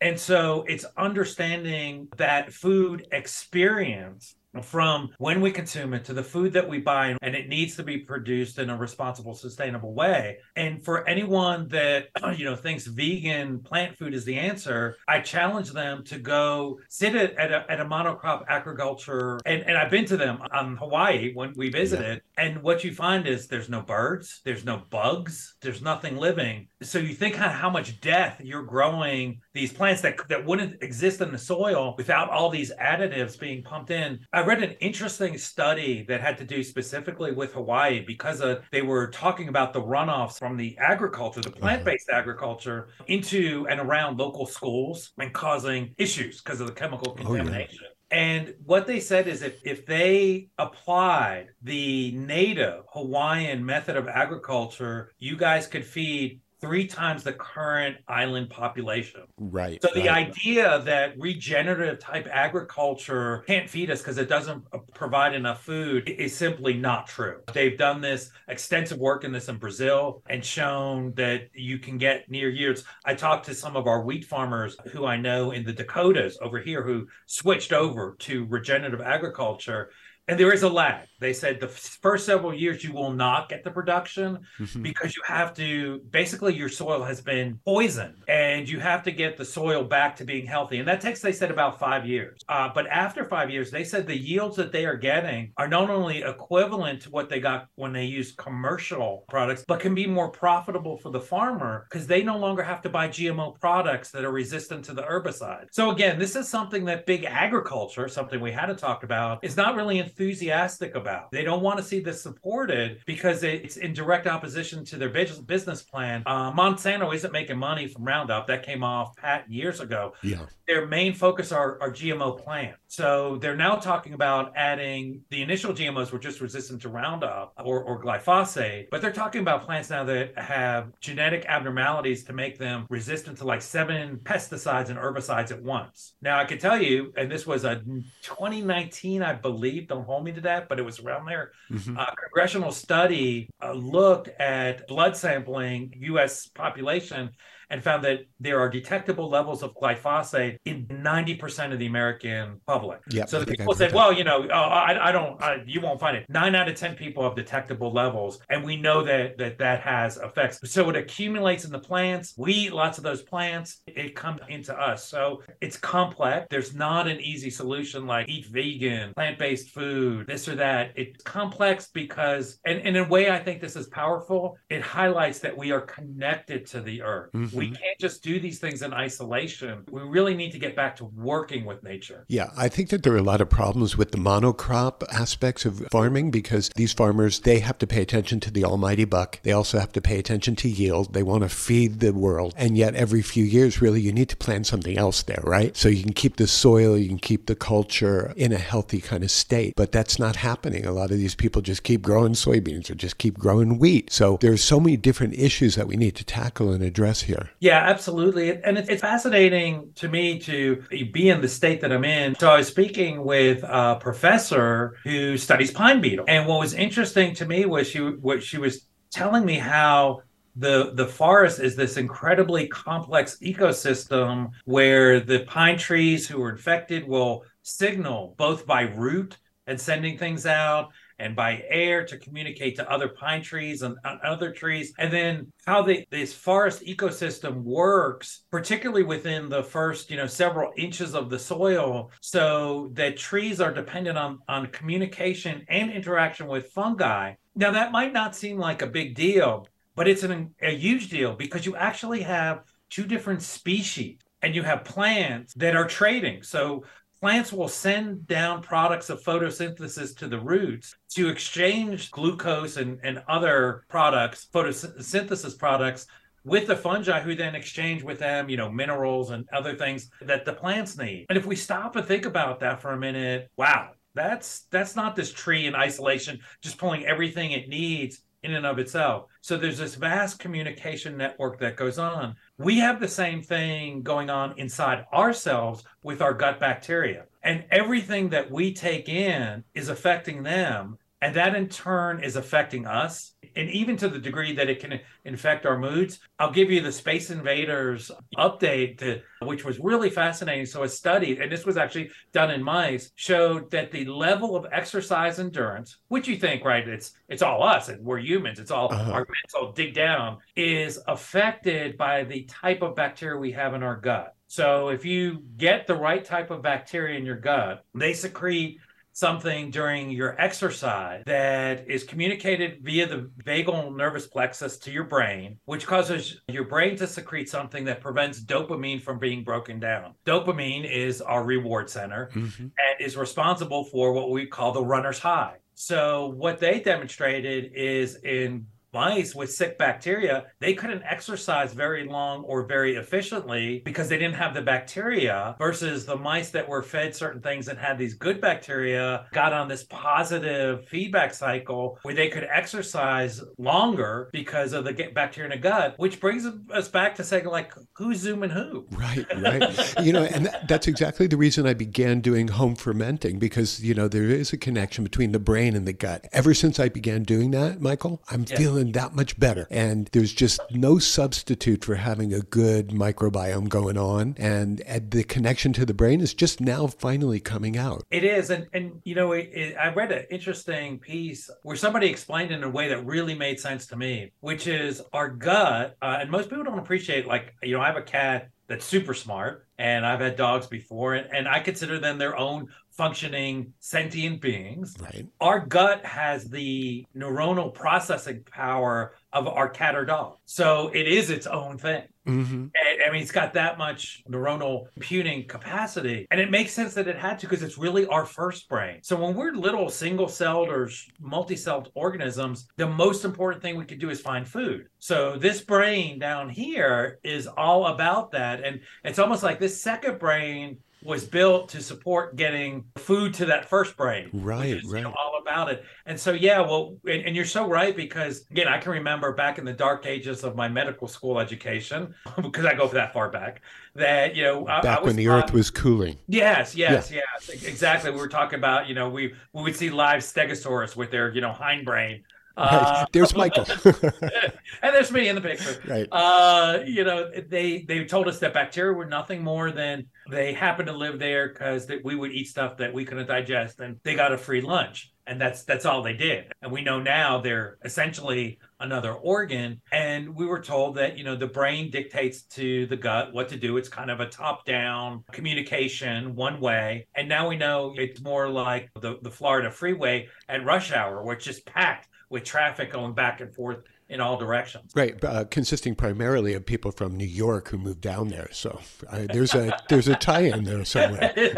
And 0.00 0.18
so 0.18 0.64
it's 0.66 0.84
understanding 0.96 2.08
that 2.16 2.52
food 2.52 3.06
experience 3.12 4.34
from 4.60 5.10
when 5.18 5.40
we 5.40 5.50
consume 5.50 5.94
it 5.94 6.04
to 6.04 6.12
the 6.12 6.22
food 6.22 6.52
that 6.52 6.68
we 6.68 6.78
buy 6.78 7.16
and 7.22 7.34
it 7.34 7.48
needs 7.48 7.76
to 7.76 7.82
be 7.82 7.98
produced 7.98 8.58
in 8.58 8.70
a 8.70 8.76
responsible 8.76 9.34
sustainable 9.34 9.94
way. 9.94 10.38
And 10.56 10.84
for 10.84 11.08
anyone 11.08 11.68
that 11.68 12.08
you 12.36 12.44
know 12.44 12.56
thinks 12.56 12.86
vegan 12.86 13.60
plant 13.60 13.96
food 13.96 14.14
is 14.14 14.24
the 14.24 14.36
answer 14.36 14.96
i 15.08 15.20
challenge 15.20 15.70
them 15.72 16.02
to 16.04 16.18
go 16.18 16.78
sit 16.88 17.14
at, 17.14 17.36
at, 17.36 17.52
a, 17.52 17.70
at 17.70 17.80
a 17.80 17.84
monocrop 17.84 18.44
agriculture. 18.48 19.38
And, 19.46 19.62
and 19.62 19.76
i've 19.78 19.90
been 19.90 20.04
to 20.06 20.16
them 20.16 20.42
on 20.52 20.76
hawaii 20.76 21.32
when 21.34 21.52
we 21.56 21.70
visited 21.70 22.22
yeah. 22.38 22.44
and 22.44 22.62
what 22.62 22.84
you 22.84 22.94
find 22.94 23.26
is 23.26 23.46
there's 23.46 23.68
no 23.68 23.82
birds 23.82 24.40
there's 24.44 24.64
no 24.64 24.82
bugs 24.90 25.54
there's 25.62 25.82
nothing 25.82 26.16
living. 26.16 26.68
So 26.82 26.98
you 26.98 27.14
think 27.14 27.36
how, 27.36 27.48
how 27.48 27.70
much 27.70 28.00
death 28.00 28.40
you're 28.42 28.64
growing 28.64 29.40
these 29.54 29.72
plants 29.72 30.02
that, 30.02 30.16
that 30.28 30.44
wouldn't 30.44 30.82
exist 30.82 31.20
in 31.20 31.32
the 31.32 31.38
soil 31.38 31.94
without 31.96 32.30
all 32.30 32.50
these 32.50 32.72
additives 32.80 33.38
being 33.38 33.62
pumped 33.62 33.90
in. 33.90 34.18
I 34.32 34.41
I 34.42 34.44
read 34.44 34.60
an 34.60 34.72
interesting 34.80 35.38
study 35.38 36.04
that 36.08 36.20
had 36.20 36.36
to 36.38 36.44
do 36.44 36.64
specifically 36.64 37.30
with 37.30 37.52
Hawaii 37.52 38.00
because 38.04 38.40
of, 38.40 38.64
they 38.72 38.82
were 38.82 39.06
talking 39.06 39.46
about 39.46 39.72
the 39.72 39.80
runoffs 39.80 40.36
from 40.36 40.56
the 40.56 40.76
agriculture, 40.78 41.40
the 41.40 41.50
uh-huh. 41.50 41.60
plant 41.60 41.84
based 41.84 42.08
uh-huh. 42.10 42.18
agriculture, 42.18 42.88
into 43.06 43.68
and 43.70 43.78
around 43.78 44.18
local 44.18 44.46
schools 44.46 45.12
and 45.16 45.32
causing 45.32 45.94
issues 45.96 46.42
because 46.42 46.60
of 46.60 46.66
the 46.66 46.72
chemical 46.72 47.14
contamination. 47.14 47.78
Oh, 47.82 47.86
yeah. 48.10 48.18
And 48.18 48.54
what 48.64 48.88
they 48.88 48.98
said 48.98 49.28
is 49.28 49.42
if, 49.42 49.60
if 49.64 49.86
they 49.86 50.48
applied 50.58 51.50
the 51.62 52.10
native 52.10 52.82
Hawaiian 52.92 53.64
method 53.64 53.96
of 53.96 54.08
agriculture, 54.08 55.12
you 55.20 55.36
guys 55.36 55.68
could 55.68 55.86
feed 55.86 56.40
three 56.62 56.86
times 56.86 57.24
the 57.24 57.32
current 57.32 57.96
island 58.06 58.48
population. 58.48 59.22
Right. 59.36 59.82
So 59.82 59.90
the 59.92 60.06
right. 60.06 60.28
idea 60.28 60.80
that 60.84 61.18
regenerative 61.18 61.98
type 61.98 62.28
agriculture 62.30 63.42
can't 63.48 63.68
feed 63.68 63.90
us 63.90 63.98
because 64.00 64.16
it 64.16 64.28
doesn't 64.28 64.64
uh, 64.72 64.78
provide 64.94 65.34
enough 65.34 65.64
food 65.64 66.08
is 66.08 66.34
simply 66.34 66.74
not 66.74 67.08
true. 67.08 67.40
They've 67.52 67.76
done 67.76 68.00
this 68.00 68.30
extensive 68.46 68.98
work 68.98 69.24
in 69.24 69.32
this 69.32 69.48
in 69.48 69.56
Brazil 69.56 70.22
and 70.30 70.42
shown 70.44 71.12
that 71.14 71.50
you 71.52 71.80
can 71.80 71.98
get 71.98 72.30
near 72.30 72.48
yields. 72.48 72.84
I 73.04 73.14
talked 73.14 73.44
to 73.46 73.54
some 73.54 73.76
of 73.76 73.88
our 73.88 74.02
wheat 74.02 74.24
farmers 74.24 74.76
who 74.92 75.04
I 75.04 75.16
know 75.16 75.50
in 75.50 75.64
the 75.64 75.72
Dakotas 75.72 76.38
over 76.40 76.60
here 76.60 76.84
who 76.84 77.08
switched 77.26 77.72
over 77.72 78.14
to 78.20 78.46
regenerative 78.46 79.00
agriculture 79.00 79.90
and 80.28 80.38
there 80.38 80.52
is 80.52 80.62
a 80.62 80.68
lag. 80.68 81.06
They 81.18 81.32
said 81.32 81.60
the 81.60 81.68
first 81.68 82.26
several 82.26 82.52
years 82.52 82.82
you 82.82 82.92
will 82.92 83.12
not 83.12 83.48
get 83.48 83.62
the 83.62 83.70
production 83.70 84.40
mm-hmm. 84.58 84.82
because 84.82 85.16
you 85.16 85.22
have 85.24 85.54
to 85.54 86.00
basically 86.10 86.54
your 86.54 86.68
soil 86.68 87.02
has 87.04 87.20
been 87.20 87.60
poisoned 87.64 88.24
and 88.26 88.68
you 88.68 88.80
have 88.80 89.04
to 89.04 89.12
get 89.12 89.36
the 89.36 89.44
soil 89.44 89.84
back 89.84 90.16
to 90.16 90.24
being 90.24 90.46
healthy. 90.46 90.78
And 90.78 90.88
that 90.88 91.00
takes, 91.00 91.20
they 91.20 91.32
said, 91.32 91.50
about 91.50 91.78
five 91.78 92.06
years. 92.06 92.40
Uh, 92.48 92.70
but 92.74 92.88
after 92.88 93.24
five 93.24 93.50
years, 93.50 93.70
they 93.70 93.84
said 93.84 94.06
the 94.06 94.16
yields 94.16 94.56
that 94.56 94.72
they 94.72 94.84
are 94.84 94.96
getting 94.96 95.52
are 95.56 95.68
not 95.68 95.90
only 95.90 96.22
equivalent 96.22 97.02
to 97.02 97.10
what 97.10 97.28
they 97.28 97.38
got 97.38 97.68
when 97.76 97.92
they 97.92 98.04
used 98.04 98.36
commercial 98.36 99.24
products, 99.28 99.64
but 99.66 99.80
can 99.80 99.94
be 99.94 100.06
more 100.06 100.28
profitable 100.28 100.96
for 100.96 101.10
the 101.10 101.20
farmer 101.20 101.86
because 101.88 102.06
they 102.06 102.22
no 102.22 102.36
longer 102.36 102.62
have 102.64 102.82
to 102.82 102.88
buy 102.88 103.06
GMO 103.08 103.58
products 103.60 104.10
that 104.10 104.24
are 104.24 104.32
resistant 104.32 104.84
to 104.86 104.94
the 104.94 105.02
herbicide. 105.02 105.66
So 105.70 105.90
again, 105.90 106.18
this 106.18 106.34
is 106.34 106.48
something 106.48 106.84
that 106.86 107.06
big 107.06 107.24
agriculture, 107.24 108.08
something 108.08 108.40
we 108.40 108.50
hadn't 108.50 108.78
talked 108.78 109.04
about, 109.04 109.44
is 109.44 109.56
not 109.56 109.76
really 109.76 109.98
enthusiastic 110.12 110.94
about. 110.94 111.30
They 111.30 111.44
don't 111.44 111.62
want 111.62 111.78
to 111.78 111.84
see 111.84 112.00
this 112.00 112.22
supported 112.22 113.00
because 113.06 113.42
it's 113.42 113.76
in 113.76 113.92
direct 113.94 114.26
opposition 114.26 114.84
to 114.86 114.96
their 114.96 115.08
business 115.08 115.82
plan. 115.82 116.22
Uh, 116.26 116.52
Monsanto 116.52 117.14
isn't 117.14 117.32
making 117.32 117.58
money 117.58 117.86
from 117.86 118.04
Roundup. 118.04 118.46
That 118.46 118.62
came 118.62 118.84
off 118.84 119.16
patent 119.16 119.50
years 119.50 119.80
ago. 119.80 120.12
Yeah. 120.22 120.46
Their 120.66 120.86
main 120.86 121.14
focus 121.14 121.50
are, 121.50 121.80
are 121.80 121.90
GMO 121.90 122.42
plants. 122.42 122.81
So 122.92 123.38
they're 123.40 123.56
now 123.56 123.76
talking 123.76 124.12
about 124.12 124.52
adding 124.54 125.22
the 125.30 125.40
initial 125.40 125.72
GMOs 125.72 126.12
were 126.12 126.18
just 126.18 126.42
resistant 126.42 126.82
to 126.82 126.90
Roundup 126.90 127.54
or, 127.64 127.82
or 127.82 128.04
glyphosate, 128.04 128.90
but 128.90 129.00
they're 129.00 129.10
talking 129.10 129.40
about 129.40 129.64
plants 129.64 129.88
now 129.88 130.04
that 130.04 130.38
have 130.38 130.88
genetic 131.00 131.46
abnormalities 131.46 132.22
to 132.24 132.34
make 132.34 132.58
them 132.58 132.84
resistant 132.90 133.38
to 133.38 133.44
like 133.44 133.62
seven 133.62 134.18
pesticides 134.24 134.90
and 134.90 134.98
herbicides 134.98 135.50
at 135.52 135.62
once. 135.62 136.16
Now 136.20 136.38
I 136.38 136.44
can 136.44 136.58
tell 136.58 136.82
you, 136.82 137.14
and 137.16 137.32
this 137.32 137.46
was 137.46 137.64
a 137.64 137.76
2019, 137.76 139.22
I 139.22 139.32
believe. 139.32 139.88
Don't 139.88 140.04
hold 140.04 140.22
me 140.22 140.32
to 140.32 140.42
that, 140.42 140.68
but 140.68 140.78
it 140.78 140.82
was 140.82 141.00
around 141.00 141.24
there. 141.24 141.52
Mm-hmm. 141.70 141.96
A 141.96 142.14
congressional 142.14 142.72
study 142.72 143.48
uh, 143.62 143.72
looked 143.72 144.28
at 144.38 144.86
blood 144.86 145.16
sampling 145.16 145.94
U.S. 145.96 146.46
population 146.46 147.30
and 147.72 147.82
found 147.82 148.04
that 148.04 148.26
there 148.38 148.60
are 148.60 148.68
detectable 148.68 149.30
levels 149.30 149.62
of 149.62 149.74
glyphosate 149.74 150.58
in 150.66 150.86
90% 150.86 151.72
of 151.72 151.78
the 151.78 151.86
American 151.86 152.60
public. 152.66 153.00
Yep, 153.10 153.28
so 153.30 153.40
the 153.40 153.46
people 153.46 153.74
said, 153.74 153.94
well, 153.94 154.12
you 154.12 154.24
know, 154.24 154.46
oh, 154.52 154.54
I, 154.54 155.08
I, 155.08 155.10
don't, 155.10 155.42
I, 155.42 155.62
you 155.66 155.80
won't 155.80 155.98
find 155.98 156.14
it. 156.14 156.26
Nine 156.28 156.54
out 156.54 156.68
of 156.68 156.76
10 156.76 156.94
people 156.96 157.24
have 157.24 157.34
detectable 157.34 157.90
levels. 157.90 158.40
And 158.50 158.62
we 158.62 158.76
know 158.76 159.02
that, 159.04 159.38
that 159.38 159.58
that 159.58 159.80
has 159.80 160.18
effects. 160.18 160.60
So 160.70 160.90
it 160.90 160.96
accumulates 160.96 161.64
in 161.64 161.72
the 161.72 161.78
plants. 161.78 162.34
We 162.36 162.52
eat 162.52 162.74
lots 162.74 162.98
of 162.98 163.04
those 163.04 163.22
plants. 163.22 163.80
It 163.86 164.14
comes 164.14 164.40
into 164.50 164.78
us. 164.78 165.08
So 165.08 165.42
it's 165.62 165.78
complex. 165.78 166.48
There's 166.50 166.74
not 166.74 167.08
an 167.08 167.20
easy 167.20 167.48
solution 167.48 168.06
like 168.06 168.28
eat 168.28 168.46
vegan, 168.46 169.14
plant 169.14 169.38
based 169.38 169.70
food, 169.70 170.26
this 170.26 170.46
or 170.46 170.56
that. 170.56 170.92
It's 170.94 171.22
complex 171.24 171.88
because, 171.94 172.58
and, 172.66 172.80
and 172.80 172.98
in 172.98 173.04
a 173.04 173.08
way, 173.08 173.30
I 173.30 173.38
think 173.38 173.62
this 173.62 173.76
is 173.76 173.86
powerful. 173.86 174.58
It 174.68 174.82
highlights 174.82 175.38
that 175.38 175.56
we 175.56 175.72
are 175.72 175.80
connected 175.80 176.66
to 176.66 176.82
the 176.82 177.00
earth. 177.00 177.32
Mm-hmm. 177.32 177.61
We 177.62 177.68
mm-hmm. 177.68 177.82
can't 177.82 177.98
just 177.98 178.22
do 178.22 178.40
these 178.40 178.58
things 178.58 178.82
in 178.82 178.92
isolation. 178.92 179.84
We 179.90 180.02
really 180.02 180.34
need 180.34 180.50
to 180.52 180.58
get 180.58 180.74
back 180.74 180.96
to 180.96 181.04
working 181.04 181.64
with 181.64 181.82
nature. 181.84 182.24
Yeah, 182.28 182.50
I 182.56 182.68
think 182.68 182.88
that 182.90 183.04
there 183.04 183.12
are 183.12 183.18
a 183.18 183.22
lot 183.22 183.40
of 183.40 183.48
problems 183.48 183.96
with 183.96 184.10
the 184.10 184.18
monocrop 184.18 185.04
aspects 185.12 185.64
of 185.64 185.86
farming 185.92 186.32
because 186.32 186.70
these 186.74 186.92
farmers, 186.92 187.40
they 187.40 187.60
have 187.60 187.78
to 187.78 187.86
pay 187.86 188.02
attention 188.02 188.40
to 188.40 188.50
the 188.50 188.64
almighty 188.64 189.04
buck. 189.04 189.40
They 189.42 189.52
also 189.52 189.78
have 189.78 189.92
to 189.92 190.00
pay 190.00 190.18
attention 190.18 190.56
to 190.56 190.68
yield. 190.68 191.14
They 191.14 191.22
want 191.22 191.44
to 191.44 191.48
feed 191.48 192.00
the 192.00 192.12
world. 192.12 192.52
And 192.56 192.76
yet 192.76 192.96
every 192.96 193.22
few 193.22 193.44
years, 193.44 193.80
really, 193.80 194.00
you 194.00 194.12
need 194.12 194.28
to 194.30 194.36
plant 194.36 194.66
something 194.66 194.98
else 194.98 195.22
there, 195.22 195.42
right? 195.44 195.76
So 195.76 195.88
you 195.88 196.02
can 196.02 196.14
keep 196.14 196.36
the 196.36 196.48
soil, 196.48 196.98
you 196.98 197.08
can 197.08 197.18
keep 197.18 197.46
the 197.46 197.54
culture 197.54 198.32
in 198.36 198.52
a 198.52 198.58
healthy 198.58 199.00
kind 199.00 199.22
of 199.22 199.30
state. 199.30 199.74
But 199.76 199.92
that's 199.92 200.18
not 200.18 200.36
happening. 200.36 200.84
A 200.84 200.92
lot 200.92 201.12
of 201.12 201.18
these 201.18 201.36
people 201.36 201.62
just 201.62 201.84
keep 201.84 202.02
growing 202.02 202.32
soybeans 202.32 202.90
or 202.90 202.96
just 202.96 203.18
keep 203.18 203.38
growing 203.38 203.78
wheat. 203.78 204.12
So 204.12 204.38
there's 204.40 204.64
so 204.64 204.80
many 204.80 204.96
different 204.96 205.34
issues 205.34 205.76
that 205.76 205.86
we 205.86 205.96
need 205.96 206.16
to 206.16 206.24
tackle 206.24 206.72
and 206.72 206.82
address 206.82 207.22
here. 207.22 207.41
Yeah, 207.60 207.78
absolutely. 207.78 208.62
And 208.62 208.78
it's 208.78 209.00
fascinating 209.00 209.92
to 209.96 210.08
me 210.08 210.38
to 210.40 210.82
be 211.12 211.28
in 211.28 211.40
the 211.40 211.48
state 211.48 211.80
that 211.80 211.92
I'm 211.92 212.04
in. 212.04 212.34
So 212.38 212.50
I 212.50 212.58
was 212.58 212.68
speaking 212.68 213.24
with 213.24 213.62
a 213.62 213.96
professor 214.00 214.96
who 215.04 215.36
studies 215.36 215.70
pine 215.70 216.00
beetle. 216.00 216.24
And 216.28 216.46
what 216.46 216.60
was 216.60 216.74
interesting 216.74 217.34
to 217.36 217.46
me 217.46 217.64
was 217.64 217.88
she 217.88 217.98
what 218.00 218.42
she 218.42 218.58
was 218.58 218.86
telling 219.10 219.44
me 219.44 219.58
how 219.58 220.22
the 220.56 220.92
the 220.94 221.06
forest 221.06 221.60
is 221.60 221.76
this 221.76 221.96
incredibly 221.96 222.68
complex 222.68 223.38
ecosystem 223.42 224.50
where 224.64 225.20
the 225.20 225.40
pine 225.40 225.78
trees 225.78 226.28
who 226.28 226.42
are 226.42 226.50
infected 226.50 227.06
will 227.06 227.44
signal 227.62 228.34
both 228.36 228.66
by 228.66 228.82
root 228.82 229.38
and 229.66 229.80
sending 229.80 230.18
things 230.18 230.44
out 230.44 230.90
and 231.18 231.36
by 231.36 231.62
air 231.68 232.04
to 232.06 232.18
communicate 232.18 232.76
to 232.76 232.90
other 232.90 233.08
pine 233.08 233.42
trees 233.42 233.82
and 233.82 233.96
other 234.24 234.52
trees. 234.52 234.92
And 234.98 235.12
then 235.12 235.52
how 235.66 235.82
the, 235.82 236.06
this 236.10 236.32
forest 236.32 236.82
ecosystem 236.82 237.62
works 237.62 238.44
particularly 238.50 239.02
within 239.02 239.48
the 239.48 239.62
first 239.62 240.10
you 240.10 240.16
know 240.16 240.26
several 240.26 240.72
inches 240.76 241.14
of 241.14 241.30
the 241.30 241.38
soil 241.38 242.10
so 242.20 242.90
that 242.94 243.16
trees 243.16 243.60
are 243.60 243.72
dependent 243.72 244.18
on 244.18 244.38
on 244.48 244.66
communication 244.68 245.64
and 245.68 245.90
interaction 245.90 246.46
with 246.46 246.72
fungi. 246.72 247.34
Now 247.54 247.72
that 247.72 247.92
might 247.92 248.12
not 248.12 248.36
seem 248.36 248.58
like 248.58 248.82
a 248.82 248.86
big 248.86 249.14
deal 249.14 249.66
but 249.94 250.08
it's 250.08 250.22
an, 250.22 250.54
a 250.62 250.74
huge 250.74 251.10
deal 251.10 251.34
because 251.34 251.66
you 251.66 251.76
actually 251.76 252.22
have 252.22 252.62
two 252.90 253.04
different 253.04 253.42
species 253.42 254.18
and 254.42 254.54
you 254.54 254.62
have 254.62 254.84
plants 254.84 255.54
that 255.54 255.76
are 255.76 255.86
trading. 255.86 256.42
So 256.42 256.84
plants 257.22 257.52
will 257.52 257.68
send 257.68 258.26
down 258.26 258.60
products 258.60 259.08
of 259.08 259.22
photosynthesis 259.22 260.16
to 260.16 260.26
the 260.26 260.40
roots 260.40 260.96
to 261.08 261.28
exchange 261.28 262.10
glucose 262.10 262.76
and, 262.76 262.98
and 263.04 263.22
other 263.28 263.84
products, 263.88 264.48
photosynthesis 264.52 265.56
products, 265.56 266.06
with 266.44 266.66
the 266.66 266.74
fungi 266.74 267.20
who 267.20 267.36
then 267.36 267.54
exchange 267.54 268.02
with 268.02 268.18
them, 268.18 268.48
you 268.48 268.56
know, 268.56 268.68
minerals 268.68 269.30
and 269.30 269.48
other 269.52 269.76
things 269.76 270.10
that 270.20 270.44
the 270.44 270.52
plants 270.52 270.98
need. 270.98 271.24
And 271.28 271.38
if 271.38 271.46
we 271.46 271.54
stop 271.54 271.94
and 271.94 272.04
think 272.04 272.26
about 272.26 272.58
that 272.58 272.82
for 272.82 272.90
a 272.90 272.98
minute, 272.98 273.48
wow, 273.56 273.90
that's 274.14 274.66
that's 274.72 274.96
not 274.96 275.14
this 275.14 275.32
tree 275.32 275.66
in 275.66 275.76
isolation 275.76 276.40
just 276.60 276.76
pulling 276.76 277.06
everything 277.06 277.52
it 277.52 277.68
needs 277.68 278.20
in 278.42 278.54
and 278.54 278.66
of 278.66 278.78
itself. 278.78 279.26
So 279.40 279.56
there's 279.56 279.78
this 279.78 279.94
vast 279.94 280.38
communication 280.38 281.16
network 281.16 281.60
that 281.60 281.76
goes 281.76 281.98
on. 281.98 282.36
We 282.58 282.78
have 282.78 283.00
the 283.00 283.08
same 283.08 283.42
thing 283.42 284.02
going 284.02 284.30
on 284.30 284.58
inside 284.58 285.06
ourselves 285.12 285.84
with 286.02 286.20
our 286.20 286.34
gut 286.34 286.58
bacteria. 286.58 287.26
And 287.42 287.64
everything 287.70 288.30
that 288.30 288.50
we 288.50 288.72
take 288.72 289.08
in 289.08 289.64
is 289.74 289.88
affecting 289.88 290.42
them. 290.42 290.98
And 291.20 291.36
that 291.36 291.54
in 291.54 291.68
turn 291.68 292.22
is 292.22 292.36
affecting 292.36 292.86
us 292.86 293.31
and 293.56 293.70
even 293.70 293.96
to 293.98 294.08
the 294.08 294.18
degree 294.18 294.54
that 294.54 294.68
it 294.68 294.80
can 294.80 295.00
infect 295.24 295.66
our 295.66 295.78
moods. 295.78 296.20
I'll 296.38 296.50
give 296.50 296.70
you 296.70 296.80
the 296.80 296.92
Space 296.92 297.30
Invaders 297.30 298.10
update, 298.36 298.98
to, 298.98 299.20
which 299.42 299.64
was 299.64 299.78
really 299.78 300.10
fascinating. 300.10 300.66
So, 300.66 300.82
a 300.82 300.88
study, 300.88 301.38
and 301.38 301.50
this 301.50 301.64
was 301.64 301.76
actually 301.76 302.10
done 302.32 302.50
in 302.50 302.62
mice, 302.62 303.10
showed 303.14 303.70
that 303.70 303.90
the 303.90 304.04
level 304.04 304.56
of 304.56 304.66
exercise 304.72 305.38
endurance, 305.38 305.98
which 306.08 306.28
you 306.28 306.36
think, 306.36 306.64
right, 306.64 306.86
it's 306.86 307.12
it's 307.28 307.42
all 307.42 307.62
us 307.62 307.88
and 307.88 308.04
we're 308.04 308.18
humans, 308.18 308.58
it's 308.58 308.70
all 308.70 308.92
uh-huh. 308.92 309.12
our 309.12 309.26
mental 309.54 309.72
dig 309.72 309.94
down, 309.94 310.38
is 310.56 310.98
affected 311.08 311.96
by 311.96 312.24
the 312.24 312.44
type 312.44 312.82
of 312.82 312.94
bacteria 312.94 313.38
we 313.38 313.52
have 313.52 313.74
in 313.74 313.82
our 313.82 313.96
gut. 313.96 314.34
So, 314.48 314.88
if 314.88 315.04
you 315.04 315.44
get 315.56 315.86
the 315.86 315.94
right 315.94 316.24
type 316.24 316.50
of 316.50 316.62
bacteria 316.62 317.18
in 317.18 317.24
your 317.24 317.36
gut, 317.36 317.84
they 317.94 318.12
secrete 318.12 318.78
something 319.12 319.70
during 319.70 320.10
your 320.10 320.40
exercise 320.40 321.22
that 321.26 321.88
is 321.88 322.04
communicated 322.04 322.78
via 322.82 323.06
the 323.06 323.30
vagal 323.44 323.94
nervous 323.96 324.26
plexus 324.26 324.78
to 324.78 324.90
your 324.90 325.04
brain, 325.04 325.58
which 325.64 325.86
causes 325.86 326.40
your 326.48 326.64
brain 326.64 326.96
to 326.96 327.06
secrete 327.06 327.48
something 327.48 327.84
that 327.84 328.00
prevents 328.00 328.40
dopamine 328.40 329.00
from 329.00 329.18
being 329.18 329.44
broken 329.44 329.78
down. 329.78 330.14
Dopamine 330.26 330.90
is 330.90 331.20
our 331.20 331.44
reward 331.44 331.88
center 331.90 332.30
mm-hmm. 332.34 332.62
and 332.62 333.00
is 333.00 333.16
responsible 333.16 333.84
for 333.84 334.12
what 334.12 334.30
we 334.30 334.46
call 334.46 334.72
the 334.72 334.84
runner's 334.84 335.18
high. 335.18 335.56
So, 335.74 336.26
what 336.26 336.60
they 336.60 336.80
demonstrated 336.80 337.72
is 337.74 338.16
in 338.16 338.66
mice 338.92 339.34
with 339.34 339.52
sick 339.52 339.78
bacteria, 339.78 340.46
they 340.60 340.74
couldn't 340.74 341.02
exercise 341.04 341.72
very 341.72 342.06
long 342.06 342.44
or 342.44 342.66
very 342.66 342.96
efficiently 342.96 343.80
because 343.84 344.08
they 344.08 344.18
didn't 344.18 344.34
have 344.34 344.54
the 344.54 344.62
bacteria 344.62 345.56
versus 345.58 346.04
the 346.04 346.16
mice 346.16 346.50
that 346.50 346.68
were 346.68 346.82
fed 346.82 347.14
certain 347.14 347.40
things 347.40 347.68
and 347.68 347.78
had 347.78 347.96
these 347.98 348.14
good 348.14 348.40
bacteria 348.40 349.26
got 349.32 349.52
on 349.52 349.68
this 349.68 349.84
positive 349.84 350.86
feedback 350.88 351.32
cycle 351.32 351.98
where 352.02 352.14
they 352.14 352.28
could 352.28 352.46
exercise 352.52 353.42
longer 353.58 354.28
because 354.32 354.72
of 354.72 354.84
the 354.84 354.92
bacteria 355.14 355.50
in 355.50 355.56
the 355.56 355.62
gut, 355.62 355.94
which 355.96 356.20
brings 356.20 356.46
us 356.70 356.88
back 356.88 357.14
to 357.14 357.24
saying 357.24 357.46
like, 357.46 357.72
who's 357.94 358.18
zooming 358.18 358.50
who? 358.50 358.86
Right, 358.92 359.26
right. 359.38 360.04
you 360.04 360.12
know, 360.12 360.24
and 360.24 360.50
that's 360.68 360.86
exactly 360.86 361.26
the 361.26 361.36
reason 361.36 361.66
I 361.66 361.74
began 361.74 362.20
doing 362.20 362.48
home 362.48 362.76
fermenting 362.76 363.38
because, 363.38 363.82
you 363.82 363.94
know, 363.94 364.08
there 364.08 364.24
is 364.24 364.52
a 364.52 364.58
connection 364.58 365.02
between 365.02 365.32
the 365.32 365.38
brain 365.38 365.74
and 365.74 365.86
the 365.86 365.92
gut. 365.92 366.26
Ever 366.32 366.52
since 366.52 366.78
I 366.78 366.88
began 366.88 367.22
doing 367.22 367.52
that, 367.52 367.80
Michael, 367.80 368.22
I'm 368.28 368.44
yeah. 368.48 368.56
feeling 368.56 368.81
feeling 368.82 368.92
that 368.92 369.14
much 369.14 369.38
better. 369.38 369.66
And 369.70 370.08
there's 370.12 370.32
just 370.32 370.60
no 370.70 370.98
substitute 370.98 371.84
for 371.84 371.94
having 371.94 372.32
a 372.34 372.40
good 372.40 372.88
microbiome 372.88 373.68
going 373.68 373.96
on. 373.96 374.34
And, 374.38 374.82
the 375.12 375.24
connection 375.24 375.72
to 375.74 375.84
the 375.84 375.94
brain 375.94 376.20
is 376.20 376.32
just 376.32 376.60
now 376.60 376.86
finally 376.86 377.40
coming 377.40 377.76
out. 377.76 378.04
It 378.10 378.24
is. 378.24 378.50
And, 378.50 378.66
and 378.72 379.00
you 379.04 379.14
know, 379.14 379.32
it, 379.32 379.50
it, 379.52 379.76
I 379.76 379.92
read 379.92 380.12
an 380.12 380.26
interesting 380.30 380.98
piece 380.98 381.50
where 381.62 381.76
somebody 381.76 382.08
explained 382.08 382.50
in 382.50 382.62
a 382.62 382.68
way 382.68 382.88
that 382.88 383.04
really 383.04 383.34
made 383.34 383.58
sense 383.58 383.86
to 383.88 383.96
me, 383.96 384.32
which 384.40 384.66
is 384.66 385.02
our 385.12 385.28
gut. 385.28 385.96
Uh, 386.00 386.18
and 386.20 386.30
most 386.30 386.48
people 386.50 386.64
don't 386.64 386.78
appreciate, 386.78 387.26
like, 387.26 387.54
you 387.62 387.76
know, 387.76 387.82
I 387.82 387.86
have 387.86 387.96
a 387.96 388.02
cat 388.02 388.50
that's 388.68 388.84
super 388.84 389.12
smart 389.12 389.66
and 389.78 390.06
I've 390.06 390.20
had 390.20 390.36
dogs 390.36 390.66
before 390.66 391.14
and, 391.14 391.28
and 391.34 391.48
I 391.48 391.60
consider 391.60 391.98
them 391.98 392.16
their 392.16 392.36
own 392.36 392.68
functioning 392.92 393.72
sentient 393.80 394.40
beings. 394.40 394.96
Right. 395.00 395.26
Our 395.40 395.60
gut 395.60 396.04
has 396.04 396.48
the 396.48 397.06
neuronal 397.16 397.72
processing 397.72 398.44
power 398.50 399.14
of 399.32 399.48
our 399.48 399.68
cat 399.68 399.96
or 399.96 400.04
dog. 400.04 400.36
So 400.44 400.90
it 400.92 401.08
is 401.08 401.30
its 401.30 401.46
own 401.46 401.78
thing. 401.78 402.04
Mm-hmm. 402.26 402.66
I 403.04 403.10
mean, 403.10 403.22
it's 403.22 403.32
got 403.32 403.54
that 403.54 403.78
much 403.78 404.22
neuronal 404.30 404.92
computing 404.92 405.48
capacity. 405.48 406.26
And 406.30 406.40
it 406.40 406.50
makes 406.50 406.72
sense 406.72 406.94
that 406.94 407.08
it 407.08 407.18
had 407.18 407.38
to 407.40 407.46
because 407.46 407.62
it's 407.62 407.78
really 407.78 408.06
our 408.06 408.24
first 408.24 408.68
brain. 408.68 409.00
So 409.02 409.16
when 409.16 409.34
we're 409.34 409.52
little 409.52 409.88
single 409.88 410.28
celled 410.28 410.68
or 410.68 410.88
multi 411.20 411.56
celled 411.56 411.90
organisms, 411.94 412.68
the 412.76 412.86
most 412.86 413.24
important 413.24 413.62
thing 413.62 413.76
we 413.76 413.86
could 413.86 413.98
do 413.98 414.10
is 414.10 414.20
find 414.20 414.46
food. 414.46 414.86
So 414.98 415.36
this 415.36 415.62
brain 415.62 416.18
down 416.18 416.48
here 416.48 417.18
is 417.24 417.48
all 417.48 417.86
about 417.86 418.30
that. 418.32 418.62
And 418.62 418.80
it's 419.02 419.18
almost 419.18 419.42
like 419.42 419.58
this 419.58 419.82
second 419.82 420.18
brain 420.18 420.78
was 421.04 421.24
built 421.24 421.68
to 421.70 421.82
support 421.82 422.36
getting 422.36 422.84
food 422.96 423.34
to 423.34 423.46
that 423.46 423.68
first 423.68 423.96
brain. 423.96 424.30
Right, 424.32 424.76
is, 424.76 424.84
right. 424.84 424.98
You 424.98 425.04
know, 425.04 425.14
all 425.18 425.40
about 425.40 425.70
it. 425.70 425.84
And 426.06 426.18
so, 426.18 426.32
yeah, 426.32 426.60
well, 426.60 426.96
and, 427.06 427.24
and, 427.26 427.36
you're 427.36 427.44
so 427.44 427.68
right 427.68 427.96
because, 427.96 428.46
again, 428.50 428.68
I 428.68 428.78
can 428.78 428.92
remember 428.92 429.32
back 429.32 429.58
in 429.58 429.64
the 429.64 429.72
dark 429.72 430.06
ages 430.06 430.44
of 430.44 430.54
my 430.54 430.68
medical 430.68 431.08
school 431.08 431.40
education, 431.40 432.14
because 432.42 432.64
I 432.64 432.74
go 432.74 432.86
that 432.88 433.12
far 433.12 433.30
back, 433.30 433.62
that, 433.94 434.36
you 434.36 434.44
know, 434.44 434.64
back 434.64 434.84
I, 434.84 434.94
I 434.96 435.02
when 435.02 435.16
the 435.16 435.28
earth 435.28 435.52
was 435.52 435.70
cooling. 435.70 436.16
Yes, 436.28 436.74
yes, 436.74 437.10
yeah. 437.10 437.20
yes, 437.40 437.48
exactly. 437.48 438.10
We 438.10 438.18
were 438.18 438.28
talking 438.28 438.58
about, 438.58 438.88
you 438.88 438.94
know, 438.94 439.08
we, 439.08 439.34
we 439.52 439.62
would 439.62 439.76
see 439.76 439.90
live 439.90 440.20
stegosaurus 440.20 440.96
with 440.96 441.10
their, 441.10 441.34
you 441.34 441.40
know, 441.40 441.52
hindbrain 441.52 442.22
uh, 442.56 443.06
there's 443.12 443.34
Michael, 443.36 443.66
and 443.84 444.94
there's 444.94 445.10
me 445.10 445.28
in 445.28 445.34
the 445.34 445.40
picture. 445.40 445.80
Right. 445.86 446.08
Uh, 446.10 446.80
you 446.86 447.04
know, 447.04 447.30
they 447.48 447.82
they 447.82 448.04
told 448.04 448.28
us 448.28 448.38
that 448.40 448.52
bacteria 448.52 448.92
were 448.92 449.06
nothing 449.06 449.42
more 449.42 449.70
than 449.70 450.06
they 450.30 450.52
happened 450.52 450.88
to 450.88 450.96
live 450.96 451.18
there 451.18 451.48
because 451.48 451.90
we 452.04 452.14
would 452.14 452.32
eat 452.32 452.48
stuff 452.48 452.76
that 452.78 452.92
we 452.92 453.04
couldn't 453.04 453.26
digest, 453.26 453.80
and 453.80 453.98
they 454.02 454.14
got 454.14 454.32
a 454.32 454.38
free 454.38 454.60
lunch, 454.60 455.12
and 455.26 455.40
that's 455.40 455.64
that's 455.64 455.86
all 455.86 456.02
they 456.02 456.12
did. 456.12 456.52
And 456.60 456.70
we 456.70 456.82
know 456.82 457.00
now 457.00 457.40
they're 457.40 457.78
essentially 457.84 458.58
another 458.80 459.12
organ, 459.12 459.80
and 459.90 460.34
we 460.34 460.44
were 460.44 460.60
told 460.60 460.96
that 460.96 461.16
you 461.16 461.24
know 461.24 461.36
the 461.36 461.46
brain 461.46 461.90
dictates 461.90 462.42
to 462.42 462.86
the 462.86 462.96
gut 462.96 463.32
what 463.32 463.48
to 463.48 463.56
do. 463.56 463.76
It's 463.76 463.88
kind 463.88 464.10
of 464.10 464.20
a 464.20 464.26
top-down 464.28 465.24
communication, 465.32 466.34
one 466.34 466.60
way, 466.60 467.06
and 467.14 467.28
now 467.28 467.48
we 467.48 467.56
know 467.56 467.94
it's 467.96 468.20
more 468.20 468.48
like 468.48 468.90
the 469.00 469.18
the 469.22 469.30
Florida 469.30 469.70
freeway 469.70 470.28
at 470.48 470.64
rush 470.64 470.92
hour, 470.92 471.22
which 471.22 471.46
is 471.48 471.60
packed 471.60 472.08
with 472.32 472.44
traffic 472.44 472.90
going 472.90 473.12
back 473.12 473.40
and 473.40 473.54
forth 473.54 473.84
in 474.12 474.20
all 474.20 474.36
directions. 474.36 474.92
Right, 474.94 475.22
uh, 475.24 475.46
consisting 475.46 475.94
primarily 475.94 476.52
of 476.52 476.66
people 476.66 476.92
from 476.92 477.16
New 477.16 477.24
York 477.24 477.68
who 477.68 477.78
moved 477.78 478.02
down 478.02 478.28
there. 478.28 478.48
So 478.52 478.78
there's 479.10 479.54
a 479.54 479.76
there's 479.88 480.06
a 480.06 480.14
tie-in 480.16 480.64
there 480.64 480.84
somewhere. 480.84 481.32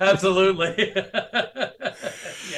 Absolutely. 0.00 0.94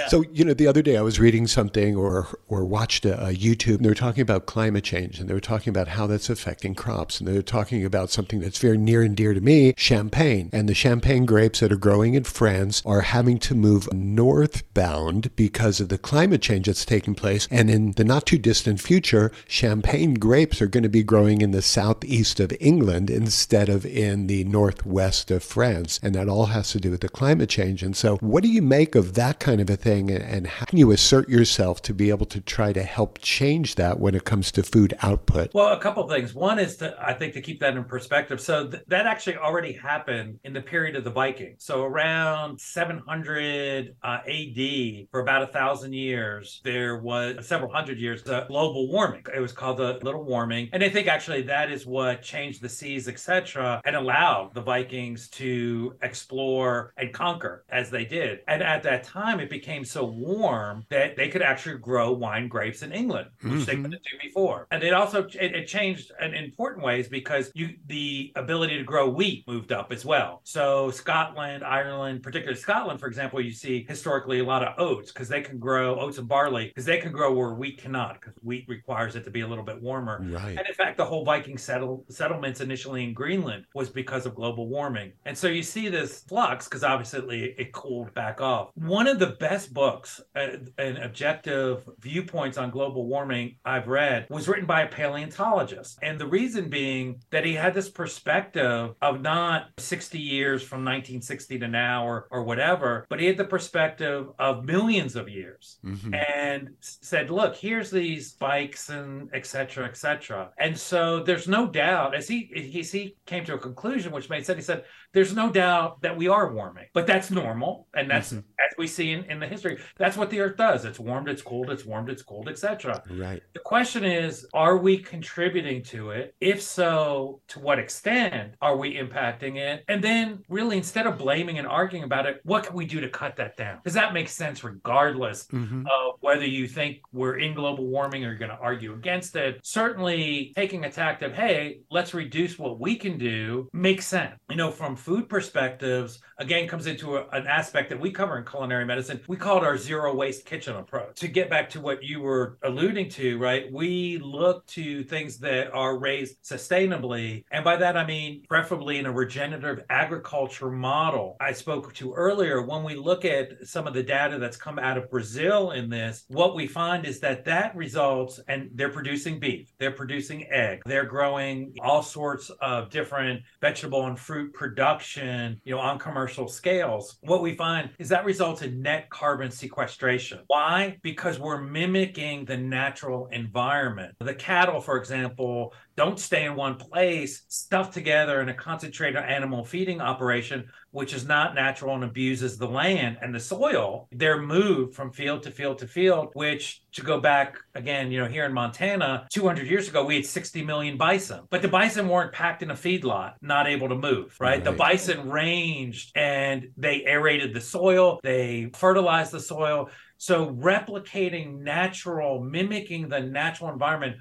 So 0.08 0.24
you 0.32 0.44
know, 0.44 0.54
the 0.54 0.66
other 0.66 0.82
day 0.82 0.96
I 0.96 1.02
was 1.02 1.18
reading 1.18 1.46
something 1.46 1.96
or 1.96 2.28
or 2.48 2.64
watched 2.64 3.04
a, 3.04 3.28
a 3.28 3.32
YouTube, 3.32 3.76
and 3.76 3.84
they 3.84 3.88
were 3.88 3.94
talking 3.94 4.20
about 4.20 4.46
climate 4.46 4.84
change, 4.84 5.18
and 5.18 5.28
they 5.28 5.34
were 5.34 5.40
talking 5.40 5.70
about 5.70 5.88
how 5.88 6.06
that's 6.06 6.28
affecting 6.28 6.74
crops, 6.74 7.18
and 7.18 7.28
they 7.28 7.32
were 7.32 7.42
talking 7.42 7.84
about 7.84 8.10
something 8.10 8.40
that's 8.40 8.58
very 8.58 8.76
near 8.76 9.02
and 9.02 9.16
dear 9.16 9.34
to 9.34 9.40
me, 9.40 9.72
champagne, 9.76 10.50
and 10.52 10.68
the 10.68 10.74
champagne 10.74 11.24
grapes 11.26 11.60
that 11.60 11.72
are 11.72 11.76
growing 11.76 12.14
in 12.14 12.24
France 12.24 12.82
are 12.84 13.02
having 13.02 13.38
to 13.38 13.54
move 13.54 13.92
northbound 13.92 15.34
because 15.36 15.80
of 15.80 15.88
the 15.88 15.98
climate 15.98 16.42
change 16.42 16.66
that's 16.66 16.84
taking 16.84 17.14
place, 17.14 17.48
and 17.50 17.70
in 17.70 17.92
the 17.92 18.04
not 18.04 18.26
too 18.26 18.38
distant 18.38 18.80
future, 18.80 19.13
champagne 19.46 20.14
grapes 20.14 20.60
are 20.60 20.66
going 20.66 20.82
to 20.82 20.88
be 20.88 21.02
growing 21.02 21.40
in 21.40 21.50
the 21.50 21.62
southeast 21.62 22.40
of 22.40 22.52
England 22.60 23.10
instead 23.10 23.68
of 23.68 23.84
in 23.86 24.26
the 24.26 24.44
northwest 24.44 25.30
of 25.30 25.42
France, 25.42 26.00
and 26.02 26.14
that 26.14 26.28
all 26.28 26.46
has 26.46 26.70
to 26.72 26.80
do 26.80 26.90
with 26.90 27.00
the 27.00 27.08
climate 27.08 27.48
change. 27.48 27.82
And 27.82 27.96
so, 27.96 28.16
what 28.16 28.42
do 28.42 28.48
you 28.48 28.62
make 28.62 28.94
of 28.94 29.14
that 29.14 29.40
kind 29.40 29.60
of 29.60 29.70
a 29.70 29.76
thing? 29.76 30.10
and 30.10 30.46
how 30.46 30.66
can 30.66 30.78
you 30.78 30.90
assert 30.90 31.28
yourself 31.28 31.82
to 31.82 31.94
be 31.94 32.10
able 32.10 32.26
to 32.26 32.40
try 32.40 32.72
to 32.72 32.82
help 32.82 33.18
change 33.20 33.74
that 33.76 34.00
when 34.00 34.14
it 34.14 34.24
comes 34.24 34.50
to 34.52 34.62
food 34.62 34.94
output? 35.02 35.52
Well, 35.54 35.72
a 35.72 35.80
couple 35.80 36.04
of 36.04 36.10
things. 36.10 36.34
One 36.34 36.58
is 36.58 36.76
to, 36.78 36.96
I 37.00 37.12
think, 37.14 37.34
to 37.34 37.40
keep 37.40 37.60
that 37.60 37.76
in 37.76 37.84
perspective. 37.84 38.40
So 38.40 38.68
th- 38.68 38.82
that 38.88 39.06
actually 39.06 39.36
already 39.36 39.72
happened 39.72 40.40
in 40.44 40.52
the 40.52 40.60
period 40.60 40.96
of 40.96 41.04
the 41.04 41.10
Vikings. 41.10 41.64
So 41.64 41.84
around 41.84 42.60
700 42.60 43.94
uh, 44.02 44.18
AD, 44.26 45.08
for 45.10 45.20
about 45.20 45.42
a 45.42 45.46
thousand 45.48 45.92
years, 45.92 46.60
there 46.64 46.98
was 46.98 47.46
several 47.46 47.72
hundred 47.72 47.98
years 47.98 48.22
of 48.22 48.48
global 48.48 48.90
warming. 48.94 49.26
It 49.34 49.40
was 49.40 49.52
called 49.52 49.78
the 49.78 49.98
little 50.02 50.22
warming, 50.22 50.70
and 50.72 50.82
I 50.84 50.88
think 50.88 51.08
actually 51.08 51.42
that 51.42 51.70
is 51.70 51.84
what 51.84 52.22
changed 52.22 52.62
the 52.62 52.68
seas, 52.68 53.08
etc., 53.08 53.82
and 53.84 53.96
allowed 53.96 54.54
the 54.54 54.60
Vikings 54.60 55.28
to 55.30 55.96
explore 56.02 56.92
and 56.96 57.12
conquer 57.12 57.64
as 57.68 57.90
they 57.90 58.04
did. 58.04 58.40
And 58.46 58.62
at 58.62 58.84
that 58.84 59.02
time, 59.02 59.40
it 59.40 59.50
became 59.50 59.84
so 59.84 60.04
warm 60.04 60.86
that 60.90 61.16
they 61.16 61.28
could 61.28 61.42
actually 61.42 61.78
grow 61.78 62.12
wine 62.12 62.46
grapes 62.46 62.82
in 62.82 62.92
England, 62.92 63.30
which 63.42 63.52
mm-hmm. 63.52 63.64
they 63.64 63.76
couldn't 63.76 63.90
do 63.90 64.18
before. 64.22 64.68
And 64.70 64.84
it 64.84 64.94
also 64.94 65.24
it, 65.24 65.54
it 65.54 65.66
changed 65.66 66.12
in 66.20 66.32
important 66.32 66.84
ways 66.84 67.08
because 67.08 67.50
you 67.54 67.74
the 67.86 68.32
ability 68.36 68.78
to 68.78 68.84
grow 68.84 69.08
wheat 69.08 69.46
moved 69.48 69.72
up 69.72 69.90
as 69.90 70.04
well. 70.04 70.40
So 70.44 70.90
Scotland, 70.92 71.64
Ireland, 71.64 72.22
particularly 72.22 72.60
Scotland, 72.60 73.00
for 73.00 73.08
example, 73.08 73.40
you 73.40 73.50
see 73.50 73.84
historically 73.88 74.38
a 74.38 74.44
lot 74.44 74.62
of 74.62 74.78
oats 74.78 75.10
because 75.10 75.28
they 75.28 75.40
can 75.40 75.58
grow 75.58 75.98
oats 75.98 76.18
and 76.18 76.28
barley 76.28 76.68
because 76.68 76.84
they 76.84 76.98
can 76.98 77.10
grow 77.10 77.32
where 77.32 77.54
wheat 77.54 77.78
cannot 77.78 78.20
because 78.20 78.34
wheat 78.42 78.68
requires 78.84 79.16
it 79.16 79.24
to 79.24 79.30
be 79.30 79.40
a 79.40 79.46
little 79.46 79.64
bit 79.64 79.80
warmer. 79.80 80.20
Right. 80.22 80.58
And 80.58 80.66
in 80.66 80.74
fact, 80.74 80.98
the 80.98 81.06
whole 81.06 81.24
Viking 81.24 81.56
settle, 81.56 82.04
settlements 82.10 82.60
initially 82.60 83.02
in 83.02 83.14
Greenland 83.14 83.64
was 83.74 83.88
because 83.88 84.26
of 84.26 84.34
global 84.34 84.68
warming. 84.68 85.12
And 85.24 85.36
so 85.36 85.48
you 85.48 85.62
see 85.62 85.88
this 85.88 86.20
flux 86.20 86.68
because 86.68 86.84
obviously 86.84 87.54
it 87.56 87.72
cooled 87.72 88.12
back 88.12 88.42
off. 88.42 88.68
One 88.74 89.06
of 89.06 89.18
the 89.18 89.36
best 89.40 89.72
books 89.72 90.20
uh, 90.36 90.58
and 90.76 90.98
objective 90.98 91.88
viewpoints 92.00 92.58
on 92.58 92.70
global 92.70 93.06
warming 93.06 93.56
I've 93.64 93.88
read 93.88 94.26
was 94.28 94.48
written 94.48 94.66
by 94.66 94.82
a 94.82 94.88
paleontologist. 94.88 95.98
And 96.02 96.20
the 96.20 96.26
reason 96.26 96.68
being 96.68 97.22
that 97.30 97.46
he 97.46 97.54
had 97.54 97.72
this 97.72 97.88
perspective 97.88 98.94
of 99.00 99.22
not 99.22 99.68
60 99.78 100.18
years 100.18 100.62
from 100.62 100.80
1960 100.80 101.58
to 101.60 101.68
now 101.68 102.06
or, 102.06 102.28
or 102.30 102.42
whatever, 102.42 103.06
but 103.08 103.18
he 103.18 103.24
had 103.26 103.38
the 103.38 103.44
perspective 103.44 104.28
of 104.38 104.66
millions 104.66 105.16
of 105.16 105.30
years 105.30 105.78
mm-hmm. 105.82 106.12
and 106.12 106.68
said, 106.80 107.30
look, 107.30 107.56
here's 107.56 107.90
these 107.90 108.32
spikes 108.32 108.73
and 108.88 109.28
et 109.32 109.46
cetera, 109.46 109.86
et 109.86 109.96
cetera. 109.96 110.50
And 110.58 110.76
so 110.76 111.22
there's 111.22 111.48
no 111.48 111.66
doubt, 111.66 112.14
as 112.14 112.28
he, 112.28 112.50
he, 112.54 112.82
he 112.82 113.16
came 113.26 113.44
to 113.44 113.54
a 113.54 113.58
conclusion, 113.58 114.12
which 114.12 114.30
made 114.30 114.44
sense, 114.44 114.56
he 114.58 114.62
said, 114.62 114.84
there's 115.12 115.34
no 115.34 115.50
doubt 115.50 116.02
that 116.02 116.16
we 116.16 116.28
are 116.28 116.52
warming, 116.52 116.86
but 116.92 117.06
that's 117.06 117.30
normal. 117.30 117.86
And 117.94 118.10
that's, 118.10 118.30
mm-hmm. 118.32 118.40
as 118.58 118.76
we 118.76 118.86
see 118.86 119.12
in, 119.12 119.24
in 119.24 119.38
the 119.38 119.46
history, 119.46 119.78
that's 119.96 120.16
what 120.16 120.30
the 120.30 120.40
earth 120.40 120.56
does. 120.56 120.84
It's 120.84 120.98
warmed, 120.98 121.28
it's 121.28 121.42
cooled, 121.42 121.70
it's 121.70 121.84
warmed, 121.84 122.10
it's 122.10 122.22
cooled, 122.22 122.48
etc. 122.48 123.02
Right. 123.10 123.42
The 123.52 123.60
question 123.60 124.04
is, 124.04 124.46
are 124.52 124.76
we 124.76 124.98
contributing 124.98 125.82
to 125.84 126.10
it? 126.10 126.34
If 126.40 126.60
so, 126.62 127.40
to 127.48 127.60
what 127.60 127.78
extent 127.78 128.54
are 128.60 128.76
we 128.76 128.96
impacting 128.96 129.56
it? 129.56 129.84
And 129.88 130.02
then 130.02 130.42
really, 130.48 130.76
instead 130.76 131.06
of 131.06 131.18
blaming 131.18 131.58
and 131.58 131.66
arguing 131.66 132.04
about 132.04 132.26
it, 132.26 132.40
what 132.44 132.64
can 132.64 132.74
we 132.74 132.84
do 132.84 133.00
to 133.00 133.08
cut 133.08 133.36
that 133.36 133.56
down? 133.56 133.78
Because 133.78 133.94
that 133.94 134.12
makes 134.12 134.32
sense 134.32 134.64
regardless 134.64 135.46
mm-hmm. 135.46 135.86
of 135.86 136.16
whether 136.20 136.46
you 136.46 136.66
think 136.66 136.98
we're 137.12 137.38
in 137.38 137.54
global 137.54 137.86
warming 137.86 138.24
or 138.24 138.28
you're 138.28 138.38
going 138.38 138.50
to 138.50 138.58
argue 138.64 138.94
against 138.94 139.36
it. 139.36 139.60
Certainly 139.62 140.52
taking 140.56 140.84
a 140.84 140.90
tact 140.90 141.22
of, 141.22 141.34
hey, 141.34 141.80
let's 141.90 142.14
reduce 142.14 142.58
what 142.58 142.80
we 142.80 142.96
can 142.96 143.18
do 143.18 143.68
makes 143.72 144.06
sense. 144.06 144.34
You 144.48 144.56
know, 144.56 144.70
from 144.70 144.96
food 144.96 145.28
perspectives, 145.28 146.20
again, 146.38 146.66
comes 146.66 146.86
into 146.86 147.16
a, 147.18 147.28
an 147.28 147.46
aspect 147.46 147.90
that 147.90 148.00
we 148.00 148.10
cover 148.10 148.38
in 148.38 148.44
culinary 148.44 148.86
medicine. 148.86 149.20
We 149.28 149.36
call 149.36 149.58
it 149.58 149.64
our 149.64 149.76
zero 149.76 150.14
waste 150.14 150.46
kitchen 150.46 150.76
approach. 150.76 151.20
To 151.20 151.28
get 151.28 151.50
back 151.50 151.68
to 151.70 151.80
what 151.80 152.02
you 152.02 152.20
were 152.20 152.58
alluding 152.62 153.10
to, 153.10 153.38
right? 153.38 153.70
We 153.70 154.18
look 154.18 154.66
to 154.68 155.04
things 155.04 155.38
that 155.38 155.72
are 155.72 155.98
raised 155.98 156.42
sustainably. 156.42 157.44
And 157.50 157.64
by 157.64 157.76
that, 157.76 157.96
I 157.96 158.06
mean 158.06 158.44
preferably 158.48 158.98
in 158.98 159.06
a 159.06 159.12
regenerative 159.12 159.84
agriculture 159.90 160.70
model. 160.70 161.36
I 161.40 161.52
spoke 161.52 161.92
to 161.94 162.14
earlier, 162.14 162.62
when 162.62 162.82
we 162.82 162.94
look 162.94 163.24
at 163.26 163.66
some 163.66 163.86
of 163.86 163.92
the 163.92 164.02
data 164.02 164.38
that's 164.38 164.56
come 164.56 164.78
out 164.78 164.96
of 164.96 165.10
Brazil 165.10 165.72
in 165.72 165.90
this, 165.90 166.24
what 166.28 166.54
we 166.54 166.66
find 166.66 167.04
is 167.04 167.20
that 167.20 167.44
that 167.44 167.76
results, 167.76 168.40
and 168.54 168.70
they're 168.74 168.88
producing 168.88 169.40
beef, 169.40 169.72
they're 169.78 169.90
producing 169.90 170.46
egg, 170.50 170.82
they're 170.86 171.04
growing 171.04 171.74
all 171.80 172.02
sorts 172.02 172.50
of 172.60 172.88
different 172.88 173.42
vegetable 173.60 174.06
and 174.06 174.18
fruit 174.18 174.54
production, 174.54 175.60
you 175.64 175.74
know, 175.74 175.80
on 175.80 175.98
commercial 175.98 176.46
scales. 176.46 177.18
What 177.22 177.42
we 177.42 177.54
find 177.54 177.90
is 177.98 178.08
that 178.10 178.24
results 178.24 178.62
in 178.62 178.80
net 178.80 179.10
carbon 179.10 179.50
sequestration. 179.50 180.40
Why? 180.46 180.98
Because 181.02 181.38
we're 181.38 181.60
mimicking 181.60 182.44
the 182.44 182.56
natural 182.56 183.26
environment. 183.32 184.14
The 184.20 184.34
cattle, 184.34 184.80
for 184.80 184.96
example, 184.96 185.74
don't 185.96 186.18
stay 186.18 186.44
in 186.44 186.56
one 186.56 186.76
place, 186.76 187.42
stuffed 187.48 187.94
together 187.94 188.40
in 188.40 188.48
a 188.48 188.54
concentrated 188.54 189.22
animal 189.22 189.64
feeding 189.64 190.00
operation, 190.00 190.68
which 190.94 191.12
is 191.12 191.26
not 191.26 191.56
natural 191.56 191.96
and 191.96 192.04
abuses 192.04 192.56
the 192.56 192.68
land 192.68 193.18
and 193.20 193.34
the 193.34 193.40
soil. 193.40 194.06
They're 194.12 194.40
moved 194.40 194.94
from 194.94 195.10
field 195.10 195.42
to 195.42 195.50
field 195.50 195.78
to 195.78 195.88
field, 195.88 196.30
which 196.34 196.82
to 196.92 197.02
go 197.02 197.20
back 197.20 197.58
again, 197.74 198.12
you 198.12 198.20
know, 198.20 198.28
here 198.28 198.44
in 198.44 198.52
Montana, 198.52 199.26
200 199.30 199.66
years 199.66 199.88
ago, 199.88 200.04
we 200.04 200.14
had 200.14 200.24
60 200.24 200.62
million 200.62 200.96
bison, 200.96 201.40
but 201.50 201.62
the 201.62 201.68
bison 201.68 202.08
weren't 202.08 202.32
packed 202.32 202.62
in 202.62 202.70
a 202.70 202.74
feedlot, 202.74 203.34
not 203.42 203.66
able 203.66 203.88
to 203.88 203.96
move, 203.96 204.36
right? 204.38 204.50
right? 204.50 204.64
The 204.64 204.70
bison 204.70 205.28
ranged 205.28 206.16
and 206.16 206.68
they 206.76 207.04
aerated 207.04 207.52
the 207.54 207.60
soil, 207.60 208.20
they 208.22 208.70
fertilized 208.74 209.32
the 209.32 209.40
soil. 209.40 209.90
So 210.18 210.52
replicating 210.52 211.58
natural, 211.58 212.40
mimicking 212.40 213.08
the 213.08 213.20
natural 213.20 213.70
environment 213.70 214.16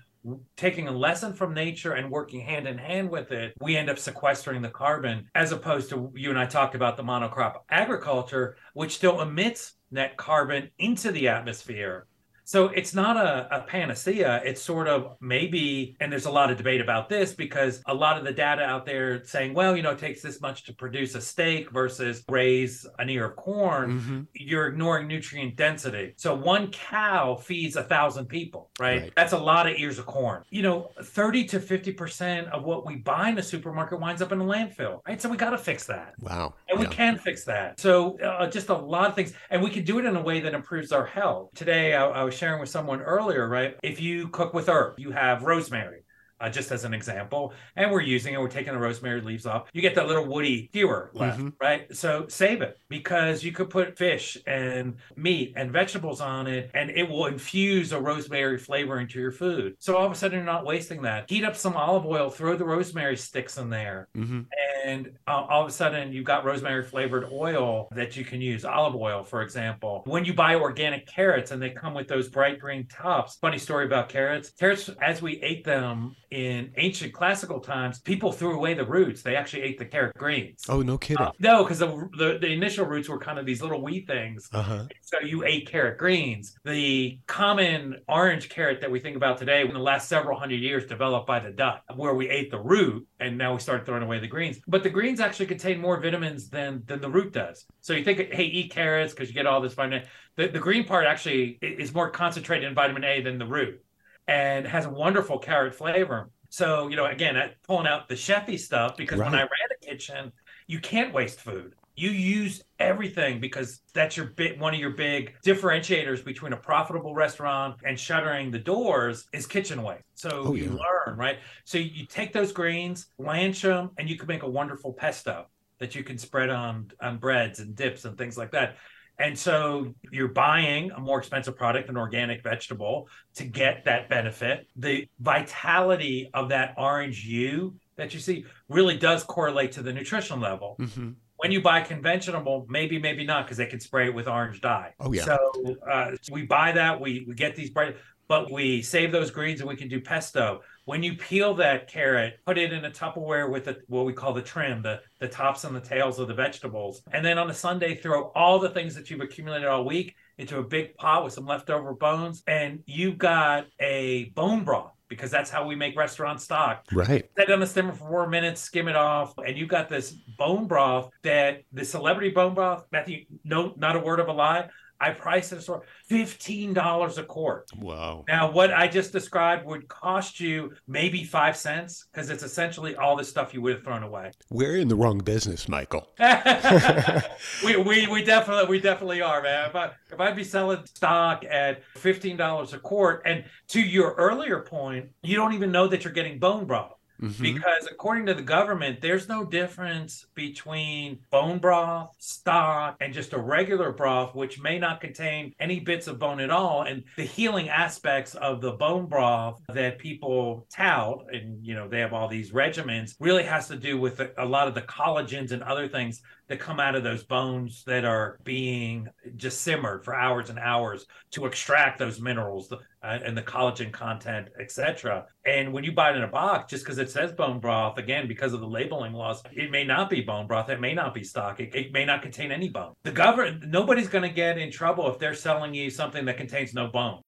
taking 0.56 0.88
a 0.88 0.92
lesson 0.92 1.34
from 1.34 1.54
nature 1.54 1.94
and 1.94 2.10
working 2.10 2.42
hand 2.42 2.68
in 2.68 2.78
hand 2.78 3.10
with 3.10 3.32
it, 3.32 3.54
we 3.62 3.76
end 3.76 3.90
up 3.90 4.00
sequestering 4.00 4.62
the 4.62 4.70
carbon 4.70 5.28
as 5.36 5.52
opposed 5.52 5.90
to 5.90 6.12
you 6.16 6.30
and 6.30 6.40
I 6.40 6.46
talked 6.46 6.76
about 6.76 6.98
the 6.98 7.04
monocrop 7.04 7.62
agriculture, 7.70 8.58
which 8.74 8.96
still 8.96 9.22
emits 9.22 9.74
net 9.92 10.18
carbon 10.18 10.70
into 10.80 11.12
the 11.12 11.28
atmosphere 11.28 12.08
so 12.46 12.68
it's 12.68 12.94
not 12.94 13.18
a, 13.18 13.48
a, 13.56 13.62
panacea. 13.62 14.42
It's 14.44 14.62
sort 14.62 14.88
of 14.88 15.16
maybe, 15.22 15.96
and 16.00 16.12
there's 16.12 16.26
a 16.26 16.32
lot 16.32 16.52
of 16.52 16.58
debate 16.58 16.82
about 16.82 17.10
this 17.10 17.34
because 17.34 17.82
a 17.88 17.94
lot 17.94 18.18
of 18.18 18.26
the 18.26 18.32
data 18.32 18.64
out 18.64 18.86
there 18.86 19.24
saying, 19.24 19.54
well, 19.54 19.76
you 19.76 19.82
know, 19.82 19.92
it 19.92 20.00
takes 20.00 20.22
this 20.22 20.42
much 20.42 20.66
to 20.66 20.74
produce 20.74 21.16
a 21.16 21.22
steak 21.22 21.72
versus 21.72 22.24
raise 22.30 22.86
an 23.00 23.10
ear 23.10 23.26
of 23.26 23.36
corn. 23.36 24.00
Mm-hmm. 24.00 24.22
You're 24.34 24.68
ignoring 24.68 25.08
nutrient 25.08 25.56
density. 25.56 26.14
So 26.18 26.36
one 26.36 26.72
cow 26.72 27.36
feeds 27.36 27.76
a 27.76 27.84
thousand 27.84 28.28
people, 28.28 28.70
right? 28.80 29.04
right? 29.04 29.14
That's 29.16 29.34
a 29.34 29.38
lot 29.38 29.68
of 29.68 29.78
ears 29.78 29.98
of 29.98 30.06
corn. 30.06 30.44
You 30.50 30.64
know, 30.64 30.92
30 31.02 31.46
to 31.46 31.60
50% 31.60 32.50
of 32.50 32.64
what 32.64 32.86
we 32.86 32.96
buy 32.96 33.30
in 33.30 33.36
the 33.36 33.44
supermarket 33.44 34.00
winds 34.00 34.22
up 34.22 34.32
in 34.32 34.42
a 34.42 34.46
landfill, 34.46 35.00
right? 35.08 35.22
So 35.22 35.30
we 35.30 35.38
got 35.38 35.52
to 35.52 35.58
fix 35.58 35.86
that. 35.88 36.14
Wow. 36.20 36.54
And 36.70 36.80
yeah. 36.80 36.88
we 36.88 36.94
can 36.94 37.18
fix 37.18 37.46
that. 37.46 37.80
So 37.80 38.20
uh, 38.20 38.50
just 38.50 38.70
a 38.70 38.76
lot 38.76 39.10
of 39.10 39.16
things. 39.16 39.34
And 39.50 39.64
we 39.64 39.70
can 39.70 39.84
do 39.84 40.00
it 40.00 40.06
in 40.06 40.16
a 40.16 40.22
way 40.22 40.40
that 40.42 40.54
improves 40.54 40.92
our 40.92 41.06
health. 41.06 41.50
Today, 41.56 41.94
I, 41.94 42.06
I 42.06 42.24
was 42.24 42.33
sharing 42.34 42.60
with 42.60 42.70
someone 42.70 43.02
earlier, 43.02 43.48
right? 43.48 43.78
If 43.84 44.02
you 44.02 44.28
cook 44.30 44.54
with 44.54 44.68
herb, 44.70 45.00
you 45.00 45.12
have 45.12 45.44
rosemary 45.44 46.03
uh, 46.40 46.50
just 46.50 46.72
as 46.72 46.84
an 46.84 46.94
example. 46.94 47.54
And 47.76 47.92
we're 47.92 48.02
using 48.02 48.34
it, 48.34 48.40
we're 48.40 48.48
taking 48.48 48.74
the 48.74 48.80
rosemary 48.80 49.22
leaves 49.22 49.46
off. 49.46 49.70
You 49.74 49.82
get 49.82 49.96
that 49.96 50.08
little 50.08 50.26
woody 50.26 50.68
skewer 50.68 51.12
left, 51.14 51.40
mm-hmm. 51.40 51.50
right? 51.60 51.94
So 51.96 52.26
save 52.28 52.62
it 52.62 52.80
because 52.90 53.44
you 53.44 53.52
could 53.52 53.70
put 53.70 53.98
fish 53.98 54.38
and 54.46 54.96
meat 55.16 55.54
and 55.56 55.72
vegetables 55.72 56.22
on 56.22 56.48
it 56.48 56.72
and 56.74 56.90
it 56.90 57.08
will 57.10 57.28
infuse 57.28 57.92
a 57.92 58.00
rosemary 58.00 58.58
flavor 58.58 59.00
into 59.00 59.20
your 59.20 59.32
food. 59.32 59.76
So 59.80 59.96
all 59.96 60.06
of 60.06 60.12
a 60.12 60.16
sudden 60.16 60.38
you're 60.38 60.46
not 60.46 60.66
wasting 60.66 61.02
that. 61.04 61.30
Heat 61.30 61.44
up 61.44 61.56
some 61.56 61.76
olive 61.76 62.06
oil, 62.06 62.30
throw 62.30 62.58
the 62.58 62.66
rosemary 62.66 63.18
sticks 63.18 63.58
in 63.58 63.70
there. 63.70 64.10
Mm-hmm. 64.18 64.42
And 64.86 65.12
uh, 65.28 65.46
all 65.50 65.62
of 65.62 65.70
a 65.70 65.72
sudden 65.72 66.12
you've 66.12 66.26
got 66.26 66.46
rosemary 66.46 66.84
flavored 66.84 67.26
oil 67.32 67.88
that 67.92 68.18
you 68.18 68.26
can 68.26 68.42
use, 68.42 68.66
olive 68.66 68.96
oil, 68.96 69.24
for 69.24 69.42
example. 69.42 70.04
When 70.06 70.26
you 70.26 70.34
buy 70.34 70.56
organic 70.56 71.08
carrots 71.08 71.52
and 71.52 71.62
they 71.62 71.70
come 71.70 71.94
with 71.94 72.08
those 72.08 72.28
bright 72.28 72.60
green 72.60 72.88
tops, 72.88 73.36
funny 73.36 73.58
story 73.58 73.86
about 73.86 74.10
carrots. 74.10 74.52
Carrots, 74.52 74.90
as 75.02 75.22
we 75.22 75.42
ate 75.42 75.64
them, 75.64 76.16
in 76.34 76.72
ancient 76.78 77.14
classical 77.14 77.60
times, 77.60 78.00
people 78.00 78.32
threw 78.32 78.56
away 78.56 78.74
the 78.74 78.86
roots. 78.86 79.22
They 79.22 79.36
actually 79.36 79.62
ate 79.62 79.78
the 79.78 79.86
carrot 79.86 80.18
greens. 80.18 80.64
Oh, 80.68 80.82
no 80.82 80.98
kidding. 80.98 81.24
Uh, 81.24 81.32
no, 81.40 81.64
because 81.64 81.78
the, 81.78 81.88
the, 82.18 82.40
the, 82.42 82.48
initial 82.48 82.88
roots 82.88 83.08
were 83.08 83.20
kind 83.20 83.38
of 83.38 83.46
these 83.46 83.62
little 83.62 83.84
wee 83.84 84.04
things. 84.06 84.50
Uh-huh. 84.52 84.88
So 85.02 85.20
you 85.20 85.44
ate 85.44 85.68
carrot 85.68 86.00
greens. 86.00 86.56
The 86.66 87.20
common 87.28 87.98
orange 88.08 88.50
carrot 88.50 88.82
that 88.82 88.90
we 88.90 89.00
think 89.00 89.16
about 89.16 89.38
today, 89.38 89.62
in 89.62 89.74
the 89.74 89.80
last 89.80 90.10
several 90.10 90.40
hundred 90.40 90.62
years, 90.62 90.86
developed 90.86 91.28
by 91.28 91.40
the 91.40 91.52
Dutch, 91.52 91.82
where 91.96 92.16
we 92.16 92.30
ate 92.30 92.50
the 92.50 92.60
root 92.60 93.08
and 93.20 93.38
now 93.38 93.54
we 93.54 93.60
started 93.60 93.86
throwing 93.86 94.04
away 94.04 94.20
the 94.20 94.28
greens. 94.28 94.60
But 94.68 94.82
the 94.82 94.90
greens 94.90 95.20
actually 95.20 95.46
contain 95.46 95.80
more 95.80 96.00
vitamins 96.00 96.50
than 96.50 96.84
than 96.86 97.00
the 97.00 97.10
root 97.10 97.34
does. 97.34 97.66
So 97.82 97.94
you 97.94 98.04
think, 98.04 98.34
hey, 98.34 98.46
eat 98.46 98.72
carrots 98.72 99.14
because 99.14 99.30
you 99.30 99.36
get 99.36 99.46
all 99.46 99.62
this 99.62 99.74
vitamin. 99.74 100.04
The, 100.36 100.48
the 100.48 100.60
green 100.60 100.86
part 100.86 101.06
actually 101.06 101.60
is 101.62 101.94
more 101.94 102.10
concentrated 102.10 102.68
in 102.68 102.74
vitamin 102.74 103.04
A 103.04 103.22
than 103.22 103.38
the 103.38 103.46
root 103.46 103.83
and 104.28 104.66
has 104.68 104.86
a 104.86 104.90
wonderful 104.90 105.40
carrot 105.40 105.76
flavor. 105.76 106.30
So, 106.50 106.88
you 106.88 106.96
know, 106.96 107.06
again, 107.06 107.36
pulling 107.64 107.88
out 107.88 108.08
the 108.08 108.16
chefy 108.16 108.60
stuff 108.60 108.96
because 108.96 109.20
right. 109.20 109.32
when 109.32 109.36
I 109.36 109.42
ran 109.42 109.50
a 109.72 109.86
kitchen, 109.86 110.32
you 110.68 110.80
can't 110.80 111.14
waste 111.14 111.40
food. 111.40 111.74
you 111.96 112.10
use 112.10 112.64
everything 112.80 113.40
because 113.40 113.82
that's 113.94 114.18
your 114.18 114.28
bit 114.28 114.60
one 114.60 114.74
of 114.74 114.80
your 114.80 114.92
big 114.92 115.34
differentiators 115.46 116.24
between 116.24 116.54
a 116.54 116.58
profitable 116.58 117.14
restaurant 117.14 117.76
and 117.86 118.00
shuttering 118.00 118.50
the 118.50 118.60
doors 118.60 119.28
is 119.32 119.46
kitchen 119.46 119.84
waste 119.84 120.04
so 120.16 120.44
oh, 120.46 120.56
you 120.56 120.70
learn 120.70 121.18
right 121.18 121.38
so 121.66 121.78
you 121.78 122.06
take 122.06 122.34
those 122.34 122.52
greens 122.52 123.08
blanch 123.20 123.62
them 123.62 123.92
and 123.98 124.10
you 124.10 124.18
can 124.18 124.28
make 124.28 124.44
a 124.44 124.50
wonderful 124.50 124.92
pesto 124.92 125.46
that 125.80 125.94
you 125.96 126.04
can 126.04 126.18
spread 126.18 126.50
on 126.50 126.90
on 127.02 127.18
breads 127.18 127.60
and 127.60 127.76
dips 127.76 128.06
and 128.06 128.18
things 128.18 128.38
like 128.38 128.52
that 128.52 128.76
and 129.20 129.38
so 129.38 129.94
you're 130.12 130.28
buying 130.28 130.92
a 130.92 131.00
more 131.00 131.20
expensive 131.20 131.56
product, 131.56 131.90
an 131.90 131.98
organic 131.98 132.44
vegetable, 132.44 133.08
to 133.36 133.46
get 133.46 133.86
that 133.86 134.10
benefit. 134.10 134.68
The 134.76 135.08
vitality 135.20 136.30
of 136.34 136.50
that 136.50 136.74
orange 136.78 137.24
hue 137.24 137.76
that 137.96 138.14
you 138.14 138.20
see 138.20 138.46
really 138.70 138.98
does 138.98 139.24
correlate 139.24 139.72
to 139.74 139.84
the 139.84 139.94
nutrition 139.94 140.40
level. 140.40 140.78
Mm-hmm 140.80 141.12
when 141.44 141.52
you 141.52 141.62
buy 141.62 141.82
conventional, 141.82 142.66
maybe, 142.70 142.98
maybe 142.98 143.26
not, 143.26 143.46
because 143.46 143.58
they 143.58 143.66
can 143.66 143.78
spray 143.78 144.06
it 144.06 144.16
with 144.16 144.30
orange 144.30 144.62
dye. 144.62 144.94
Oh 145.02 145.12
yeah. 145.12 145.24
So 145.26 145.76
uh, 145.86 146.12
we 146.32 146.44
buy 146.46 146.72
that, 146.72 147.02
we 147.02 147.26
we 147.28 147.36
get 147.36 147.54
these 147.54 147.70
bright, 147.70 147.98
but 148.30 148.50
we 148.50 148.82
save 148.82 149.12
those 149.12 149.30
greens 149.30 149.60
and 149.60 149.68
we 149.68 149.76
can 149.76 149.90
do 149.90 150.00
pesto. 150.00 150.62
When 150.86 151.02
you 151.02 151.16
peel 151.16 151.54
that 151.56 151.88
carrot, 151.88 152.40
put 152.46 152.58
it 152.58 152.74
in 152.74 152.84
a 152.86 152.92
Tupperware 152.92 153.50
with 153.50 153.66
the, 153.66 153.80
what 153.88 154.06
we 154.06 154.14
call 154.14 154.34
the 154.34 154.42
trim, 154.42 154.82
the 154.82 155.02
the 155.20 155.28
tops 155.28 155.64
and 155.64 155.76
the 155.76 155.82
tails 155.82 156.20
of 156.20 156.28
the 156.28 156.34
vegetables, 156.34 157.02
and 157.12 157.26
then 157.26 157.38
on 157.38 157.50
a 157.50 157.54
Sunday 157.54 157.96
throw 157.96 158.32
all 158.36 158.60
the 158.60 158.70
things 158.70 158.94
that 158.96 159.10
you've 159.10 159.22
accumulated 159.22 159.68
all 159.68 159.86
week 159.86 160.16
into 160.38 160.60
a 160.60 160.64
big 160.64 160.96
pot 160.96 161.24
with 161.24 161.34
some 161.34 161.46
leftover 161.46 161.94
bones, 161.94 162.44
and 162.48 162.84
you've 162.86 163.18
got 163.18 163.68
a 163.80 164.26
bone 164.36 164.64
broth 164.64 164.92
because 165.08 165.30
that's 165.30 165.50
how 165.50 165.66
we 165.66 165.76
make 165.76 165.96
restaurant 165.96 166.42
stock. 166.42 166.86
Right. 166.92 167.30
Set 167.38 167.52
on 167.52 167.60
the 167.60 167.68
simmer 167.68 167.94
for 167.94 168.08
four 168.08 168.28
minutes, 168.28 168.62
skim 168.62 168.88
it 168.88 168.96
off, 168.96 169.38
and 169.38 169.56
you've 169.56 169.70
got 169.70 169.88
this 169.88 170.12
bone 170.12 170.68
broth 170.68 171.10
that 171.22 171.64
the 171.72 171.86
celebrity 171.86 172.32
bone 172.32 172.56
broth, 172.56 172.86
Matthew, 172.92 173.26
no, 173.44 173.74
not 173.78 173.96
a 173.96 174.00
word 174.00 174.20
of 174.20 174.28
a 174.28 174.34
lie. 174.34 174.70
I 175.04 175.12
priced 175.12 175.52
it 175.52 175.62
for 175.62 175.84
fifteen 176.08 176.74
dollars 176.74 177.18
a 177.18 177.24
quart. 177.24 177.70
Wow! 177.78 178.24
Now, 178.28 178.50
what 178.50 178.74
I 178.74 178.88
just 178.88 179.12
described 179.12 179.66
would 179.66 179.90
cost 179.90 180.40
you 180.40 180.72
maybe 180.88 181.26
five 181.26 181.58
cents 181.58 182.06
because 182.12 182.30
it's 182.30 182.42
essentially 182.42 182.96
all 182.96 183.18
the 183.18 183.26
stuff 183.26 183.54
you 183.54 183.62
would 183.62 183.74
have 183.74 183.84
thrown 183.84 184.04
away. 184.04 184.32
We're 184.50 184.78
in 184.78 184.88
the 184.88 184.96
wrong 184.96 185.18
business, 185.20 185.68
Michael. 185.68 186.08
we, 187.66 187.76
we 187.76 188.08
we 188.08 188.24
definitely 188.24 188.70
we 188.70 188.80
definitely 188.80 189.22
are, 189.22 189.42
man. 189.42 189.70
If 189.70 189.76
I 189.76 189.92
if 190.10 190.20
I'd 190.20 190.38
be 190.38 190.46
selling 190.46 190.86
stock 190.86 191.44
at 191.50 191.84
fifteen 191.96 192.38
dollars 192.38 192.74
a 192.74 192.80
quart, 192.80 193.24
and 193.26 193.44
to 193.70 193.82
your 193.82 194.14
earlier 194.14 194.62
point, 194.62 195.10
you 195.22 195.36
don't 195.36 195.54
even 195.54 195.72
know 195.72 195.88
that 195.88 196.06
you're 196.06 196.14
getting 196.14 196.40
bone 196.40 196.66
broth. 196.66 196.94
Mm-hmm. 197.24 197.42
Because 197.42 197.88
according 197.90 198.26
to 198.26 198.34
the 198.34 198.42
government, 198.42 199.00
there's 199.00 199.30
no 199.30 199.46
difference 199.46 200.26
between 200.36 201.20
bone 201.32 201.58
broth, 201.58 202.14
stock, 202.20 202.98
and 203.00 203.14
just 203.14 203.32
a 203.32 203.40
regular 203.40 203.94
broth, 203.94 204.36
which 204.36 204.60
may 204.60 204.78
not 204.78 205.00
contain 205.00 205.54
any 205.60 205.80
bits 205.80 206.08
of 206.08 206.20
bone 206.20 206.42
at 206.42 206.50
all. 206.50 206.82
And 206.82 207.04
the 207.16 207.24
healing 207.24 207.70
aspects 207.70 208.36
of 208.36 208.60
the 208.60 208.74
bone 208.74 209.06
broth 209.06 209.62
that 209.70 210.00
people 210.00 210.68
tout, 210.70 211.26
and 211.32 211.66
you 211.66 211.76
know, 211.76 211.88
they 211.88 212.00
have 212.00 212.12
all 212.12 212.28
these 212.28 212.52
regimens, 212.52 213.16
really 213.22 213.44
has 213.44 213.70
to 213.70 213.78
do 213.78 213.98
with 213.98 214.22
a 214.38 214.46
lot 214.46 214.68
of 214.68 214.76
the 214.76 214.82
collagens 214.82 215.52
and 215.52 215.64
other 215.64 215.88
things 215.88 216.22
that 216.48 216.60
come 216.60 216.80
out 216.80 216.96
of 216.96 217.04
those 217.04 217.24
bones 217.24 217.84
that 217.86 218.06
are 218.06 218.38
being 218.44 219.08
just 219.36 219.62
simmered 219.62 220.04
for 220.04 220.14
hours 220.14 220.50
and 220.50 220.60
hours 220.60 221.06
to 221.32 221.46
extract 221.46 221.98
those 222.00 222.20
minerals 222.20 222.72
uh, 222.72 223.20
and 223.24 223.38
the 223.38 223.42
collagen 223.42 223.92
content, 223.92 224.50
etc. 224.60 225.26
And 225.46 225.72
when 225.72 225.84
you 225.84 225.92
buy 225.92 226.12
it 226.12 226.18
in 226.18 226.24
a 226.24 226.28
box, 226.28 226.70
just 226.70 226.84
because 226.84 226.98
it 226.98 227.10
says 227.10 227.32
bone 227.32 227.60
broth, 227.60 227.98
again, 227.98 228.28
because 228.28 228.54
of 228.54 228.60
the 228.60 228.68
labeling 228.68 229.14
laws, 229.14 229.42
it 229.52 229.72
may 229.72 229.84
not 229.84 230.10
be 230.10 230.22
bone 230.22 230.48
broth, 230.48 230.70
it 230.70 230.82
may 230.82 230.94
not 230.94 231.14
be 231.14 231.24
stock, 231.24 231.60
it, 231.60 231.74
it 231.74 231.94
may 231.94 232.06
not 232.06 232.22
contain 232.22 232.52
any 232.52 232.70
bone. 232.70 232.94
The 233.04 233.12
government, 233.12 233.66
nobody's 233.68 234.10
going 234.10 234.28
to 234.28 234.34
get 234.34 234.58
in 234.58 234.72
trouble 234.72 235.12
if 235.12 235.20
they're 235.20 235.34
selling 235.34 235.74
you 235.74 235.90
something 235.90 236.26
that 236.26 236.38
contains 236.38 236.74
no 236.74 236.88
bone. 236.88 237.22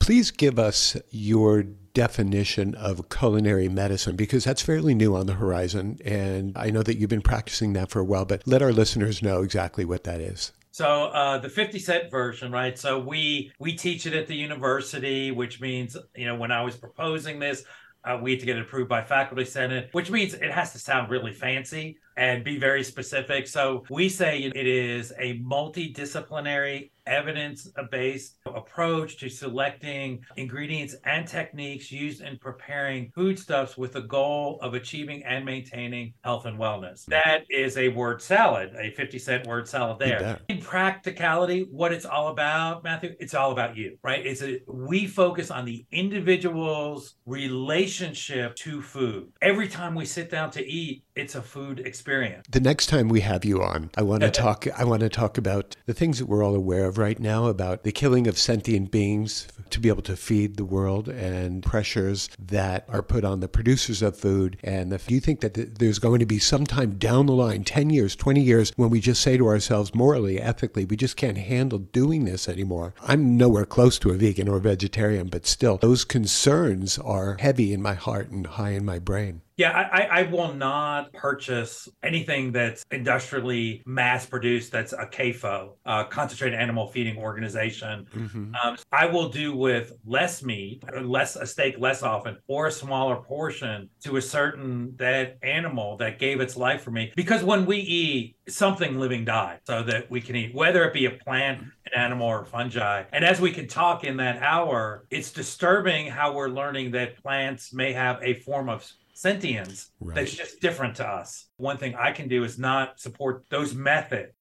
Please 0.00 0.30
give 0.30 0.58
us 0.58 0.96
your 1.10 1.64
definition 1.98 2.76
of 2.76 3.08
culinary 3.08 3.68
medicine 3.68 4.14
because 4.14 4.44
that's 4.44 4.62
fairly 4.62 4.94
new 4.94 5.16
on 5.16 5.26
the 5.26 5.32
horizon. 5.32 5.98
And 6.04 6.56
I 6.56 6.70
know 6.70 6.84
that 6.84 6.96
you've 6.96 7.10
been 7.10 7.20
practicing 7.20 7.72
that 7.72 7.90
for 7.90 7.98
a 7.98 8.04
while, 8.04 8.24
but 8.24 8.46
let 8.46 8.62
our 8.62 8.72
listeners 8.72 9.20
know 9.20 9.42
exactly 9.42 9.84
what 9.84 10.04
that 10.04 10.20
is. 10.20 10.52
So 10.70 11.06
uh, 11.06 11.38
the 11.38 11.48
50 11.48 11.80
cent 11.80 12.08
version, 12.08 12.52
right? 12.52 12.78
So 12.78 13.00
we 13.00 13.50
we 13.58 13.74
teach 13.74 14.06
it 14.06 14.14
at 14.14 14.28
the 14.28 14.36
university, 14.36 15.32
which 15.32 15.60
means 15.60 15.96
you 16.14 16.26
know 16.26 16.36
when 16.36 16.52
I 16.52 16.62
was 16.62 16.76
proposing 16.76 17.40
this, 17.40 17.64
uh, 18.04 18.16
we 18.22 18.30
had 18.30 18.40
to 18.40 18.46
get 18.46 18.58
it 18.58 18.62
approved 18.62 18.88
by 18.88 19.02
faculty 19.02 19.44
senate, 19.44 19.88
which 19.90 20.08
means 20.08 20.34
it 20.34 20.52
has 20.52 20.70
to 20.74 20.78
sound 20.78 21.10
really 21.10 21.32
fancy 21.32 21.98
and 22.18 22.44
be 22.44 22.58
very 22.58 22.82
specific. 22.82 23.46
So 23.46 23.84
we 23.88 24.08
say 24.08 24.40
it 24.40 24.66
is 24.66 25.12
a 25.18 25.38
multidisciplinary 25.38 26.90
evidence 27.08 27.68
based 27.90 28.36
approach 28.46 29.16
to 29.18 29.28
selecting 29.28 30.20
ingredients 30.36 30.94
and 31.04 31.26
techniques 31.26 31.90
used 31.90 32.20
in 32.20 32.36
preparing 32.38 33.10
foodstuffs 33.14 33.78
with 33.78 33.94
the 33.94 34.02
goal 34.02 34.58
of 34.60 34.74
achieving 34.74 35.24
and 35.24 35.44
maintaining 35.44 36.12
health 36.22 36.44
and 36.44 36.58
wellness. 36.58 37.06
That 37.06 37.44
is 37.48 37.78
a 37.78 37.88
word 37.88 38.20
salad, 38.20 38.74
a 38.78 38.90
50 38.90 39.18
cent 39.18 39.46
word 39.46 39.66
salad 39.66 39.98
there. 39.98 40.38
In 40.48 40.60
practicality, 40.60 41.66
what 41.70 41.92
it's 41.92 42.04
all 42.04 42.28
about, 42.28 42.84
Matthew, 42.84 43.14
it's 43.18 43.34
all 43.34 43.52
about 43.52 43.76
you, 43.76 43.96
right? 44.02 44.24
It's 44.24 44.42
a, 44.42 44.60
we 44.66 45.06
focus 45.06 45.50
on 45.50 45.64
the 45.64 45.86
individual's 45.90 47.14
relationship 47.24 48.54
to 48.56 48.82
food. 48.82 49.32
Every 49.40 49.68
time 49.68 49.94
we 49.94 50.04
sit 50.04 50.30
down 50.30 50.50
to 50.50 50.66
eat, 50.66 51.04
it's 51.14 51.34
a 51.34 51.42
food 51.42 51.80
experience. 51.80 52.07
The 52.50 52.60
next 52.60 52.86
time 52.86 53.08
we 53.08 53.20
have 53.20 53.44
you 53.44 53.62
on, 53.62 53.90
I 53.96 54.02
want 54.02 54.22
to 54.22 54.30
talk 54.44 54.66
I 54.76 54.84
want 54.84 55.00
to 55.00 55.08
talk 55.08 55.36
about 55.36 55.76
the 55.86 55.94
things 55.94 56.18
that 56.18 56.26
we're 56.26 56.42
all 56.42 56.54
aware 56.54 56.86
of 56.86 56.98
right 56.98 57.18
now 57.18 57.46
about 57.46 57.84
the 57.84 57.92
killing 57.92 58.26
of 58.26 58.38
sentient 58.38 58.90
beings 58.90 59.46
to 59.70 59.80
be 59.80 59.88
able 59.88 60.02
to 60.02 60.16
feed 60.16 60.56
the 60.56 60.64
world 60.64 61.08
and 61.08 61.62
pressures 61.62 62.30
that 62.38 62.86
are 62.88 63.02
put 63.02 63.24
on 63.24 63.40
the 63.40 63.48
producers 63.48 64.00
of 64.00 64.16
food. 64.16 64.56
And 64.62 64.90
the, 64.90 64.98
do 64.98 65.14
you 65.14 65.20
think 65.20 65.40
that 65.40 65.78
there's 65.78 65.98
going 65.98 66.20
to 66.20 66.26
be 66.26 66.38
some 66.38 66.64
time 66.64 66.96
down 66.96 67.26
the 67.26 67.34
line 67.34 67.64
10 67.64 67.90
years 67.90 68.16
20 68.16 68.40
years 68.40 68.72
when 68.76 68.90
we 68.90 69.00
just 69.00 69.20
say 69.20 69.36
to 69.36 69.46
ourselves 69.46 69.94
morally 69.94 70.40
ethically 70.40 70.84
we 70.84 70.96
just 70.96 71.16
can't 71.16 71.38
handle 71.38 71.78
doing 71.78 72.24
this 72.24 72.48
anymore. 72.48 72.94
I'm 73.02 73.36
nowhere 73.36 73.66
close 73.66 73.98
to 74.00 74.10
a 74.10 74.14
vegan 74.14 74.48
or 74.48 74.58
vegetarian 74.58 75.28
but 75.28 75.46
still 75.46 75.76
those 75.76 76.04
concerns 76.04 76.98
are 76.98 77.36
heavy 77.38 77.72
in 77.72 77.82
my 77.82 77.94
heart 77.94 78.30
and 78.30 78.46
high 78.46 78.70
in 78.70 78.84
my 78.84 78.98
brain 78.98 79.42
yeah, 79.58 79.72
I, 79.72 80.20
I 80.20 80.22
will 80.22 80.54
not 80.54 81.12
purchase 81.12 81.88
anything 82.04 82.52
that's 82.52 82.84
industrially 82.92 83.82
mass 83.84 84.24
produced 84.24 84.70
that's 84.70 84.92
a 84.92 85.04
CAFO, 85.04 85.72
uh, 85.84 86.04
concentrated 86.04 86.56
animal 86.56 86.86
feeding 86.86 87.18
organization. 87.18 88.06
Mm-hmm. 88.14 88.54
Um, 88.54 88.76
I 88.92 89.06
will 89.06 89.28
do 89.28 89.56
with 89.56 89.94
less 90.06 90.44
meat, 90.44 90.84
less 91.02 91.34
a 91.34 91.44
steak 91.44 91.74
less 91.80 92.04
often, 92.04 92.38
or 92.46 92.68
a 92.68 92.72
smaller 92.72 93.16
portion 93.16 93.90
to 94.04 94.16
a 94.16 94.22
certain 94.22 94.94
that 94.96 95.38
animal 95.42 95.96
that 95.96 96.20
gave 96.20 96.40
its 96.40 96.56
life 96.56 96.82
for 96.82 96.92
me. 96.92 97.12
Because 97.16 97.42
when 97.42 97.66
we 97.66 97.78
eat, 97.78 98.36
something 98.48 98.98
living 98.98 99.24
died 99.24 99.58
so 99.66 99.82
that 99.82 100.08
we 100.08 100.20
can 100.20 100.36
eat, 100.36 100.54
whether 100.54 100.84
it 100.84 100.94
be 100.94 101.06
a 101.06 101.10
plant, 101.10 101.60
an 101.60 102.00
animal, 102.00 102.28
or 102.28 102.44
fungi. 102.44 103.02
And 103.12 103.24
as 103.24 103.40
we 103.40 103.50
can 103.50 103.66
talk 103.66 104.04
in 104.04 104.16
that 104.18 104.40
hour, 104.40 105.04
it's 105.10 105.32
disturbing 105.32 106.06
how 106.06 106.32
we're 106.32 106.48
learning 106.48 106.92
that 106.92 107.20
plants 107.22 107.72
may 107.74 107.92
have 107.92 108.20
a 108.22 108.34
form 108.34 108.68
of 108.68 108.88
sentience 109.18 109.90
right. 110.00 110.14
that's 110.14 110.32
just 110.32 110.60
different 110.60 110.96
to 110.96 111.06
us. 111.06 111.48
One 111.56 111.76
thing 111.76 111.94
I 111.96 112.12
can 112.12 112.28
do 112.28 112.44
is 112.44 112.58
not 112.58 113.00
support 113.00 113.44
those 113.50 113.74
methods. 113.74 114.32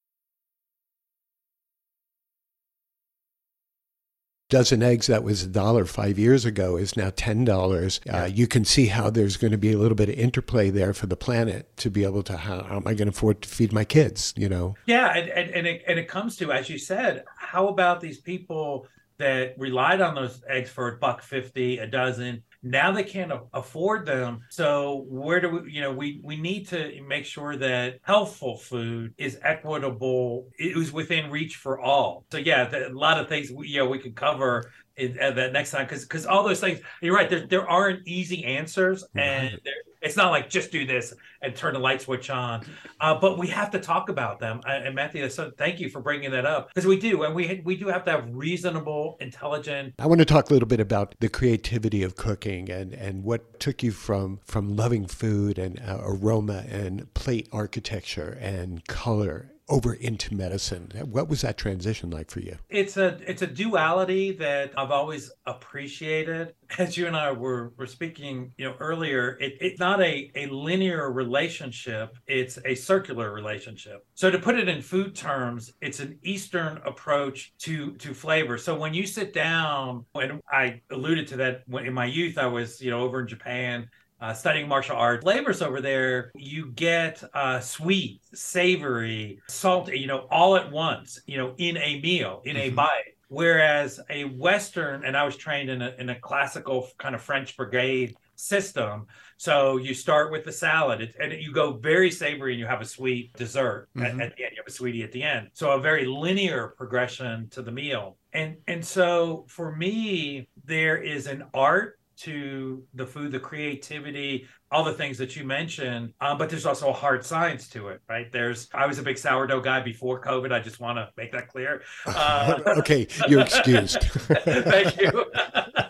dozen 4.50 4.82
eggs 4.82 5.08
that 5.08 5.24
was 5.24 5.44
a 5.44 5.48
dollar 5.48 5.84
five 5.84 6.18
years 6.18 6.46
ago 6.46 6.78
is 6.78 6.96
now 6.96 7.12
ten 7.16 7.44
dollars. 7.44 8.00
Uh, 8.08 8.12
yeah. 8.12 8.24
Uh, 8.24 8.26
you 8.26 8.48
can 8.48 8.64
see 8.64 8.86
how 8.88 9.10
there's 9.10 9.36
going 9.36 9.52
to 9.52 9.58
be 9.58 9.74
a 9.74 9.78
little 9.78 9.96
bit 9.96 10.10
of 10.10 10.16
interplay 10.16 10.70
there 10.70 10.94
for 10.94 11.08
the 11.08 11.18
planet 11.18 11.76
to 11.78 11.90
be 11.90 12.04
able 12.04 12.24
to 12.24 12.38
how, 12.38 12.64
how 12.64 12.78
am 12.78 12.88
I 12.88 12.94
going 12.94 13.12
to 13.12 13.18
afford 13.18 13.42
to 13.42 13.50
feed 13.50 13.74
my 13.74 13.84
kids? 13.84 14.34
You 14.38 14.50
know? 14.50 14.76
Yeah, 14.86 15.14
and 15.14 15.30
and, 15.30 15.50
and 15.52 15.68
it, 15.68 15.84
and 15.88 16.00
it 16.00 16.08
comes 16.08 16.38
to 16.38 16.52
as 16.52 16.70
you 16.70 16.78
said, 16.78 17.26
how 17.36 17.68
about 17.68 18.00
these 18.00 18.20
people 18.20 18.88
that 19.18 19.56
relied 19.58 20.00
on 20.00 20.16
those 20.16 20.42
eggs 20.48 20.70
for 20.70 20.88
a 20.88 20.98
buck 20.98 21.22
fifty 21.22 21.80
a 21.80 21.88
dozen? 21.88 22.44
Now 22.64 22.92
they 22.92 23.04
can't 23.04 23.32
afford 23.54 24.06
them. 24.06 24.40
So 24.50 25.06
where 25.08 25.40
do 25.40 25.50
we, 25.50 25.72
you 25.72 25.82
know, 25.82 25.92
we 25.92 26.20
we 26.24 26.38
need 26.38 26.68
to 26.70 27.02
make 27.08 27.26
sure 27.26 27.56
that 27.58 28.00
healthful 28.02 28.58
food 28.58 29.14
is 29.18 29.40
equitable. 29.44 30.50
It 30.58 30.76
was 30.76 30.92
within 30.92 31.30
reach 31.30 31.58
for 31.58 31.80
all. 31.80 32.26
So 32.32 32.38
yeah, 32.38 32.66
the, 32.66 32.90
a 32.90 32.94
lot 32.94 33.20
of 33.20 33.28
things 33.28 33.52
we, 33.52 33.68
you 33.70 33.80
know 33.80 33.88
we 33.88 34.00
could 34.00 34.16
cover 34.16 34.72
in, 34.98 35.16
that 35.16 35.54
next 35.54 35.72
time 35.72 35.86
because 35.86 36.04
because 36.04 36.26
all 36.26 36.44
those 36.44 36.60
things 36.60 36.80
you're 37.02 37.16
right 37.16 37.30
there 37.30 37.46
there 37.46 37.70
aren't 37.70 38.08
easy 38.08 38.44
answers 38.44 39.06
and 39.16 39.60
there 39.64 39.74
It's 40.08 40.16
not 40.16 40.32
like 40.32 40.50
just 40.50 40.72
do 40.72 40.86
this 40.86 41.14
and 41.42 41.54
turn 41.54 41.74
the 41.74 41.80
light 41.80 42.02
switch 42.02 42.30
on. 42.30 42.66
Uh, 43.02 43.14
but 43.20 43.38
we 43.38 43.48
have 43.48 43.70
to 43.72 43.80
talk 43.80 44.08
about 44.08 44.40
them. 44.40 44.62
And 44.66 44.96
Matthew, 44.96 45.30
so 45.30 45.52
thank 45.58 45.82
you 45.82 45.90
for 45.90 46.00
bringing 46.00 46.32
that 46.32 46.46
up 46.46 46.70
because 46.70 46.88
we 46.88 46.98
do, 46.98 47.24
and 47.24 47.36
we 47.36 47.62
we 47.66 47.76
do 47.76 47.88
have 47.88 48.06
to 48.06 48.12
have 48.12 48.26
reasonable, 48.32 49.18
intelligent. 49.20 49.94
I 50.00 50.08
want 50.08 50.20
to 50.20 50.26
talk 50.26 50.50
a 50.50 50.54
little 50.54 50.68
bit 50.68 50.80
about 50.80 51.16
the 51.20 51.28
creativity 51.28 52.04
of 52.04 52.16
cooking 52.16 52.70
and 52.70 52.94
and 52.94 53.24
what 53.24 53.60
took 53.60 53.84
you 53.84 53.92
from 53.92 54.40
from 54.46 54.76
loving 54.78 55.06
food 55.06 55.60
and 55.60 55.80
uh, 55.80 56.00
aroma 56.02 56.64
and 56.70 57.14
plate 57.14 57.50
architecture 57.52 58.38
and 58.42 58.86
color 58.88 59.52
over 59.70 59.94
into 59.94 60.34
medicine. 60.34 60.92
What 61.06 61.28
was 61.28 61.42
that 61.42 61.58
transition 61.58 62.10
like 62.10 62.32
for 62.32 62.40
you? 62.40 62.58
It's 62.70 62.98
a 62.98 63.20
it's 63.28 63.42
a 63.42 63.48
duality 63.48 64.32
that 64.34 64.74
I've 64.78 64.92
always 64.92 65.32
appreciated. 65.46 66.54
As 66.78 66.98
you 66.98 67.08
and 67.08 67.16
I 67.16 67.32
were 67.32 67.74
were 67.78 67.88
speaking, 67.88 68.54
you 68.58 68.66
know, 68.66 68.76
earlier, 68.80 69.38
it, 69.40 69.58
it's 69.60 69.80
not 69.80 70.02
a, 70.02 70.32
a 70.36 70.48
linear 70.48 71.12
relationship, 71.12 72.18
it's 72.28 72.58
a 72.66 72.76
circular 72.76 73.34
relationship. 73.34 74.06
So 74.16 74.30
to 74.30 74.40
put 74.40 74.58
it 74.58 74.68
in 74.68 74.82
food 74.82 75.16
terms, 75.16 75.74
it's 75.82 76.00
an 76.00 76.20
Eastern 76.24 76.78
approach 76.86 77.54
to 77.60 77.94
to 77.94 78.14
flavor. 78.14 78.58
So 78.58 78.78
when 78.78 78.94
you 78.94 79.06
sit 79.06 79.34
down, 79.34 80.06
and 80.16 80.42
I 80.52 80.82
alluded 80.92 81.28
to 81.30 81.38
that 81.38 81.64
in 81.86 81.94
my 81.94 82.06
youth, 82.06 82.38
I 82.38 82.48
was, 82.48 82.82
you 82.82 82.92
know, 82.92 83.02
over 83.02 83.22
in 83.22 83.28
Japan 83.28 83.90
uh, 84.22 84.34
studying 84.34 84.68
martial 84.68 84.96
arts. 84.96 85.24
Flavors 85.24 85.62
over 85.62 85.82
there 85.82 86.32
you 86.36 86.72
get 86.72 87.24
uh, 87.34 87.60
sweet 87.60 88.22
savory 88.34 89.40
salty 89.48 90.00
you 90.00 90.08
know 90.08 90.28
all 90.32 90.56
at 90.56 90.72
once 90.72 91.20
you 91.28 91.38
know 91.38 91.54
in 91.58 91.78
a 91.78 92.00
meal 92.02 92.42
in 92.46 92.56
mm-hmm. 92.56 92.68
a 92.68 92.76
bite. 92.76 93.14
Whereas 93.30 94.00
a 94.10 94.24
western 94.24 95.04
and 95.04 95.18
i 95.18 95.24
was 95.26 95.36
trained 95.36 95.70
in 95.70 95.82
a, 95.82 95.94
in 96.00 96.10
a 96.10 96.20
classical 96.20 96.88
kind 96.98 97.14
of 97.14 97.22
french 97.22 97.58
brigade 97.58 98.16
system 98.36 99.06
so 99.38 99.78
you 99.78 99.94
start 99.94 100.32
with 100.32 100.44
the 100.44 100.52
salad. 100.52 101.14
And 101.20 101.32
you 101.34 101.54
go 101.54 101.74
very 101.74 102.10
savory 102.10 102.54
and 102.54 102.60
you 102.60 102.66
have 102.66 102.82
a 102.82 102.86
sweet 102.86 103.34
dessert 103.34 103.88
mm-hmm. 103.96 104.20
at, 104.20 104.32
at 104.32 104.36
the 104.36 104.44
end. 104.44 104.54
You 104.54 104.62
have 104.62 104.68
a 104.68 104.72
sweetie 104.72 105.04
at 105.04 105.12
the 105.12 105.24
end. 105.24 105.50
So 105.54 105.72
a 105.72 105.80
very 105.80 106.06
linear 106.06 106.74
progression 106.76 107.48
to 107.50 107.62
the 107.62 107.72
meal. 107.72 108.18
And 108.34 108.58
and 108.68 108.84
so 108.84 109.46
for 109.48 109.76
me 109.76 110.50
there 110.66 110.98
is 110.98 111.28
an 111.28 111.46
art 111.54 111.97
to 112.18 112.84
the 112.94 113.06
food, 113.06 113.32
the 113.32 113.40
creativity, 113.40 114.48
all 114.72 114.84
the 114.84 114.94
things 114.94 115.18
that 115.18 115.36
you 115.36 115.44
mentioned. 115.44 116.14
Um, 116.20 116.38
but 116.38 116.50
there's 116.50 116.66
also 116.66 116.90
a 116.90 116.94
hard 116.94 117.26
science 117.26 117.70
to 117.70 117.90
it, 117.90 118.02
right? 118.10 118.32
There's, 118.32 118.70
I 118.74 118.86
was 118.86 119.00
a 119.00 119.04
big 119.04 119.18
sourdough 119.18 119.62
guy 119.62 119.82
before 119.82 120.22
COVID. 120.22 120.52
I 120.52 120.60
just 120.60 120.80
want 120.80 120.98
to 120.98 121.10
make 121.18 121.32
that 121.32 121.48
clear. 121.48 121.82
Uh, 122.08 122.60
okay, 122.78 123.08
you're 123.28 123.42
excused. 123.42 124.02
Thank 124.02 125.00
you 125.00 125.26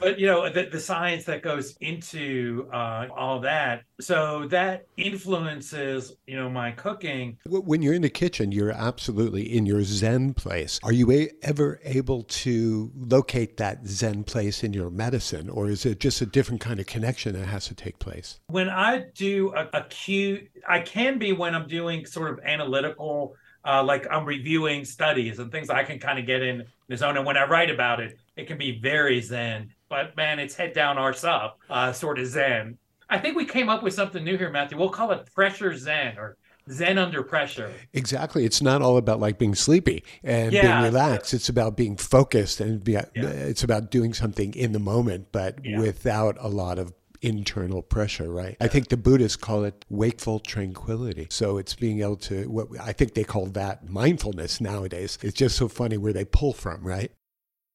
but 0.00 0.18
you 0.18 0.26
know 0.26 0.48
the, 0.50 0.64
the 0.64 0.80
science 0.80 1.24
that 1.24 1.42
goes 1.42 1.76
into 1.80 2.68
uh, 2.72 3.06
all 3.14 3.40
that 3.40 3.84
so 4.00 4.46
that 4.48 4.86
influences 4.96 6.16
you 6.26 6.36
know 6.36 6.48
my 6.48 6.72
cooking. 6.72 7.38
When 7.46 7.82
you're 7.82 7.94
in 7.94 8.02
the 8.02 8.10
kitchen 8.10 8.52
you're 8.52 8.72
absolutely 8.72 9.42
in 9.56 9.66
your 9.66 9.82
zen 9.82 10.34
place. 10.34 10.80
Are 10.82 10.92
you 10.92 11.10
a- 11.12 11.30
ever 11.42 11.80
able 11.84 12.22
to 12.24 12.90
locate 12.96 13.58
that 13.58 13.86
zen 13.86 14.24
place 14.24 14.64
in 14.64 14.72
your 14.72 14.90
medicine 14.90 15.48
or 15.50 15.68
is 15.68 15.84
it 15.84 16.00
just 16.00 16.20
a 16.20 16.26
different 16.26 16.60
kind 16.60 16.80
of 16.80 16.86
connection 16.86 17.34
that 17.34 17.46
has 17.46 17.66
to 17.66 17.74
take 17.74 17.98
place? 17.98 18.40
When 18.48 18.68
i 18.68 19.04
do 19.14 19.52
a 19.54 19.68
acute 19.74 20.48
i 20.68 20.80
can 20.80 21.18
be 21.18 21.32
when 21.32 21.54
i'm 21.54 21.68
doing 21.68 22.06
sort 22.06 22.30
of 22.30 22.40
analytical 22.44 23.36
uh, 23.64 23.82
like 23.82 24.06
I'm 24.10 24.24
reviewing 24.24 24.84
studies 24.84 25.38
and 25.38 25.52
things 25.52 25.68
I 25.68 25.84
can 25.84 25.98
kind 25.98 26.18
of 26.18 26.26
get 26.26 26.42
in 26.42 26.64
the 26.88 26.96
zone. 26.96 27.16
And 27.16 27.26
when 27.26 27.36
I 27.36 27.44
write 27.46 27.70
about 27.70 28.00
it, 28.00 28.18
it 28.36 28.46
can 28.46 28.56
be 28.56 28.80
very 28.80 29.20
zen 29.20 29.70
but 29.90 30.16
man, 30.16 30.38
it's 30.38 30.54
head 30.54 30.72
down, 30.72 30.96
arse 30.96 31.24
up, 31.24 31.58
uh, 31.68 31.92
sort 31.92 32.18
of 32.18 32.26
Zen. 32.26 32.78
I 33.10 33.18
think 33.18 33.36
we 33.36 33.44
came 33.44 33.68
up 33.68 33.82
with 33.82 33.92
something 33.92 34.24
new 34.24 34.38
here, 34.38 34.50
Matthew. 34.50 34.78
We'll 34.78 34.88
call 34.88 35.10
it 35.10 35.28
pressure 35.34 35.76
Zen 35.76 36.16
or 36.16 36.36
Zen 36.70 36.96
under 36.96 37.24
pressure. 37.24 37.72
Exactly. 37.92 38.44
It's 38.44 38.62
not 38.62 38.82
all 38.82 38.96
about 38.96 39.18
like 39.18 39.36
being 39.36 39.56
sleepy 39.56 40.04
and 40.22 40.52
yeah. 40.52 40.62
being 40.62 40.92
relaxed. 40.92 41.34
It's 41.34 41.48
about 41.48 41.76
being 41.76 41.96
focused 41.96 42.60
and 42.60 42.82
be, 42.82 42.92
yeah. 42.92 43.04
it's 43.14 43.64
about 43.64 43.90
doing 43.90 44.14
something 44.14 44.54
in 44.54 44.70
the 44.70 44.78
moment, 44.78 45.26
but 45.32 45.58
yeah. 45.64 45.80
without 45.80 46.36
a 46.38 46.48
lot 46.48 46.78
of 46.78 46.94
internal 47.20 47.82
pressure, 47.82 48.30
right? 48.30 48.56
I 48.60 48.68
think 48.68 48.88
the 48.88 48.96
Buddhists 48.96 49.36
call 49.36 49.64
it 49.64 49.84
wakeful 49.90 50.38
tranquility. 50.38 51.26
So 51.30 51.58
it's 51.58 51.74
being 51.74 52.00
able 52.00 52.16
to, 52.16 52.48
what 52.48 52.68
I 52.80 52.92
think 52.92 53.14
they 53.14 53.24
call 53.24 53.46
that 53.46 53.90
mindfulness 53.90 54.60
nowadays. 54.60 55.18
It's 55.20 55.36
just 55.36 55.56
so 55.56 55.66
funny 55.68 55.98
where 55.98 56.12
they 56.12 56.24
pull 56.24 56.52
from, 56.52 56.82
right? 56.86 57.10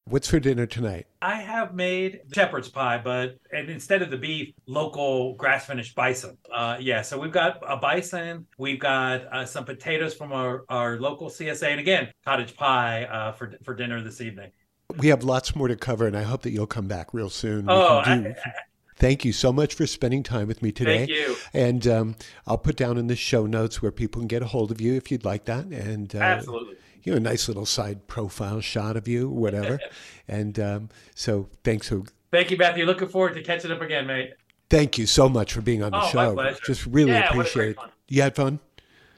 What's 0.07 0.27
for 0.27 0.39
dinner 0.39 0.67
tonight? 0.67 1.07
I 1.19 1.37
have 1.37 1.73
made 1.73 2.21
shepherd's 2.31 2.69
pie, 2.69 3.01
but 3.03 3.39
and 3.51 3.71
instead 3.71 4.03
of 4.03 4.11
the 4.11 4.17
beef, 4.17 4.53
local 4.67 5.33
grass 5.33 5.65
finished 5.65 5.95
bison. 5.95 6.37
Uh, 6.53 6.77
yeah, 6.79 7.01
so 7.01 7.19
we've 7.19 7.31
got 7.31 7.57
a 7.67 7.75
bison, 7.75 8.45
we've 8.59 8.79
got 8.79 9.25
uh, 9.33 9.45
some 9.45 9.65
potatoes 9.65 10.13
from 10.13 10.31
our, 10.31 10.63
our 10.69 10.99
local 10.99 11.29
CSA, 11.31 11.69
and 11.69 11.79
again, 11.79 12.11
cottage 12.23 12.55
pie 12.55 13.05
uh, 13.05 13.31
for 13.31 13.53
for 13.63 13.73
dinner 13.73 13.99
this 13.99 14.21
evening. 14.21 14.51
We 14.95 15.07
have 15.07 15.23
lots 15.23 15.55
more 15.55 15.67
to 15.67 15.75
cover, 15.75 16.05
and 16.05 16.15
I 16.15 16.21
hope 16.21 16.43
that 16.43 16.51
you'll 16.51 16.67
come 16.67 16.87
back 16.87 17.11
real 17.11 17.31
soon. 17.31 17.65
Oh, 17.67 17.97
I, 18.05 18.35
Thank 18.97 19.25
you 19.25 19.33
so 19.33 19.51
much 19.51 19.73
for 19.73 19.87
spending 19.87 20.21
time 20.21 20.47
with 20.47 20.61
me 20.61 20.71
today. 20.71 20.99
Thank 20.99 21.09
you. 21.09 21.35
And 21.51 21.87
um, 21.87 22.15
I'll 22.45 22.59
put 22.59 22.77
down 22.77 22.99
in 22.99 23.07
the 23.07 23.15
show 23.15 23.47
notes 23.47 23.81
where 23.81 23.91
people 23.91 24.21
can 24.21 24.27
get 24.27 24.43
a 24.43 24.45
hold 24.45 24.71
of 24.71 24.79
you 24.79 24.93
if 24.93 25.11
you'd 25.11 25.25
like 25.25 25.45
that. 25.45 25.65
And 25.65 26.15
uh, 26.15 26.19
absolutely 26.19 26.75
you 27.05 27.11
know, 27.11 27.17
a 27.17 27.21
nice 27.21 27.47
little 27.47 27.65
side 27.65 28.07
profile 28.07 28.59
shot 28.59 28.97
of 28.97 29.07
you, 29.07 29.29
whatever. 29.29 29.79
and 30.27 30.59
um, 30.59 30.89
so 31.13 31.47
thanks 31.63 31.87
for. 31.87 32.03
Thank 32.31 32.51
you, 32.51 32.57
Matthew. 32.57 32.85
Looking 32.85 33.07
forward 33.07 33.35
to 33.35 33.43
catching 33.43 33.71
up 33.71 33.81
again, 33.81 34.07
mate. 34.07 34.33
Thank 34.69 34.97
you 34.97 35.05
so 35.05 35.29
much 35.29 35.53
for 35.53 35.61
being 35.61 35.83
on 35.83 35.91
the 35.91 36.01
oh, 36.01 36.09
show. 36.09 36.53
Just 36.65 36.85
really 36.87 37.11
yeah, 37.11 37.29
appreciate 37.29 37.69
it. 37.69 37.77
You 38.09 38.23
had 38.23 38.35
fun? 38.35 38.59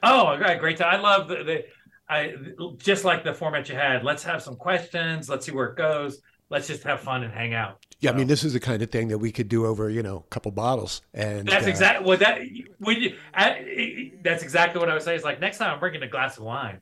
Oh, 0.02 0.36
great, 0.36 0.60
great 0.60 0.76
time. 0.76 0.94
I 0.94 1.00
love 1.00 1.28
the, 1.28 1.42
the 1.42 1.64
I 2.08 2.34
just 2.76 3.04
like 3.04 3.24
the 3.24 3.34
format 3.34 3.68
you 3.68 3.74
had. 3.74 4.04
Let's 4.04 4.22
have 4.24 4.42
some 4.42 4.56
questions. 4.56 5.28
Let's 5.28 5.46
see 5.46 5.52
where 5.52 5.66
it 5.66 5.76
goes. 5.76 6.20
Let's 6.50 6.66
just 6.66 6.82
have 6.84 7.00
fun 7.00 7.24
and 7.24 7.32
hang 7.32 7.52
out. 7.54 7.84
Yeah, 8.00 8.10
so. 8.10 8.14
I 8.14 8.18
mean, 8.18 8.26
this 8.26 8.44
is 8.44 8.52
the 8.52 8.60
kind 8.60 8.82
of 8.82 8.90
thing 8.90 9.08
that 9.08 9.18
we 9.18 9.32
could 9.32 9.48
do 9.48 9.66
over, 9.66 9.90
you 9.90 10.02
know, 10.02 10.18
a 10.18 10.30
couple 10.30 10.50
bottles. 10.52 11.02
And 11.12 11.46
that's 11.46 11.66
uh, 11.66 11.70
exactly 11.70 12.06
what 12.06 12.20
that. 12.20 12.40
When 12.78 13.02
you, 13.02 13.16
I, 13.34 14.12
that's 14.22 14.42
exactly 14.42 14.80
what 14.80 14.88
I 14.88 14.94
was 14.94 15.04
saying. 15.04 15.16
It's 15.16 15.24
like 15.24 15.40
next 15.40 15.58
time 15.58 15.74
I'm 15.74 15.80
bringing 15.80 16.02
a 16.02 16.08
glass 16.08 16.38
of 16.38 16.44
wine. 16.44 16.80